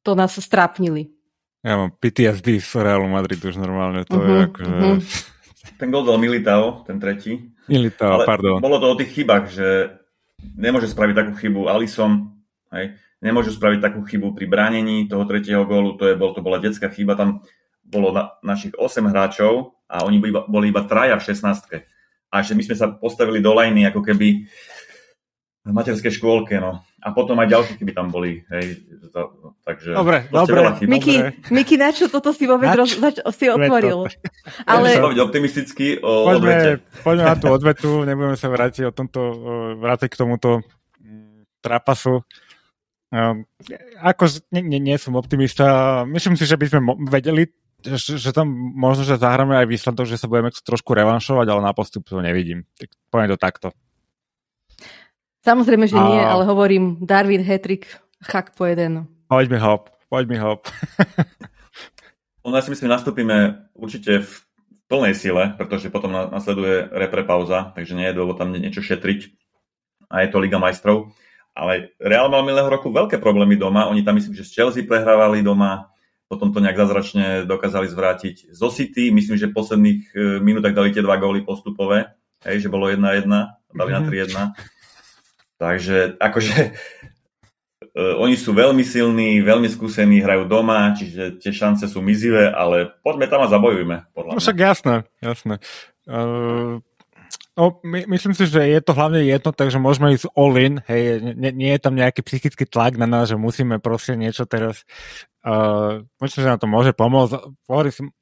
to 0.03 0.19
nás 0.19 0.35
strápnili. 0.35 1.15
Ja 1.63 1.79
mám 1.79 1.95
PTSD 1.95 2.59
z 2.59 2.83
Realu 2.83 3.07
Madrid 3.07 3.39
už 3.39 3.55
normálne, 3.55 4.03
to 4.03 4.19
uh-huh, 4.19 4.27
je 4.27 4.35
mhm, 4.35 4.47
akože... 4.51 4.75
Uh-huh. 4.75 4.99
Ten 5.81 5.89
gol 5.95 6.03
dal 6.07 6.19
Militao, 6.19 6.87
ten 6.87 6.99
tretí. 7.03 7.55
Militao, 7.67 8.19
Ale 8.19 8.27
pardon. 8.27 8.59
Bolo 8.63 8.79
to 8.79 8.87
o 8.95 8.99
tých 8.99 9.19
chybách, 9.19 9.51
že 9.51 9.99
nemôže 10.59 10.91
spraviť 10.91 11.15
takú 11.15 11.33
chybu 11.39 11.71
Alison, 11.71 12.39
hej, 12.75 12.99
nemôžu 13.23 13.55
spraviť 13.55 13.79
takú 13.79 14.03
chybu 14.03 14.35
pri 14.35 14.47
bránení 14.51 15.07
toho 15.07 15.27
tretieho 15.27 15.63
gólu, 15.67 15.95
to, 15.99 16.11
je, 16.11 16.15
bol, 16.19 16.35
to 16.35 16.43
bola 16.43 16.59
detská 16.59 16.91
chyba, 16.91 17.15
tam 17.15 17.43
bolo 17.83 18.15
na, 18.15 18.35
našich 18.43 18.75
8 18.75 19.11
hráčov 19.11 19.79
a 19.87 20.03
oni 20.03 20.19
boli 20.19 20.31
iba, 20.35 20.43
boli 20.47 20.67
iba 20.71 20.83
traja 20.87 21.19
v 21.19 21.27
16. 21.31 21.83
A 22.33 22.37
že 22.41 22.55
my 22.55 22.63
sme 22.65 22.77
sa 22.79 22.87
postavili 22.91 23.45
do 23.45 23.53
lajny 23.55 23.87
ako 23.87 24.01
keby 24.03 24.47
v 25.63 25.71
materskej 25.71 26.11
škôlke, 26.19 26.59
no. 26.59 26.83
A 27.03 27.15
potom 27.15 27.39
aj 27.39 27.51
ďalšie 27.51 27.75
chyby 27.79 27.95
tam 27.95 28.11
boli, 28.11 28.43
hej. 28.51 28.83
Takže 29.63 29.95
dobre, 29.95 30.27
dobre. 30.27 30.83
Miky, 30.91 31.15
Miky, 31.55 31.79
na 31.79 31.95
čo 31.95 32.11
toto 32.11 32.35
si 32.35 32.51
vôbec 32.51 32.75
roz, 32.75 32.99
zač- 32.99 33.23
si 33.39 33.47
otvoril? 33.47 34.11
Ale... 34.71 34.99
sa 34.99 35.07
baviť 35.07 35.21
optimisticky 35.23 35.87
o 36.03 36.27
poďme, 36.27 36.39
odvete. 36.39 36.71
Poďme 37.07 37.25
na 37.27 37.37
tú 37.39 37.47
odvetu, 37.57 37.91
nebudeme 38.03 38.35
sa 38.35 38.51
vrátiť 38.51 38.91
o 38.91 38.93
tomto, 38.95 39.21
vrátiť 39.79 40.09
k 40.11 40.19
tomuto 40.19 40.67
mm, 40.99 41.47
trapasu. 41.63 42.27
Um, 43.13 43.47
ako 44.03 44.27
nie, 44.51 44.67
nie, 44.67 44.81
nie 44.83 44.97
som 44.99 45.15
optimista. 45.15 46.03
Myslím 46.11 46.35
si, 46.35 46.43
že 46.43 46.59
by 46.59 46.67
sme 46.67 46.81
vedeli, 47.07 47.47
že, 47.87 48.19
že 48.19 48.31
tam 48.35 48.51
možno, 48.75 49.07
že 49.07 49.21
zahráme 49.21 49.59
aj 49.63 49.71
výsledok, 49.71 50.11
že 50.11 50.19
sa 50.19 50.27
budeme 50.27 50.51
trošku 50.51 50.91
revanšovať, 50.91 51.47
ale 51.47 51.61
na 51.63 51.71
postup 51.71 52.03
to 52.03 52.19
nevidím. 52.19 52.67
Tak 52.75 52.91
poviem 53.15 53.31
to 53.31 53.39
takto. 53.39 53.69
Samozrejme, 55.43 55.91
že 55.91 55.99
A... 55.99 56.07
nie, 56.07 56.23
ale 56.23 56.47
hovorím 56.47 57.03
Darwin, 57.03 57.43
Hetrik, 57.43 57.91
chak 58.23 58.55
po 58.55 58.63
jeden. 58.71 59.11
Poď 59.27 59.47
mi 59.51 59.59
hop, 59.59 59.91
poď 60.07 60.25
mi 60.31 60.39
hop. 60.39 60.71
ono 62.47 62.55
ja 62.55 62.63
si 62.63 62.71
myslím, 62.71 62.95
nastúpime 62.95 63.67
určite 63.75 64.23
v 64.23 64.33
plnej 64.87 65.19
sile, 65.19 65.57
pretože 65.59 65.91
potom 65.91 66.13
nasleduje 66.13 66.87
repre 66.95 67.27
pauza, 67.27 67.75
takže 67.75 67.99
nie 67.99 68.07
je 68.07 68.17
dôvod 68.17 68.39
tam 68.39 68.55
niečo 68.55 68.85
šetriť. 68.85 69.35
A 70.13 70.23
je 70.23 70.29
to 70.29 70.39
Liga 70.39 70.61
majstrov. 70.61 71.11
Ale 71.57 71.97
Real 71.97 72.29
mal 72.29 72.45
minulého 72.45 72.69
roku 72.69 72.93
veľké 72.93 73.17
problémy 73.17 73.57
doma. 73.57 73.89
Oni 73.89 74.05
tam 74.05 74.21
myslím, 74.21 74.37
že 74.37 74.45
z 74.45 74.53
Chelsea 74.53 74.85
prehrávali 74.85 75.41
doma, 75.41 75.93
potom 76.29 76.53
to 76.53 76.65
nejak 76.65 76.81
zázračne 76.81 77.45
dokázali 77.45 77.89
zvrátiť. 77.89 78.53
Zo 78.53 78.73
City, 78.73 79.13
myslím, 79.13 79.37
že 79.37 79.53
v 79.53 79.57
posledných 79.57 80.01
e, 80.13 80.17
minútach 80.41 80.73
dali 80.73 80.93
tie 80.93 81.05
dva 81.05 81.21
góly 81.21 81.45
postupové, 81.45 82.09
hej, 82.45 82.65
že 82.65 82.73
bolo 82.73 82.89
1-1, 82.89 83.29
dali 83.73 83.91
mm-hmm. 83.93 84.49
na 84.49 84.49
3-1. 84.57 84.82
Takže 85.63 86.19
akože 86.19 86.55
uh, 87.95 88.15
oni 88.27 88.35
sú 88.35 88.51
veľmi 88.51 88.83
silní, 88.83 89.39
veľmi 89.47 89.71
skúsení, 89.71 90.19
hrajú 90.19 90.51
doma, 90.51 90.91
čiže 90.99 91.39
tie 91.39 91.55
šance 91.55 91.87
sú 91.87 92.03
mizivé, 92.03 92.51
ale 92.51 92.91
poďme 93.07 93.31
tam 93.31 93.47
a 93.47 93.53
zabojujme. 93.53 94.11
Podľa 94.11 94.33
no 94.35 94.43
však 94.43 94.59
jasné, 94.59 94.95
jasné. 95.23 95.63
Uh, 96.11 96.83
No, 97.53 97.85
my, 97.85 98.09
myslím 98.09 98.33
si, 98.33 98.49
že 98.49 98.65
je 98.65 98.81
to 98.81 98.97
hlavne 98.97 99.21
jedno, 99.29 99.53
takže 99.53 99.77
môžeme 99.77 100.17
ísť 100.17 100.25
all 100.33 100.57
in, 100.57 100.81
hej, 100.89 101.21
nie, 101.37 101.53
nie 101.53 101.71
je 101.77 101.85
tam 101.85 101.93
nejaký 101.93 102.25
psychický 102.25 102.65
tlak 102.65 102.97
na 102.97 103.05
nás, 103.05 103.29
že 103.29 103.37
musíme 103.37 103.77
proste 103.77 104.17
niečo 104.17 104.49
teraz, 104.49 104.89
uh, 105.45 106.01
myslím, 106.25 106.41
že 106.41 106.49
nám 106.49 106.61
to 106.65 106.69
môže 106.73 106.97
pomôcť, 106.97 107.45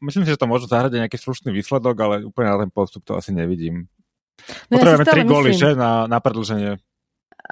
myslím 0.02 0.26
si, 0.26 0.34
že 0.34 0.40
to 0.40 0.50
môže 0.50 0.66
zahrať 0.66 0.98
nejaký 0.98 1.14
slušný 1.14 1.54
výsledok, 1.54 1.94
ale 2.02 2.14
úplne 2.26 2.50
na 2.50 2.58
ten 2.58 2.74
postup 2.74 3.06
to 3.06 3.14
asi 3.14 3.30
nevidím. 3.30 3.86
No 4.66 4.82
Potrebujeme 4.82 5.06
ja 5.06 5.12
tri 5.14 5.22
góly, 5.22 5.50
že, 5.54 5.78
na, 5.78 6.10
na 6.10 6.18
predlženie. 6.18 6.82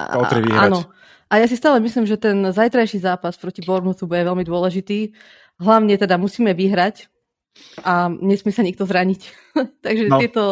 To 0.07 0.37
vyhrať. 0.47 0.71
Áno. 0.71 0.81
A 1.29 1.45
ja 1.45 1.47
si 1.51 1.61
stále 1.61 1.83
myslím, 1.85 2.09
že 2.09 2.17
ten 2.17 2.41
zajtrajší 2.41 3.05
zápas 3.05 3.37
proti 3.37 3.61
Bournemouthu 3.61 4.09
bude 4.09 4.25
veľmi 4.25 4.45
dôležitý. 4.49 5.13
Hlavne 5.61 5.99
teda 6.01 6.17
musíme 6.17 6.57
vyhrať 6.57 7.11
a 7.83 8.09
nesmie 8.09 8.55
sa 8.55 8.65
nikto 8.65 8.87
zraniť. 8.87 9.21
Takže 9.87 10.05
no. 10.09 10.17
tieto, 10.23 10.45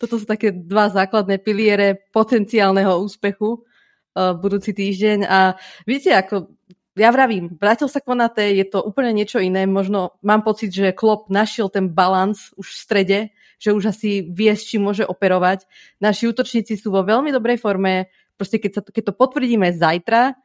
toto 0.00 0.14
sú 0.18 0.24
také 0.26 0.50
dva 0.50 0.90
základné 0.90 1.38
piliere 1.38 2.08
potenciálneho 2.10 2.98
úspechu 2.98 3.62
uh, 3.62 4.34
budúci 4.34 4.72
týždeň. 4.74 5.28
A 5.28 5.54
viete, 5.86 6.10
ako 6.10 6.56
ja 6.96 7.12
vravím, 7.12 7.52
vrátil 7.60 7.92
sa 7.92 8.00
Konate, 8.00 8.56
je 8.56 8.64
to 8.64 8.80
úplne 8.80 9.12
niečo 9.12 9.36
iné. 9.36 9.68
Možno 9.68 10.16
mám 10.24 10.40
pocit, 10.40 10.72
že 10.72 10.96
Klopp 10.96 11.28
našiel 11.28 11.68
ten 11.68 11.92
balans 11.92 12.56
už 12.56 12.72
v 12.72 12.80
strede, 12.80 13.18
že 13.60 13.76
už 13.76 13.92
asi 13.92 14.24
vie, 14.24 14.48
s 14.48 14.64
čím 14.64 14.88
môže 14.88 15.04
operovať. 15.04 15.68
Naši 16.00 16.32
útočníci 16.32 16.80
sú 16.80 16.88
vo 16.88 17.04
veľmi 17.04 17.28
dobrej 17.36 17.60
forme. 17.60 18.08
Proste 18.36 18.60
keď, 18.60 18.70
sa, 18.78 18.80
keď 18.84 19.12
to 19.12 19.14
potvrdíme 19.16 19.66
zajtra 19.72 20.36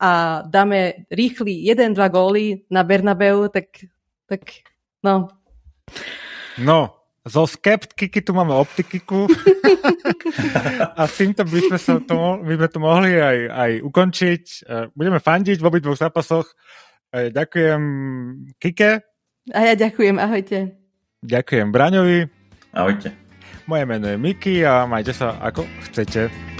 a 0.00 0.42
dáme 0.48 1.06
rýchly 1.12 1.68
1-2 1.70 1.94
góly 2.10 2.66
na 2.72 2.82
Bernabeu, 2.82 3.46
tak, 3.52 3.86
tak 4.26 4.64
no. 5.04 5.30
No, 6.58 7.04
zo 7.24 7.48
skeptiky 7.48 8.20
tu 8.20 8.36
máme 8.36 8.52
optikiku 8.52 9.24
a 10.98 11.08
s 11.08 11.14
týmto 11.16 11.44
by 11.48 11.58
sme, 11.72 11.78
sa 11.80 11.96
to, 12.00 12.44
by 12.44 12.54
sme 12.60 12.68
to 12.68 12.78
mohli 12.80 13.16
aj, 13.16 13.38
aj 13.48 13.70
ukončiť. 13.80 14.42
E, 14.44 14.58
budeme 14.92 15.18
fandiť 15.20 15.58
v 15.60 15.68
obidvoch 15.68 15.96
zápasoch. 15.96 16.52
E, 17.08 17.32
ďakujem 17.32 17.82
Kike. 18.60 18.92
A 19.52 19.60
ja 19.60 19.74
ďakujem, 19.76 20.16
ahojte. 20.20 20.76
Ďakujem 21.24 21.68
Braňovi. 21.72 22.28
Ahojte. 22.76 23.16
Moje 23.64 23.84
meno 23.88 24.04
je 24.12 24.20
Miki 24.20 24.60
a 24.60 24.84
majte 24.84 25.16
sa 25.16 25.40
ako 25.40 25.64
chcete. 25.88 26.53